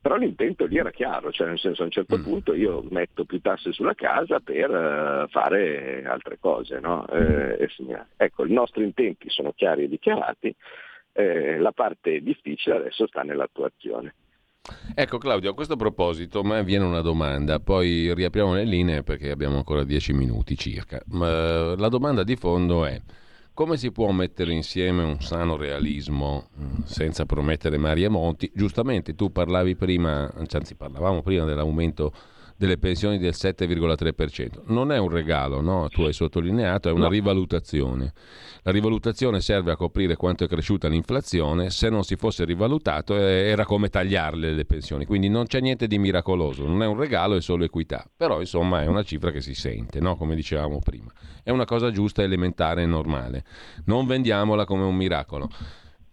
Però 0.00 0.16
l'intento 0.16 0.64
lì 0.64 0.78
era 0.78 0.90
chiaro, 0.90 1.30
cioè 1.30 1.48
nel 1.48 1.58
senso 1.58 1.82
a 1.82 1.84
un 1.84 1.90
certo 1.90 2.16
mm. 2.16 2.22
punto 2.22 2.54
io 2.54 2.82
metto 2.88 3.26
più 3.26 3.40
tasse 3.42 3.72
sulla 3.72 3.94
casa 3.94 4.40
per 4.40 4.70
uh, 4.70 5.28
fare 5.28 6.02
altre 6.06 6.38
cose. 6.38 6.78
No? 6.80 7.06
Eh, 7.08 7.68
ecco, 8.16 8.46
i 8.46 8.52
nostri 8.52 8.84
intenti 8.84 9.28
sono 9.28 9.52
chiari 9.52 9.82
e 9.82 9.88
dichiarati, 9.88 10.54
eh, 11.16 11.58
la 11.58 11.72
parte 11.72 12.20
difficile 12.20 12.76
adesso 12.76 13.06
sta 13.06 13.22
nell'attuazione. 13.22 14.14
Ecco 14.94 15.18
Claudio, 15.18 15.50
a 15.50 15.54
questo 15.54 15.76
proposito 15.76 16.42
mi 16.42 16.62
viene 16.64 16.84
una 16.84 17.00
domanda, 17.00 17.60
poi 17.60 18.12
riapriamo 18.12 18.54
le 18.54 18.64
linee 18.64 19.02
perché 19.04 19.30
abbiamo 19.30 19.56
ancora 19.56 19.84
dieci 19.84 20.12
minuti 20.12 20.56
circa. 20.56 21.00
Ma 21.10 21.76
la 21.76 21.88
domanda 21.88 22.24
di 22.24 22.36
fondo 22.36 22.84
è 22.84 23.00
come 23.56 23.78
si 23.78 23.90
può 23.90 24.10
mettere 24.10 24.52
insieme 24.52 25.02
un 25.02 25.20
sano 25.20 25.56
realismo 25.56 26.50
mm, 26.60 26.82
senza 26.84 27.24
promettere 27.24 27.78
mari 27.78 28.06
monti? 28.08 28.50
Giustamente 28.54 29.14
tu 29.14 29.32
parlavi 29.32 29.76
prima, 29.76 30.30
anzi 30.34 30.74
parlavamo 30.74 31.22
prima 31.22 31.46
dell'aumento 31.46 32.12
delle 32.56 32.78
pensioni 32.78 33.18
del 33.18 33.34
7,3%. 33.34 34.62
Non 34.66 34.92
è 34.92 34.98
un 34.98 35.08
regalo, 35.08 35.60
no? 35.60 35.88
tu 35.88 36.02
hai 36.02 36.12
sottolineato, 36.12 36.88
è 36.88 36.92
una 36.92 37.08
rivalutazione. 37.08 38.12
La 38.62 38.72
rivalutazione 38.72 39.40
serve 39.40 39.72
a 39.72 39.76
coprire 39.76 40.16
quanto 40.16 40.44
è 40.44 40.48
cresciuta 40.48 40.88
l'inflazione, 40.88 41.70
se 41.70 41.88
non 41.88 42.02
si 42.02 42.16
fosse 42.16 42.44
rivalutato 42.44 43.16
eh, 43.16 43.48
era 43.48 43.64
come 43.64 43.88
tagliarle 43.88 44.52
le 44.52 44.64
pensioni, 44.64 45.04
quindi 45.04 45.28
non 45.28 45.46
c'è 45.46 45.60
niente 45.60 45.86
di 45.86 45.98
miracoloso, 45.98 46.66
non 46.66 46.82
è 46.82 46.86
un 46.86 46.98
regalo, 46.98 47.36
è 47.36 47.40
solo 47.40 47.64
equità, 47.64 48.08
però 48.16 48.40
insomma 48.40 48.82
è 48.82 48.86
una 48.86 49.02
cifra 49.04 49.30
che 49.30 49.40
si 49.40 49.54
sente, 49.54 50.00
no? 50.00 50.16
come 50.16 50.34
dicevamo 50.34 50.80
prima. 50.80 51.12
È 51.42 51.50
una 51.50 51.64
cosa 51.64 51.90
giusta, 51.92 52.22
elementare 52.22 52.82
e 52.82 52.86
normale. 52.86 53.44
Non 53.84 54.06
vendiamola 54.06 54.64
come 54.64 54.82
un 54.82 54.96
miracolo. 54.96 55.48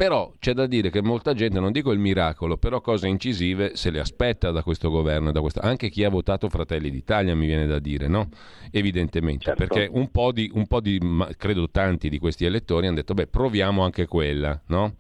Però 0.04 0.34
c'è 0.38 0.52
da 0.52 0.68
dire 0.68 0.90
che 0.90 1.02
molta 1.02 1.34
gente, 1.34 1.62
non 1.62 1.72
dico 1.72 1.94
il 1.94 1.98
miracolo, 1.98 2.58
però 2.58 2.82
cose 2.82 3.08
incisive 3.08 3.78
se 3.78 3.90
le 3.90 4.02
aspetta 4.02 4.52
da 4.52 4.62
questo 4.62 4.90
governo, 4.90 5.32
da 5.32 5.40
questa... 5.40 5.62
anche 5.62 5.88
chi 5.88 6.04
ha 6.04 6.10
votato 6.10 6.50
Fratelli 6.50 6.90
d'Italia 6.92 7.34
mi 7.38 7.46
viene 7.46 7.66
da 7.66 7.80
dire, 7.80 8.10
no? 8.10 8.28
Evidentemente, 8.70 9.46
certo. 9.46 9.66
perché 9.66 9.90
un 9.90 10.12
po, 10.12 10.34
di, 10.34 10.52
un 10.56 10.68
po' 10.68 10.82
di, 10.82 11.00
credo 11.38 11.70
tanti 11.70 12.10
di 12.10 12.20
questi 12.20 12.44
elettori 12.44 12.88
hanno 12.88 12.98
detto, 12.98 13.14
beh, 13.14 13.28
proviamo 13.28 13.82
anche 13.82 14.06
quella, 14.06 14.62
no? 14.68 14.96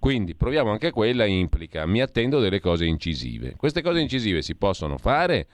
Quindi 0.00 0.34
proviamo 0.34 0.72
anche 0.72 0.90
quella 0.90 1.26
implica, 1.26 1.86
mi 1.86 2.00
attendo 2.00 2.40
delle 2.40 2.58
cose 2.58 2.86
incisive. 2.86 3.54
Queste 3.56 3.82
cose 3.82 4.00
incisive 4.00 4.42
si 4.42 4.56
possono 4.56 4.98
fare 4.98 5.46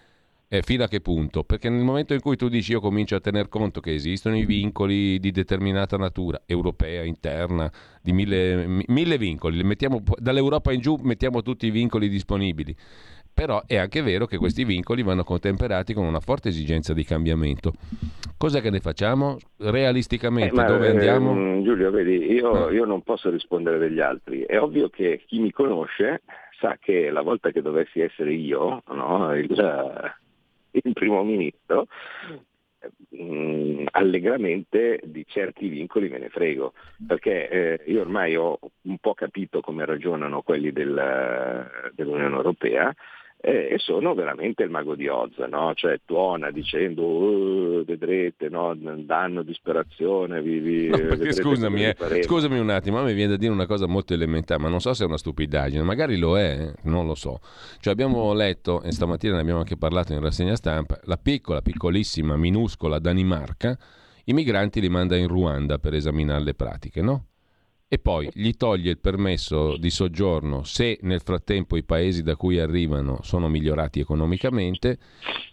eh, 0.49 0.63
fino 0.63 0.85
a 0.85 0.89
che 0.89 1.01
punto? 1.01 1.43
Perché 1.43 1.69
nel 1.69 1.83
momento 1.83 2.15
in 2.15 2.21
cui 2.21 2.37
tu 2.37 2.49
dici 2.49 2.73
io 2.73 2.81
comincio 2.81 3.17
a 3.17 3.21
tener 3.21 3.49
conto 3.49 3.81
che 3.81 3.95
esistono 3.95 4.37
i 4.37 4.45
vincoli 4.45 5.19
di 5.19 5.33
determinata 5.33 5.97
natura, 5.97 6.43
europea, 6.47 7.03
interna, 7.03 7.71
di 8.01 8.13
mille, 8.13 8.85
mille 8.87 9.19
vincoli, 9.19 9.63
mettiamo, 9.65 10.03
dall'Europa 10.19 10.73
in 10.73 10.81
giù 10.81 10.97
mettiamo 11.03 11.43
tutti 11.43 11.67
i 11.67 11.71
vincoli 11.71 12.09
disponibili, 12.09 12.75
però 13.35 13.65
è 13.67 13.77
anche 13.77 14.03
vero 14.03 14.27
che 14.27 14.39
questi 14.39 14.65
vincoli 14.65 15.03
vanno 15.03 15.25
contemperati 15.25 15.93
con 15.93 16.07
una 16.07 16.21
forte 16.21 16.49
esigenza 16.49 16.95
di 16.95 17.05
cambiamento. 17.05 17.73
Cos'è 18.39 18.61
che 18.61 18.71
ne 18.71 18.81
facciamo? 18.81 19.37
Realisticamente, 19.59 20.59
eh, 20.59 20.65
dove 20.65 20.89
andiamo? 20.89 21.33
Eh, 21.33 21.63
Giulio, 21.63 21.91
vedi, 21.91 22.33
io, 22.33 22.71
io 22.71 22.85
non 22.85 23.03
posso 23.03 23.31
rispondere 23.31 23.79
degli 23.79 24.01
altri. 24.01 24.43
È 24.43 24.59
ovvio 24.61 24.89
che 24.91 25.23
chi 25.27 25.41
mi 25.41 25.51
conosce 25.51 26.23
sa 26.61 26.79
che 26.81 27.11
la 27.11 27.23
volta 27.23 27.51
che 27.51 27.61
dovessi 27.61 28.01
essere 28.01 28.33
io, 28.33 28.83
no, 28.87 29.35
il 29.35 29.53
primo 31.07 31.23
ministro, 31.23 31.87
mh, 33.11 33.23
mm, 33.23 33.87
allegramente 33.93 35.01
di 35.05 35.25
certi 35.27 35.69
vincoli 35.69 36.09
me 36.09 36.19
ne 36.19 36.29
frego, 36.29 36.73
perché 37.07 37.49
eh, 37.49 37.81
io 37.87 38.01
ormai 38.01 38.37
ho 38.37 38.59
un 38.83 38.99
po' 38.99 39.15
capito 39.15 39.61
come 39.61 39.85
ragionano 39.85 40.43
quelli 40.43 40.73
del, 40.73 41.93
dell'Unione 41.95 42.35
Europea 42.35 42.93
eh, 43.47 43.69
e 43.75 43.79
sono 43.79 44.13
veramente 44.13 44.65
il 44.65 44.71
mago 44.71 44.97
di 44.97 45.07
Oz, 45.07 45.39
no? 45.49 45.73
cioè 45.77 46.01
tuona 46.05 46.51
dicendo 46.51 47.03
oh, 47.03 47.85
vedrete, 47.85 48.49
no? 48.49 48.75
danno 48.75 49.45
disperazione. 49.45 50.43
Vi, 50.43 50.59
vi, 50.59 50.89
no, 50.89 50.99
perché 50.99 51.33
scusami, 51.33 51.85
eh, 51.85 51.97
scusami 52.25 52.59
un 52.59 52.71
attimo, 52.71 52.99
a 52.99 53.05
me 53.05 53.15
viene 53.15 53.31
da 53.31 53.37
dire 53.37 53.53
una 53.53 53.67
cosa 53.67 53.87
molto 53.87 54.15
elementare, 54.15 54.61
ma 54.61 54.69
non 54.69 54.81
so 54.81 54.93
se 54.95 55.05
è 55.05 55.07
una 55.07 55.17
stupidaggine, 55.17 55.85
magari 55.85 56.19
lo 56.19 56.37
è, 56.37 56.59
eh, 56.61 56.75
non 56.89 57.07
lo 57.07 57.15
so. 57.15 57.39
Cioè 57.79 57.93
abbiamo 57.93 58.35
letto, 58.35 58.83
e 58.83 58.91
stamattina 58.91 59.35
ne 59.35 59.43
abbiamo 59.43 59.61
anche 59.61 59.77
parlato 59.77 60.13
in 60.13 60.21
rassegna 60.21 60.57
stampa, 60.57 60.99
la 61.05 61.17
piccola, 61.17 61.63
piccolissima, 61.63 62.37
minuscola 62.37 62.99
Danimarca, 62.99 63.79
i 64.25 64.33
migranti 64.33 64.81
li 64.81 64.89
manda 64.89 65.15
in 65.15 65.29
Ruanda 65.29 65.79
per 65.79 65.95
esaminare 65.95 66.43
le 66.43 66.55
pratiche, 66.55 67.01
no? 67.01 67.27
E 67.89 67.99
poi 67.99 68.29
gli 68.33 68.53
toglie 68.53 68.91
il 68.91 68.99
permesso 68.99 69.77
di 69.77 69.91
soggiorno 69.91 70.65
se 70.65 70.99
nel 71.03 71.21
frattempo 71.21 71.77
i 71.77 71.85
paesi 71.85 72.23
da 72.25 72.35
cui 72.35 72.59
arrivano 72.59 73.21
sono 73.23 73.49
migliorati 73.49 74.01
economicamente 74.01 74.99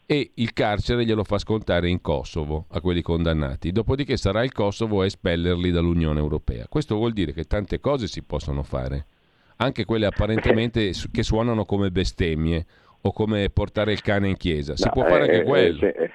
e 0.06 0.32
il 0.36 0.52
carcere 0.52 1.06
glielo 1.06 1.24
fa 1.24 1.38
scontare 1.38 1.90
in 1.90 2.02
Kosovo 2.02 2.66
a 2.72 2.82
quelli 2.82 3.02
condannati. 3.02 3.72
Dopodiché 3.72 4.18
sarà 4.18 4.44
il 4.44 4.52
Kosovo 4.52 5.02
a 5.02 5.06
espellerli 5.06 5.70
dall'Unione 5.70 6.20
Europea. 6.20 6.68
Questo 6.68 6.96
vuol 6.96 7.14
dire 7.14 7.34
che 7.34 7.44
tante 7.44 7.80
cose 7.80 8.08
si 8.08 8.24
possono 8.24 8.64
fare, 8.64 9.06
anche 9.58 9.86
quelle 9.86 10.08
apparentemente 10.08 10.92
che 11.12 11.24
suonano 11.24 11.66
come 11.66 11.92
bestemmie 11.92 12.66
o 13.02 13.12
come 13.12 13.50
portare 13.50 13.94
il 13.94 14.02
cane 14.02 14.30
in 14.30 14.38
chiesa. 14.38 14.76
Si 14.76 14.86
no, 14.86 14.92
può 14.92 15.04
fare 15.04 15.22
anche 15.22 15.42
eh, 15.42 15.44
quello. 15.44 15.86
Eh, 15.86 16.12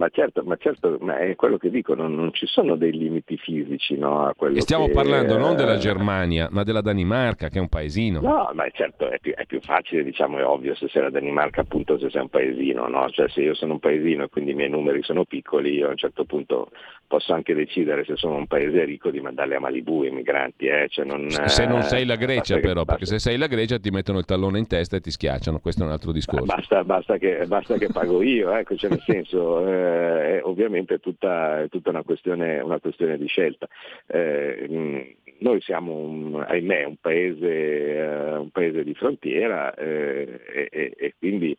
ma 0.00 0.08
certo, 0.08 0.42
ma 0.44 0.56
certo, 0.56 0.96
ma 1.02 1.18
è 1.18 1.36
quello 1.36 1.58
che 1.58 1.68
dico, 1.68 1.94
non, 1.94 2.14
non 2.14 2.32
ci 2.32 2.46
sono 2.46 2.74
dei 2.74 2.90
limiti 2.90 3.36
fisici 3.36 3.98
no, 3.98 4.24
a 4.24 4.34
quello 4.34 4.56
E 4.56 4.62
stiamo 4.62 4.86
che, 4.86 4.92
parlando 4.92 5.36
non 5.36 5.56
della 5.56 5.76
Germania, 5.76 6.48
ma 6.50 6.62
della 6.62 6.80
Danimarca, 6.80 7.50
che 7.50 7.58
è 7.58 7.60
un 7.60 7.68
paesino. 7.68 8.18
No, 8.22 8.50
ma 8.54 8.66
certo, 8.70 9.10
è 9.10 9.18
più, 9.20 9.34
è 9.34 9.44
più 9.44 9.60
facile, 9.60 10.02
diciamo, 10.02 10.38
è 10.38 10.44
ovvio 10.46 10.74
se 10.74 10.88
sei 10.88 11.02
la 11.02 11.10
Danimarca, 11.10 11.60
appunto, 11.60 11.98
se 11.98 12.08
sei 12.08 12.22
un 12.22 12.30
paesino, 12.30 12.88
no? 12.88 13.10
Cioè 13.10 13.28
se 13.28 13.42
io 13.42 13.52
sono 13.52 13.74
un 13.74 13.78
paesino 13.78 14.24
e 14.24 14.28
quindi 14.30 14.52
i 14.52 14.54
miei 14.54 14.70
numeri 14.70 15.02
sono 15.02 15.26
piccoli, 15.26 15.74
io 15.74 15.88
a 15.88 15.90
un 15.90 15.98
certo 15.98 16.24
punto 16.24 16.70
posso 17.10 17.32
anche 17.32 17.54
decidere 17.54 18.04
se 18.04 18.14
sono 18.14 18.36
un 18.36 18.46
paese 18.46 18.84
ricco 18.84 19.10
di 19.10 19.20
mandarli 19.20 19.56
a 19.56 19.60
Malibu 19.60 20.04
i 20.04 20.10
migranti. 20.10 20.66
Eh? 20.66 20.86
Cioè 20.88 21.04
non, 21.04 21.28
se 21.28 21.66
non 21.66 21.82
sei 21.82 22.06
la 22.06 22.14
Grecia 22.14 22.60
però, 22.60 22.80
che, 22.80 22.86
perché 22.86 23.06
se 23.06 23.18
sei 23.18 23.36
la 23.36 23.48
Grecia 23.48 23.80
ti 23.80 23.90
mettono 23.90 24.18
il 24.18 24.24
tallone 24.24 24.58
in 24.58 24.68
testa 24.68 24.96
e 24.96 25.00
ti 25.00 25.10
schiacciano, 25.10 25.58
questo 25.58 25.82
è 25.82 25.86
un 25.86 25.92
altro 25.92 26.12
discorso. 26.12 26.44
Basta, 26.44 26.84
basta, 26.84 27.18
che, 27.18 27.44
basta 27.46 27.76
che, 27.76 27.88
pago 27.92 28.22
io, 28.22 28.54
ecco, 28.54 28.76
cioè 28.76 28.90
nel 28.90 29.02
senso, 29.04 29.66
eh, 29.66 30.40
ovviamente 30.42 30.68
ovviamente 30.70 30.94
è 30.94 31.00
tutta, 31.00 31.62
è 31.62 31.68
tutta 31.68 31.90
una, 31.90 32.02
questione, 32.02 32.60
una, 32.60 32.78
questione, 32.78 33.18
di 33.18 33.26
scelta. 33.26 33.68
Eh, 34.06 35.16
noi 35.38 35.60
siamo, 35.60 35.96
un, 35.96 36.44
ahimè, 36.46 36.84
un 36.84 36.96
paese, 37.00 37.46
eh, 37.46 38.36
un 38.36 38.50
paese 38.50 38.84
di 38.84 38.94
frontiera 38.94 39.74
eh, 39.74 40.68
e, 40.70 40.94
e, 40.96 41.14
quindi 41.18 41.56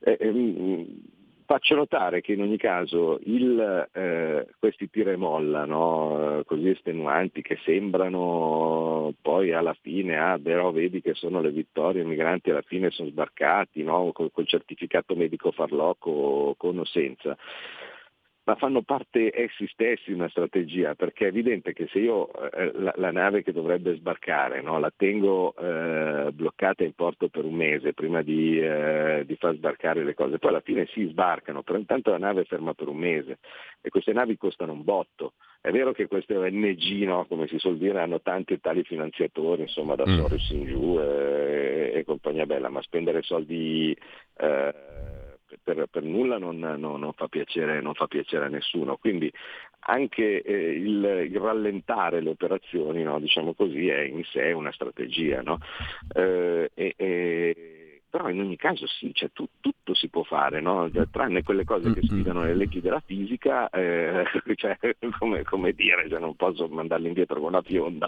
eh, 0.00 0.16
ehm, 0.20 0.86
faccio 1.52 1.74
notare 1.74 2.22
che 2.22 2.32
in 2.32 2.40
ogni 2.40 2.56
caso 2.56 3.18
il, 3.24 3.86
eh, 3.92 4.46
questi 4.58 4.88
tira 4.88 5.10
e 5.10 5.16
molla 5.16 5.66
no, 5.66 6.42
così 6.46 6.70
estenuanti 6.70 7.42
che 7.42 7.58
sembrano 7.62 9.12
poi 9.20 9.52
alla 9.52 9.76
fine, 9.82 10.16
ah 10.16 10.38
però 10.42 10.70
vedi 10.70 11.02
che 11.02 11.12
sono 11.12 11.42
le 11.42 11.50
vittorie, 11.50 12.00
i 12.00 12.06
migranti 12.06 12.48
alla 12.48 12.62
fine 12.62 12.90
sono 12.90 13.10
sbarcati 13.10 13.82
no, 13.82 14.12
col, 14.12 14.30
col 14.32 14.46
certificato 14.46 15.14
medico 15.14 15.52
farlocco 15.52 16.54
con 16.56 16.78
o 16.78 16.84
senza 16.86 17.36
ma 18.44 18.56
fanno 18.56 18.82
parte 18.82 19.30
essi 19.32 19.68
stessi 19.68 20.04
di 20.06 20.14
una 20.14 20.28
strategia, 20.28 20.94
perché 20.94 21.24
è 21.24 21.28
evidente 21.28 21.72
che 21.72 21.86
se 21.92 22.00
io 22.00 22.28
eh, 22.50 22.72
la, 22.74 22.92
la, 22.96 23.12
nave 23.12 23.42
che 23.42 23.52
dovrebbe 23.52 23.94
sbarcare 23.94 24.60
no, 24.60 24.80
la 24.80 24.92
tengo 24.94 25.54
eh, 25.54 26.32
bloccata 26.32 26.82
in 26.82 26.92
porto 26.94 27.28
per 27.28 27.44
un 27.44 27.54
mese 27.54 27.92
prima 27.92 28.22
di, 28.22 28.60
eh, 28.60 29.22
di, 29.26 29.36
far 29.36 29.54
sbarcare 29.54 30.02
le 30.02 30.14
cose, 30.14 30.38
poi 30.38 30.50
alla 30.50 30.60
fine 30.60 30.86
si 30.86 31.06
sbarcano, 31.06 31.62
però 31.62 31.78
intanto 31.78 32.10
la 32.10 32.18
nave 32.18 32.40
è 32.42 32.44
ferma 32.44 32.74
per 32.74 32.88
un 32.88 32.96
mese 32.96 33.38
e 33.80 33.90
queste 33.90 34.12
navi 34.12 34.36
costano 34.36 34.72
un 34.72 34.82
botto. 34.82 35.34
È 35.60 35.70
vero 35.70 35.92
che 35.92 36.08
queste 36.08 36.36
ONG, 36.36 37.04
no, 37.04 37.24
come 37.26 37.46
si 37.46 37.56
suol 37.58 37.78
dire, 37.78 38.00
hanno 38.00 38.20
tanti 38.20 38.54
e 38.54 38.58
tali 38.58 38.82
finanziatori, 38.82 39.62
insomma 39.62 39.94
da 39.94 40.04
mm. 40.04 40.18
Soros 40.18 40.50
in 40.50 40.64
giù 40.64 40.98
eh, 40.98 41.92
e 41.94 42.04
compagnia 42.04 42.46
bella, 42.46 42.68
ma 42.68 42.82
spendere 42.82 43.22
soldi 43.22 43.96
eh, 44.38 44.74
per, 45.62 45.86
per 45.90 46.02
nulla 46.02 46.38
non, 46.38 46.58
no, 46.58 46.96
non, 46.96 47.12
fa 47.12 47.28
piacere, 47.28 47.80
non, 47.80 47.94
fa 47.94 48.06
piacere, 48.06 48.46
a 48.46 48.48
nessuno. 48.48 48.96
Quindi 48.96 49.32
anche 49.80 50.42
eh, 50.42 50.72
il, 50.72 51.28
il, 51.30 51.38
rallentare 51.38 52.20
le 52.20 52.30
operazioni, 52.30 53.02
no, 53.02 53.18
diciamo 53.18 53.54
così, 53.54 53.88
è 53.88 54.00
in 54.00 54.22
sé 54.24 54.52
una 54.52 54.72
strategia. 54.72 55.42
No? 55.42 55.58
Eh, 56.14 56.70
e, 56.74 56.94
e 56.96 57.81
però 58.12 58.28
in 58.28 58.40
ogni 58.40 58.56
caso 58.56 58.86
sì, 58.86 59.10
cioè, 59.14 59.30
tu, 59.32 59.48
tutto 59.58 59.94
si 59.94 60.10
può 60.10 60.22
fare, 60.22 60.60
no? 60.60 60.90
Cioè, 60.92 61.08
tranne 61.10 61.42
quelle 61.42 61.64
cose 61.64 61.94
che 61.94 62.02
sfidano 62.02 62.44
le 62.44 62.54
leggi 62.54 62.82
della 62.82 63.00
fisica, 63.00 63.70
eh, 63.70 64.24
cioè, 64.54 64.76
come, 65.18 65.44
come, 65.44 65.72
dire, 65.72 66.06
cioè, 66.10 66.20
non 66.20 66.36
posso 66.36 66.68
mandarli 66.68 67.08
indietro 67.08 67.40
con 67.40 67.48
una 67.48 67.62
fionda, 67.62 68.06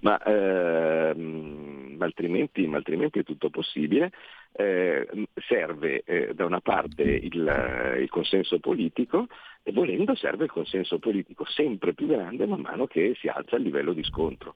ma, 0.00 0.20
eh, 0.24 1.14
ma, 1.14 2.04
altrimenti, 2.04 2.66
ma 2.66 2.78
altrimenti, 2.78 3.20
è 3.20 3.22
tutto 3.22 3.48
possibile. 3.48 4.10
Eh, 4.56 5.06
serve 5.46 6.02
eh, 6.04 6.34
da 6.34 6.44
una 6.44 6.60
parte 6.60 7.02
il, 7.02 7.96
il 8.00 8.08
consenso 8.08 8.58
politico 8.58 9.28
e 9.62 9.72
volendo 9.72 10.16
serve 10.16 10.44
il 10.44 10.50
consenso 10.50 10.98
politico 10.98 11.44
sempre 11.44 11.92
più 11.92 12.06
grande 12.06 12.46
man 12.46 12.60
mano 12.60 12.86
che 12.86 13.16
si 13.18 13.26
alza 13.26 13.56
il 13.56 13.62
livello 13.62 13.92
di 13.92 14.04
scontro 14.04 14.54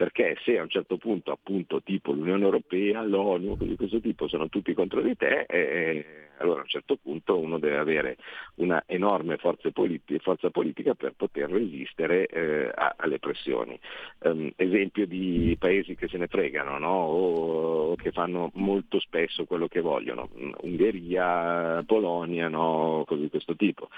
perché 0.00 0.38
se 0.44 0.56
a 0.56 0.62
un 0.62 0.70
certo 0.70 0.96
punto 0.96 1.30
appunto 1.30 1.82
tipo 1.82 2.12
l'Unione 2.12 2.42
Europea, 2.42 3.02
l'ONU, 3.02 3.58
di 3.58 3.76
questo 3.76 4.00
tipo 4.00 4.28
sono 4.28 4.48
tutti 4.48 4.72
contro 4.72 5.02
di 5.02 5.14
te, 5.14 5.44
eh, 5.46 6.30
allora 6.40 6.60
a 6.60 6.62
un 6.62 6.68
certo 6.68 6.96
punto 6.96 7.38
uno 7.38 7.58
deve 7.58 7.76
avere 7.76 8.16
una 8.56 8.82
enorme 8.86 9.36
forza 9.36 9.70
politica, 9.70 10.18
forza 10.20 10.48
politica 10.48 10.94
per 10.94 11.12
poter 11.16 11.50
resistere 11.50 12.26
eh, 12.28 12.70
a, 12.74 12.94
alle 12.96 13.18
pressioni. 13.18 13.78
Um, 14.20 14.50
esempio 14.56 15.06
di 15.06 15.54
paesi 15.58 15.94
che 15.94 16.08
se 16.08 16.16
ne 16.16 16.28
fregano 16.28 16.78
no? 16.78 16.88
o, 16.88 17.90
o, 17.90 17.96
che 17.96 18.10
fanno 18.10 18.50
molto 18.54 19.00
spesso 19.00 19.44
quello 19.44 19.68
che 19.68 19.80
vogliono, 19.80 20.30
Ungheria, 20.62 21.82
Polonia, 21.86 22.48
no? 22.48 23.04
cose 23.06 23.20
di 23.20 23.30
questo 23.30 23.54
tipo. 23.54 23.88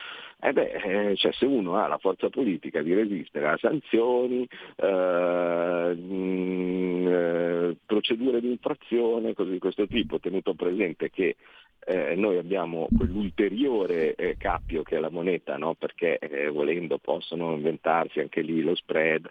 Eh 0.40 0.52
beh, 0.52 1.10
eh, 1.10 1.16
cioè, 1.16 1.32
se 1.32 1.46
uno 1.46 1.76
ha 1.76 1.86
la 1.86 1.98
forza 1.98 2.28
politica 2.28 2.82
di 2.82 2.92
resistere 2.92 3.46
a 3.46 3.56
sanzioni, 3.58 4.42
eh, 4.74 5.91
mh, 5.94 7.06
eh, 7.08 7.76
procedure 7.84 8.40
di 8.40 8.50
infrazione, 8.50 9.34
cose 9.34 9.50
di 9.50 9.58
questo 9.58 9.86
tipo, 9.86 10.18
tenuto 10.18 10.54
presente 10.54 11.10
che 11.10 11.36
eh, 11.84 12.14
noi 12.14 12.38
abbiamo 12.38 12.88
quell'ulteriore 12.96 14.14
eh, 14.14 14.36
cappio 14.36 14.82
che 14.82 14.96
è 14.96 15.00
la 15.00 15.10
moneta, 15.10 15.56
no? 15.56 15.74
perché 15.74 16.18
eh, 16.18 16.48
volendo 16.48 16.98
possono 16.98 17.54
inventarsi 17.54 18.20
anche 18.20 18.40
lì 18.40 18.62
lo 18.62 18.74
spread 18.74 19.28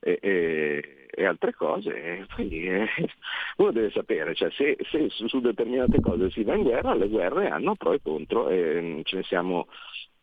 e, 0.00 0.18
e, 0.20 1.06
e 1.10 1.24
altre 1.24 1.54
cose, 1.54 2.26
quindi 2.34 2.66
eh, 2.66 2.86
uno 3.56 3.72
deve 3.72 3.90
sapere, 3.90 4.34
cioè, 4.34 4.50
se, 4.50 4.76
se 4.90 5.08
su, 5.08 5.26
su, 5.28 5.40
determinate 5.40 6.00
cose 6.00 6.30
si 6.30 6.42
va 6.44 6.54
in 6.54 6.62
guerra, 6.62 6.94
le 6.94 7.08
guerre 7.08 7.48
hanno 7.48 7.74
pro 7.74 7.94
e 7.94 8.00
contro 8.02 8.48
e 8.48 9.00
ce 9.04 9.16
ne 9.16 9.22
siamo 9.22 9.66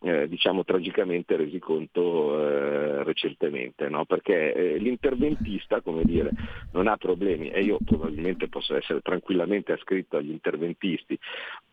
eh, 0.03 0.27
diciamo 0.27 0.63
tragicamente 0.63 1.35
resi 1.35 1.59
conto 1.59 2.39
eh, 2.39 3.03
recentemente, 3.03 3.87
no? 3.87 4.05
perché 4.05 4.53
eh, 4.53 4.77
l'interventista 4.77 5.81
come 5.81 6.03
dire, 6.03 6.31
non 6.71 6.87
ha 6.87 6.97
problemi 6.97 7.49
e 7.49 7.61
io 7.61 7.77
probabilmente 7.83 8.47
posso 8.47 8.75
essere 8.75 9.01
tranquillamente 9.01 9.71
ascritto 9.73 10.17
agli 10.17 10.31
interventisti, 10.31 11.17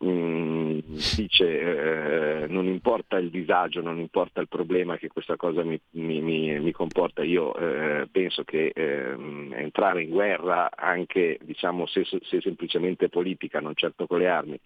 mm, 0.03 0.79
dice 1.15 2.43
eh, 2.43 2.47
non 2.47 2.67
importa 2.67 3.17
il 3.17 3.29
disagio, 3.29 3.81
non 3.81 3.97
importa 3.99 4.41
il 4.41 4.47
problema 4.47 4.97
che 4.97 5.07
questa 5.07 5.35
cosa 5.35 5.63
mi, 5.63 5.79
mi, 5.91 6.21
mi, 6.21 6.59
mi 6.59 6.71
comporta, 6.71 7.23
io 7.23 7.55
eh, 7.55 8.07
penso 8.11 8.43
che 8.43 8.71
ehm, 8.73 9.53
entrare 9.55 10.03
in 10.03 10.09
guerra 10.09 10.69
anche 10.75 11.39
diciamo, 11.41 11.87
se, 11.87 12.03
se 12.05 12.41
semplicemente 12.41 13.09
politica, 13.09 13.59
non 13.59 13.73
certo 13.75 14.05
con 14.05 14.19
le 14.19 14.27
armi, 14.27 14.59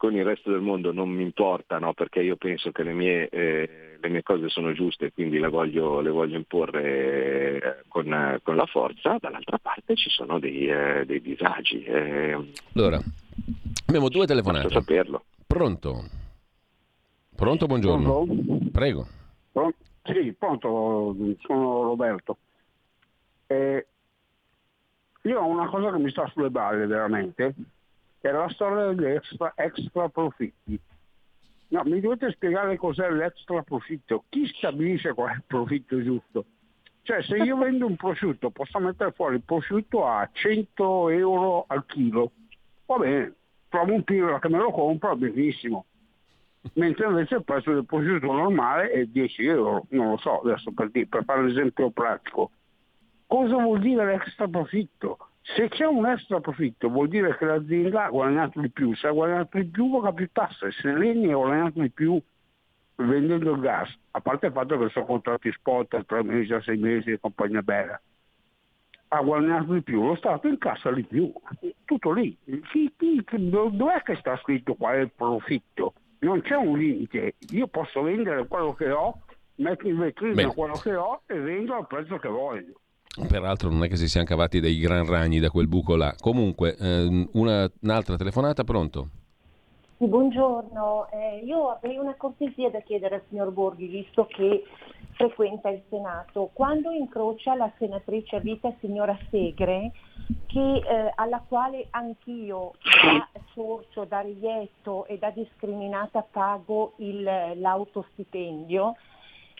con 0.00 0.14
il 0.14 0.24
resto 0.24 0.50
del 0.50 0.62
mondo 0.62 0.94
non 0.94 1.10
mi 1.10 1.22
importa, 1.22 1.78
no? 1.78 1.92
perché 1.92 2.22
io 2.22 2.36
penso 2.36 2.72
che 2.72 2.82
le 2.82 2.94
mie, 2.94 3.28
eh, 3.28 3.98
le 4.00 4.08
mie, 4.08 4.22
cose 4.22 4.48
sono 4.48 4.72
giuste 4.72 5.04
e 5.06 5.12
quindi 5.12 5.38
le 5.38 5.48
voglio, 5.48 6.00
le 6.00 6.08
voglio 6.08 6.38
imporre 6.38 6.82
eh, 6.82 7.76
con, 7.86 8.40
con, 8.42 8.56
la 8.56 8.64
forza, 8.64 9.18
dall'altra 9.20 9.58
parte 9.58 9.96
ci 9.96 10.08
sono 10.08 10.38
dei, 10.38 10.66
eh, 10.68 11.04
dei 11.04 11.20
disagi. 11.20 11.84
Eh. 11.84 12.32
Allora, 12.76 12.98
abbiamo 13.84 14.08
due 14.08 14.24
telefonate. 14.24 14.68
Posso 14.68 14.80
saperlo. 14.80 15.24
Pronto? 15.46 16.02
Pronto, 17.36 17.66
buongiorno. 17.66 18.24
Pronto? 18.24 18.70
Prego. 18.72 19.06
Pronto? 19.52 19.76
Sì, 20.04 20.32
pronto, 20.32 21.14
sono 21.40 21.82
Roberto. 21.82 22.38
Eh, 23.48 23.86
io 25.24 25.40
ho 25.40 25.46
una 25.46 25.68
cosa 25.68 25.92
che 25.92 25.98
mi 25.98 26.08
sta 26.08 26.26
sulle 26.32 26.48
balle 26.48 26.86
veramente 26.86 27.54
è 28.28 28.32
la 28.32 28.48
storia 28.50 28.92
degli 28.92 29.06
extra, 29.06 29.52
extra 29.56 30.08
profitti. 30.08 30.78
No, 31.68 31.82
mi 31.84 32.00
dovete 32.00 32.30
spiegare 32.32 32.76
cos'è 32.76 33.10
l'extra 33.10 33.62
profitto. 33.62 34.24
Chi 34.28 34.46
stabilisce 34.46 35.14
qual 35.14 35.30
è 35.30 35.34
il 35.34 35.44
profitto 35.46 36.02
giusto? 36.02 36.44
Cioè, 37.02 37.22
se 37.22 37.36
io 37.36 37.56
vendo 37.56 37.86
un 37.86 37.96
prosciutto, 37.96 38.50
posso 38.50 38.78
mettere 38.78 39.12
fuori 39.12 39.36
il 39.36 39.42
prosciutto 39.42 40.06
a 40.06 40.28
100 40.30 41.08
euro 41.10 41.64
al 41.68 41.86
chilo. 41.86 42.32
Va 42.86 42.98
bene, 42.98 43.34
trovo 43.68 43.94
un 43.94 44.02
pirla 44.02 44.38
che 44.38 44.48
me 44.48 44.58
lo 44.58 44.70
compra, 44.70 45.14
benissimo. 45.14 45.86
Mentre 46.74 47.06
invece 47.06 47.36
il 47.36 47.44
prezzo 47.44 47.72
del 47.72 47.86
prosciutto 47.86 48.32
normale 48.32 48.90
è 48.90 49.06
10 49.06 49.46
euro. 49.46 49.86
Non 49.90 50.10
lo 50.10 50.16
so, 50.18 50.40
adesso 50.40 50.72
per, 50.72 50.90
dire, 50.90 51.06
per 51.06 51.24
fare 51.24 51.40
un 51.40 51.48
esempio 51.48 51.90
pratico. 51.90 52.50
Cosa 53.26 53.56
vuol 53.56 53.80
dire 53.80 54.04
l'extra 54.04 54.48
profitto? 54.48 55.29
Se 55.42 55.68
c'è 55.68 55.86
un 55.86 56.06
extra 56.06 56.40
profitto 56.40 56.88
vuol 56.88 57.08
dire 57.08 57.36
che 57.36 57.44
l'azienda 57.44 58.04
ha 58.04 58.10
guadagnato 58.10 58.60
di 58.60 58.70
più, 58.70 58.94
se 58.94 59.08
ha 59.08 59.10
guadagnato 59.10 59.58
di 59.58 59.66
più 59.66 59.90
paga 59.90 60.12
più 60.12 60.28
tasse, 60.30 60.70
se 60.70 60.92
l'ENI 60.92 61.32
ha 61.32 61.36
guadagnato 61.36 61.80
di 61.80 61.90
più 61.90 62.20
vendendo 62.96 63.52
il 63.52 63.60
gas, 63.60 63.92
a 64.12 64.20
parte 64.20 64.46
il 64.46 64.52
fatto 64.52 64.78
che 64.78 64.88
sono 64.90 65.06
contratti 65.06 65.50
spot 65.52 65.94
a 65.94 66.04
tre 66.04 66.22
mesi, 66.22 66.52
a 66.52 66.60
sei 66.60 66.76
mesi 66.76 67.10
e 67.10 67.20
compagnia 67.20 67.62
bella, 67.62 68.00
ha 69.12 69.22
guadagnato 69.22 69.72
di 69.72 69.82
più, 69.82 70.06
lo 70.06 70.14
Stato 70.14 70.46
incassa 70.46 70.92
di 70.92 71.02
più, 71.04 71.32
tutto 71.84 72.12
lì. 72.12 72.36
Chi, 72.70 72.92
chi, 72.96 73.24
dov'è 73.26 74.02
che 74.02 74.16
sta 74.16 74.36
scritto 74.38 74.74
qual 74.74 74.96
è 74.96 74.98
il 75.00 75.10
profitto? 75.10 75.94
Non 76.20 76.42
c'è 76.42 76.54
un 76.54 76.78
limite, 76.78 77.34
io 77.50 77.66
posso 77.66 78.02
vendere 78.02 78.46
quello 78.46 78.74
che 78.74 78.90
ho, 78.90 79.22
metto 79.56 79.88
in 79.88 79.98
vetrina 79.98 80.34
Beh. 80.34 80.54
quello 80.54 80.74
che 80.74 80.94
ho 80.94 81.22
e 81.26 81.38
vendo 81.38 81.74
al 81.74 81.86
prezzo 81.86 82.18
che 82.18 82.28
voglio. 82.28 82.74
Peraltro 83.28 83.70
non 83.70 83.82
è 83.82 83.88
che 83.88 83.96
si 83.96 84.08
siano 84.08 84.26
cavati 84.26 84.60
dei 84.60 84.78
gran 84.78 85.04
ragni 85.04 85.40
da 85.40 85.50
quel 85.50 85.66
buco 85.66 85.96
là. 85.96 86.14
Comunque, 86.18 86.76
ehm, 86.78 87.30
una, 87.32 87.68
un'altra 87.80 88.16
telefonata, 88.16 88.62
pronto? 88.62 89.08
Buongiorno, 89.96 91.08
eh, 91.10 91.42
io 91.44 91.68
avrei 91.68 91.98
una 91.98 92.14
cortesia 92.14 92.70
da 92.70 92.80
chiedere 92.80 93.16
al 93.16 93.22
signor 93.28 93.50
Borghi, 93.50 93.86
visto 93.86 94.26
che 94.26 94.64
frequenta 95.12 95.68
il 95.68 95.82
Senato. 95.90 96.48
Quando 96.54 96.90
incrocia 96.90 97.54
la 97.54 97.70
senatrice 97.76 98.36
a 98.36 98.38
vita 98.38 98.72
signora 98.80 99.18
Segre, 99.28 99.90
che, 100.46 100.76
eh, 100.76 101.12
alla 101.16 101.44
quale 101.46 101.88
anch'io 101.90 102.72
da 102.80 103.40
sorcio, 103.52 104.04
da 104.04 104.20
rietto 104.20 105.04
e 105.04 105.18
da 105.18 105.30
discriminata 105.30 106.22
pago 106.22 106.94
il, 106.96 107.22
l'autostipendio, 107.56 108.94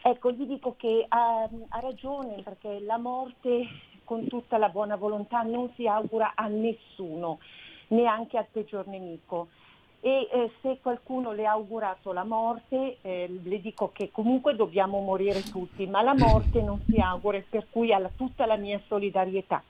Ecco, 0.02 0.32
gli 0.32 0.46
dico 0.46 0.76
che 0.78 1.04
ha, 1.06 1.42
ha 1.42 1.80
ragione 1.80 2.42
perché 2.42 2.80
la 2.80 2.96
morte 2.96 3.66
con 4.04 4.26
tutta 4.26 4.56
la 4.56 4.70
buona 4.70 4.96
volontà 4.96 5.42
non 5.42 5.70
si 5.76 5.86
augura 5.86 6.32
a 6.34 6.46
nessuno, 6.46 7.38
neanche 7.88 8.38
al 8.38 8.46
peggior 8.50 8.86
nemico. 8.86 9.48
E 10.00 10.28
eh, 10.32 10.50
se 10.62 10.78
qualcuno 10.80 11.32
le 11.32 11.46
ha 11.46 11.52
augurato 11.52 12.12
la 12.12 12.24
morte, 12.24 12.96
eh, 13.02 13.40
le 13.42 13.60
dico 13.60 13.92
che 13.92 14.10
comunque 14.10 14.56
dobbiamo 14.56 15.00
morire 15.00 15.44
tutti, 15.50 15.86
ma 15.86 16.00
la 16.00 16.14
morte 16.14 16.62
non 16.62 16.80
si 16.88 16.98
augura, 16.98 17.42
per 17.48 17.66
cui 17.70 17.92
ha 17.92 18.10
tutta 18.16 18.46
la 18.46 18.56
mia 18.56 18.80
solidarietà. 18.88 19.62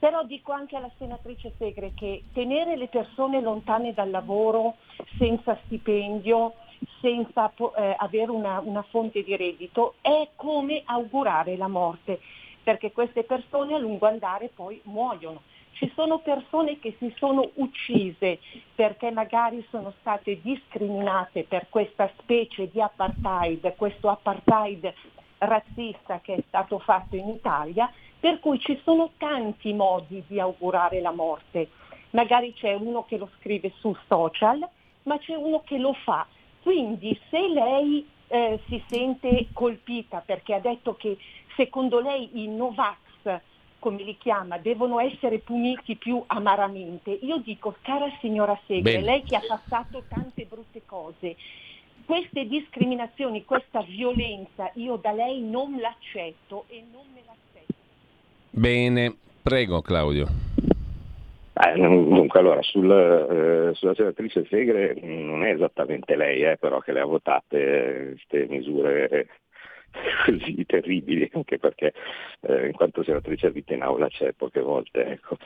Però 0.00 0.24
dico 0.24 0.50
anche 0.52 0.76
alla 0.76 0.90
senatrice 0.98 1.54
Segre 1.56 1.92
che 1.94 2.24
tenere 2.32 2.76
le 2.76 2.88
persone 2.88 3.40
lontane 3.40 3.94
dal 3.94 4.10
lavoro, 4.10 4.74
senza 5.16 5.58
stipendio, 5.64 6.54
senza 7.00 7.52
eh, 7.76 7.94
avere 7.98 8.30
una, 8.30 8.60
una 8.60 8.82
fonte 8.82 9.22
di 9.22 9.36
reddito 9.36 9.94
è 10.00 10.28
come 10.36 10.82
augurare 10.84 11.56
la 11.56 11.68
morte, 11.68 12.20
perché 12.62 12.92
queste 12.92 13.24
persone 13.24 13.74
a 13.74 13.78
lungo 13.78 14.06
andare 14.06 14.50
poi 14.54 14.80
muoiono. 14.84 15.42
Ci 15.72 15.90
sono 15.94 16.18
persone 16.18 16.80
che 16.80 16.96
si 16.98 17.14
sono 17.18 17.50
uccise 17.54 18.40
perché 18.74 19.12
magari 19.12 19.64
sono 19.70 19.92
state 20.00 20.40
discriminate 20.42 21.44
per 21.44 21.68
questa 21.68 22.10
specie 22.18 22.68
di 22.68 22.80
apartheid, 22.80 23.76
questo 23.76 24.08
apartheid 24.08 24.92
razzista 25.38 26.18
che 26.20 26.34
è 26.34 26.42
stato 26.48 26.80
fatto 26.80 27.14
in 27.14 27.28
Italia, 27.28 27.90
per 28.18 28.40
cui 28.40 28.58
ci 28.58 28.80
sono 28.82 29.10
tanti 29.18 29.72
modi 29.72 30.24
di 30.26 30.40
augurare 30.40 31.00
la 31.00 31.12
morte. 31.12 31.68
Magari 32.10 32.52
c'è 32.54 32.74
uno 32.74 33.04
che 33.04 33.16
lo 33.16 33.30
scrive 33.38 33.72
su 33.78 33.94
social, 34.08 34.66
ma 35.04 35.18
c'è 35.18 35.34
uno 35.34 35.62
che 35.64 35.78
lo 35.78 35.92
fa. 35.92 36.26
Quindi 36.62 37.18
se 37.30 37.48
lei 37.48 38.06
eh, 38.28 38.60
si 38.68 38.82
sente 38.88 39.48
colpita 39.52 40.22
perché 40.24 40.54
ha 40.54 40.60
detto 40.60 40.94
che 40.94 41.16
secondo 41.56 42.00
lei 42.00 42.28
i 42.34 42.48
Novax, 42.48 42.96
come 43.78 44.02
li 44.02 44.16
chiama, 44.18 44.58
devono 44.58 44.98
essere 44.98 45.38
puniti 45.38 45.96
più 45.96 46.22
amaramente, 46.26 47.10
io 47.10 47.38
dico, 47.38 47.76
cara 47.80 48.10
signora 48.20 48.58
Segre, 48.66 49.00
lei 49.00 49.22
che 49.22 49.36
ha 49.36 49.42
passato 49.46 50.04
tante 50.08 50.44
brutte 50.44 50.82
cose, 50.84 51.36
queste 52.04 52.46
discriminazioni, 52.46 53.44
questa 53.44 53.82
violenza, 53.82 54.70
io 54.74 54.96
da 54.96 55.12
lei 55.12 55.40
non 55.42 55.76
l'accetto 55.78 56.64
e 56.68 56.82
non 56.90 57.04
me 57.12 57.20
l'accetto. 57.24 57.74
Bene, 58.50 59.16
prego 59.42 59.80
Claudio. 59.80 60.47
Eh, 61.60 61.74
dunque, 61.76 62.38
allora, 62.38 62.62
sul, 62.62 62.88
eh, 62.88 63.74
sulla 63.74 63.94
senatrice 63.94 64.46
Segre 64.48 64.94
non 65.00 65.44
è 65.44 65.52
esattamente 65.52 66.14
lei, 66.14 66.42
eh, 66.44 66.56
però 66.56 66.78
che 66.78 66.92
le 66.92 67.00
ha 67.00 67.04
votate 67.04 68.10
queste 68.12 68.46
misure 68.46 69.28
così 70.24 70.64
terribili, 70.66 71.28
anche 71.34 71.58
perché 71.58 71.94
eh, 72.42 72.66
in 72.66 72.72
quanto 72.72 73.02
senatrice 73.02 73.48
a 73.48 73.50
vita 73.50 73.74
in 73.74 73.82
aula 73.82 74.06
c'è 74.06 74.32
poche 74.34 74.60
volte. 74.60 75.04
Ecco. 75.04 75.36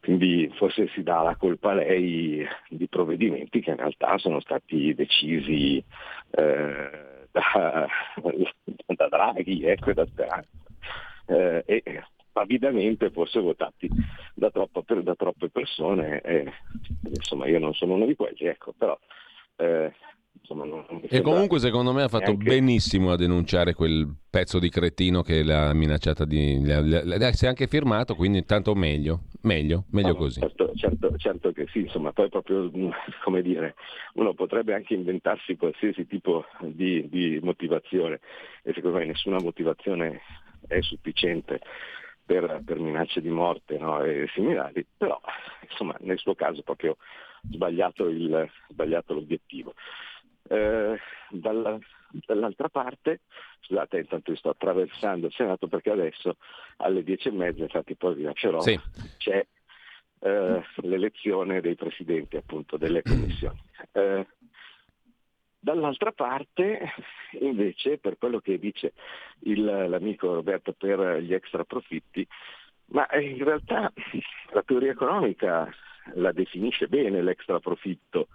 Quindi 0.00 0.50
forse 0.56 0.88
si 0.88 1.02
dà 1.04 1.22
la 1.22 1.36
colpa 1.36 1.70
a 1.70 1.74
lei 1.74 2.44
di 2.68 2.88
provvedimenti 2.88 3.60
che 3.60 3.70
in 3.70 3.76
realtà 3.76 4.18
sono 4.18 4.40
stati 4.40 4.94
decisi 4.94 5.76
eh, 6.30 6.90
da, 7.30 7.86
da, 8.96 9.08
Draghi 9.08 9.64
ecco, 9.64 9.92
da 9.92 10.06
Speranza. 10.06 10.48
Eh, 11.26 11.62
e 11.66 11.82
avidamente 12.32 13.10
forse 13.10 13.40
votati 13.40 13.88
da, 14.34 14.50
troppo, 14.50 14.84
da 15.02 15.14
troppe 15.14 15.48
persone, 15.50 16.20
e, 16.20 16.52
insomma 17.08 17.46
io 17.46 17.58
non 17.58 17.74
sono 17.74 17.94
uno 17.94 18.06
di 18.06 18.14
quelli, 18.14 18.46
ecco, 18.46 18.72
però 18.76 18.98
eh, 19.56 19.92
insomma, 20.40 20.64
non, 20.64 20.84
non 20.88 21.00
e 21.08 21.20
comunque 21.20 21.58
secondo 21.58 21.92
me 21.92 22.02
ha 22.02 22.08
fatto 22.08 22.32
neanche... 22.32 22.44
benissimo 22.44 23.12
a 23.12 23.16
denunciare 23.16 23.74
quel 23.74 24.08
pezzo 24.28 24.58
di 24.58 24.68
cretino 24.68 25.22
che 25.22 25.42
l'ha 25.42 25.72
minacciata 25.72 26.24
di... 26.24 26.60
si 27.32 27.44
è 27.44 27.48
anche 27.48 27.66
firmato, 27.66 28.14
quindi 28.14 28.44
tanto 28.44 28.74
meglio, 28.74 29.24
meglio, 29.42 29.84
meglio 29.90 30.12
no, 30.12 30.14
così. 30.14 30.40
Certo, 30.40 30.72
certo, 30.74 31.14
certo, 31.16 31.52
che 31.52 31.66
sì, 31.70 31.80
insomma, 31.80 32.12
poi 32.12 32.28
proprio, 32.28 32.70
come 33.22 33.42
dire, 33.42 33.74
uno 34.14 34.34
potrebbe 34.34 34.74
anche 34.74 34.94
inventarsi 34.94 35.56
qualsiasi 35.56 36.06
tipo 36.06 36.44
di, 36.60 37.08
di 37.08 37.38
motivazione 37.42 38.20
e 38.62 38.72
secondo 38.72 38.98
me 38.98 39.06
nessuna 39.06 39.38
motivazione 39.40 40.20
è 40.66 40.80
sufficiente 40.80 41.60
per, 42.30 42.62
per 42.64 42.78
minacce 42.78 43.20
di 43.20 43.28
morte 43.28 43.76
no, 43.76 44.04
e 44.04 44.28
similari, 44.32 44.86
però 44.96 45.20
insomma 45.68 45.96
nel 45.98 46.18
suo 46.18 46.36
caso 46.36 46.62
proprio 46.62 46.96
sbagliato, 47.50 48.06
il, 48.06 48.48
sbagliato 48.68 49.14
l'obiettivo. 49.14 49.74
Eh, 50.48 50.96
dalla, 51.30 51.76
dall'altra 52.24 52.68
parte, 52.68 53.22
scusate 53.62 53.98
intanto 53.98 54.32
sto 54.36 54.50
attraversando 54.50 55.26
il 55.26 55.32
Senato 55.32 55.66
perché 55.66 55.90
adesso 55.90 56.36
alle 56.76 57.02
dieci 57.02 57.26
e 57.26 57.32
mezza, 57.32 57.62
infatti 57.62 57.96
poi 57.96 58.14
vi 58.14 58.22
lascerò, 58.22 58.60
sì. 58.60 58.78
c'è 59.16 59.44
eh, 60.20 60.62
l'elezione 60.82 61.60
dei 61.60 61.74
presidenti 61.74 62.36
appunto 62.36 62.76
delle 62.76 63.02
commissioni. 63.02 63.60
Eh, 63.90 64.24
Dall'altra 65.62 66.10
parte, 66.12 66.80
invece, 67.40 67.98
per 67.98 68.16
quello 68.16 68.40
che 68.40 68.58
dice 68.58 68.94
il, 69.40 69.62
l'amico 69.62 70.32
Roberto 70.32 70.72
per 70.72 71.18
gli 71.18 71.34
extra 71.34 71.64
profitti, 71.64 72.26
ma 72.86 73.06
in 73.18 73.44
realtà 73.44 73.92
la 74.52 74.62
teoria 74.62 74.92
economica 74.92 75.68
la 76.14 76.32
definisce 76.32 76.88
bene 76.88 77.22
l'extra 77.22 77.60
profitto. 77.60 78.28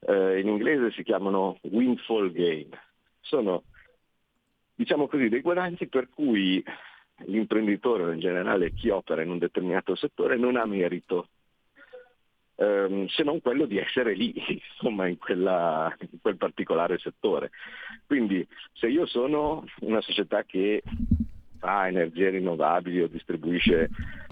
Eh, 0.00 0.40
in 0.40 0.48
inglese 0.48 0.92
si 0.92 1.02
chiamano 1.02 1.58
windfall 1.62 2.30
gain. 2.32 2.68
Sono, 3.20 3.64
diciamo 4.74 5.08
così, 5.08 5.30
dei 5.30 5.40
guadagni 5.40 5.88
per 5.88 6.08
cui 6.10 6.62
l'imprenditore 7.24 8.04
o 8.04 8.12
in 8.12 8.20
generale 8.20 8.72
chi 8.74 8.90
opera 8.90 9.22
in 9.22 9.30
un 9.30 9.38
determinato 9.38 9.96
settore 9.96 10.36
non 10.36 10.56
ha 10.56 10.66
merito 10.66 11.28
ehm, 12.58 13.06
se 13.06 13.22
non 13.22 13.40
quello 13.40 13.66
di 13.66 13.78
essere 13.78 14.14
lì, 14.14 14.34
insomma, 14.74 15.06
in, 15.06 15.18
quella, 15.18 15.94
in 16.10 16.20
quel 16.20 16.36
particolare 16.36 16.98
settore. 16.98 17.50
Quindi 18.06 18.46
se 18.72 18.88
io 18.88 19.06
sono 19.06 19.64
una 19.80 20.00
società 20.00 20.42
che 20.44 20.82
fa 21.58 21.88
energie 21.88 22.30
rinnovabili 22.30 23.02
o 23.02 23.08
distribuisce 23.08 23.90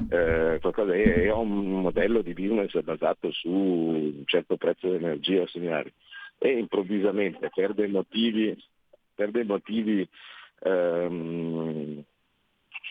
eh, 0.08 0.58
qualcosa 0.60 0.94
e 0.94 1.30
ho 1.30 1.40
un 1.40 1.80
modello 1.80 2.22
di 2.22 2.32
business 2.32 2.78
basato 2.82 3.32
su 3.32 3.50
un 3.50 4.22
certo 4.24 4.56
prezzo 4.56 4.88
di 4.88 4.94
energia 4.96 5.42
o 5.42 5.46
similari 5.48 5.92
e 6.38 6.58
improvvisamente 6.58 7.50
per 7.52 7.74
dei 7.74 7.88
motivi, 7.88 8.56
per 9.14 9.30
dei 9.30 9.44
motivi 9.44 10.08
ehm, 10.60 12.04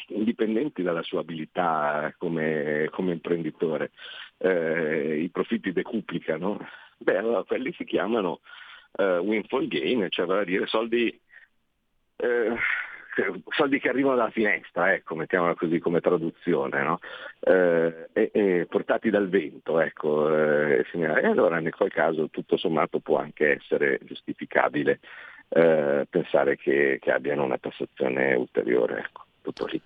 indipendenti 0.08 0.82
dalla 0.82 1.04
sua 1.04 1.22
abilità 1.22 2.14
come, 2.18 2.88
come 2.92 3.14
imprenditore, 3.14 3.92
eh, 4.38 5.20
i 5.22 5.30
profitti 5.30 5.72
decuplicano, 5.72 6.60
beh 6.98 7.18
allora 7.18 7.44
quelli 7.44 7.74
si 7.74 7.84
chiamano 7.84 8.42
eh, 8.98 9.18
windfall 9.18 9.68
gain, 9.68 10.08
cioè 10.10 10.26
vale 10.26 10.42
a 10.42 10.46
dire 10.46 10.66
soldi, 10.68 11.20
eh, 12.18 12.56
soldi 13.50 13.80
che 13.80 13.90
arrivano 13.90 14.16
dalla 14.16 14.30
finestra, 14.30 14.94
ecco, 14.94 15.16
mettiamola 15.16 15.56
così 15.56 15.80
come 15.80 16.02
traduzione, 16.02 16.84
no? 16.84 17.00
Eh, 17.40 18.10
e, 18.14 18.30
e 18.34 18.66
portati 18.70 19.10
dal 19.10 19.30
vento, 19.30 19.80
ecco, 19.80 20.36
eh, 20.36 20.86
e 20.92 21.06
allora 21.06 21.60
nel 21.60 21.74
qual 21.76 21.92
caso 21.92 22.30
tutto 22.30 22.58
sommato 22.58 23.00
può 23.00 23.18
anche 23.18 23.56
essere 23.56 24.00
giustificabile 24.04 25.00
eh, 25.50 26.06
pensare 26.10 26.58
che, 26.58 26.98
che 27.00 27.12
abbiano 27.12 27.44
una 27.44 27.58
tassazione 27.58 28.34
ulteriore. 28.34 29.00
Ecco 29.00 29.25
tutto 29.46 29.66
lì. 29.68 29.80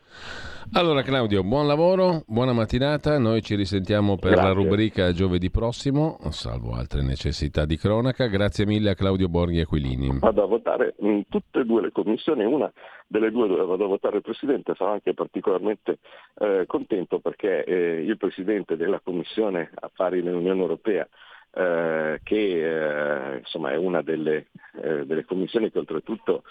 Allora 0.74 1.02
Claudio, 1.02 1.44
buon 1.44 1.68
lavoro, 1.68 2.24
buona 2.28 2.54
mattinata, 2.54 3.18
noi 3.18 3.42
ci 3.42 3.56
risentiamo 3.56 4.16
per 4.18 4.32
Grazie. 4.32 4.48
la 4.48 4.54
rubrica 4.54 5.12
giovedì 5.12 5.50
prossimo, 5.50 6.18
salvo 6.30 6.74
altre 6.74 7.02
necessità 7.02 7.66
di 7.66 7.76
cronaca. 7.76 8.28
Grazie 8.28 8.66
mille 8.66 8.92
a 8.92 8.96
Claudio 8.96 9.28
Borghi 9.28 9.60
Aquilini. 9.60 10.20
Vado 10.20 10.44
a 10.44 10.48
votare 10.48 10.96
in 11.00 11.24
tutte 11.28 11.60
e 11.60 11.66
due 11.66 11.82
le 11.82 11.92
commissioni, 11.92 12.46
una 12.46 12.72
delle 13.08 13.32
due 13.32 13.48
dove 13.48 13.66
vado 13.66 13.86
a 13.86 13.88
votare 13.88 14.18
il 14.18 14.22
Presidente, 14.22 14.76
sarò 14.78 14.92
anche 14.92 15.14
particolarmente 15.14 15.98
eh, 16.38 16.66
contento 16.68 17.20
perché 17.20 17.64
eh, 17.64 18.04
il 18.04 18.18
Presidente 18.18 18.78
della 18.78 19.02
Commissione 19.04 19.72
Affari 19.74 20.22
dell'Unione 20.22 20.62
Europea 20.62 21.08
eh, 21.52 22.20
che 22.24 23.34
eh, 23.34 23.38
insomma, 23.40 23.72
è 23.72 23.76
una 23.76 24.02
delle, 24.02 24.48
eh, 24.82 25.06
delle, 25.06 25.26
commissioni 25.26 25.72
che 25.72 25.80
oltretutto 25.80 26.44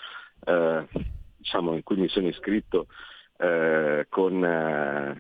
eh, 0.45 0.87
diciamo, 1.49 1.73
in 1.73 1.83
cui 1.83 1.97
mi 1.97 2.09
sono 2.09 2.29
iscritto 2.29 2.89
eh, 3.39 4.07
con, 4.11 4.45
eh, 4.45 5.17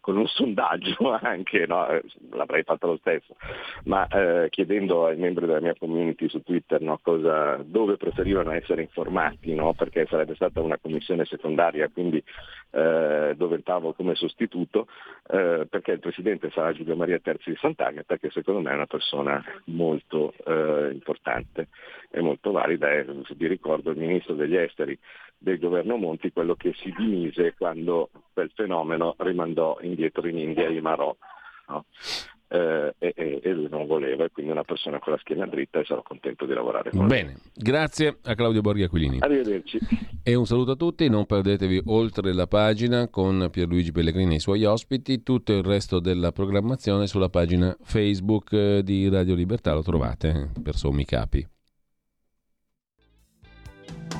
con, 0.00 0.16
un 0.16 0.26
sondaggio 0.26 1.12
anche, 1.22 1.64
no? 1.66 1.86
Eh, 1.88 2.02
l'avrei 2.32 2.64
fatto 2.64 2.88
lo 2.88 2.96
stesso, 2.96 3.36
ma 3.84 4.08
eh, 4.08 4.48
chiedendo 4.50 5.06
ai 5.06 5.16
membri 5.16 5.46
della 5.46 5.60
mia 5.60 5.76
community 5.78 6.28
su 6.28 6.42
Twitter 6.42 6.80
no, 6.80 6.98
cosa, 7.00 7.62
dove 7.64 7.96
preferivano 7.96 8.50
essere 8.50 8.82
informati, 8.82 9.54
no? 9.54 9.74
perché 9.74 10.06
sarebbe 10.08 10.34
stata 10.34 10.60
una 10.60 10.78
commissione 10.78 11.24
secondaria, 11.24 11.88
quindi 11.88 12.22
eh, 12.70 13.34
dove 13.36 13.54
entravo 13.54 13.92
come 13.92 14.16
sostituto, 14.16 14.88
eh, 15.28 15.66
perché 15.70 15.92
il 15.92 16.00
presidente 16.00 16.50
sarà 16.50 16.72
Giulio 16.72 16.96
Maria 16.96 17.20
Terzi 17.20 17.50
di 17.50 17.56
Sant'Agata, 17.60 18.16
che 18.16 18.30
secondo 18.30 18.60
me 18.60 18.72
è 18.72 18.74
una 18.74 18.86
persona 18.86 19.44
molto 19.66 20.34
importante 20.90 21.68
e 22.10 22.20
molto 22.20 22.50
valida. 22.50 22.90
E, 22.90 23.04
vi 23.36 23.46
ricordo 23.46 23.90
il 23.90 23.98
ministro 23.98 24.34
degli 24.34 24.56
esteri 24.56 24.98
del 25.42 25.58
governo 25.58 25.96
Monti 25.96 26.30
quello 26.30 26.54
che 26.54 26.74
si 26.74 26.92
dimise 26.96 27.54
quando 27.56 28.10
quel 28.32 28.50
fenomeno 28.54 29.14
rimandò 29.18 29.78
indietro 29.80 30.28
in 30.28 30.38
India 30.38 30.68
i 30.68 30.80
Marò. 30.80 31.16
No? 31.68 31.84
Eh, 32.52 32.94
e, 32.98 33.40
e, 33.44 33.52
lui 33.52 33.68
non 33.70 33.86
voleva 33.86 34.24
e 34.24 34.30
quindi 34.32 34.50
una 34.50 34.64
persona 34.64 34.98
con 34.98 35.12
la 35.12 35.18
schiena 35.20 35.46
dritta 35.46 35.78
e 35.78 35.84
sarò 35.84 36.02
contento 36.02 36.46
di 36.46 36.52
lavorare 36.52 36.90
con 36.90 37.06
Bene, 37.06 37.34
lui. 37.34 37.40
grazie 37.54 38.18
a 38.24 38.34
Claudio 38.34 38.60
Borghi 38.60 38.82
Aquilini. 38.82 39.18
Arrivederci. 39.20 39.78
E 40.22 40.34
un 40.34 40.46
saluto 40.46 40.72
a 40.72 40.76
tutti, 40.76 41.08
non 41.08 41.26
perdetevi 41.26 41.82
oltre 41.86 42.34
la 42.34 42.48
pagina 42.48 43.08
con 43.08 43.48
Pierluigi 43.52 43.92
Pellegrini 43.92 44.32
e 44.32 44.36
i 44.36 44.40
suoi 44.40 44.64
ospiti, 44.64 45.22
tutto 45.22 45.52
il 45.52 45.62
resto 45.62 46.00
della 46.00 46.32
programmazione 46.32 47.06
sulla 47.06 47.28
pagina 47.28 47.74
Facebook 47.82 48.52
eh, 48.52 48.82
di 48.82 49.08
Radio 49.08 49.36
Libertà, 49.36 49.72
lo 49.72 49.82
trovate 49.82 50.50
per 50.60 50.74
sommi 50.74 51.04
capi. 51.04 51.46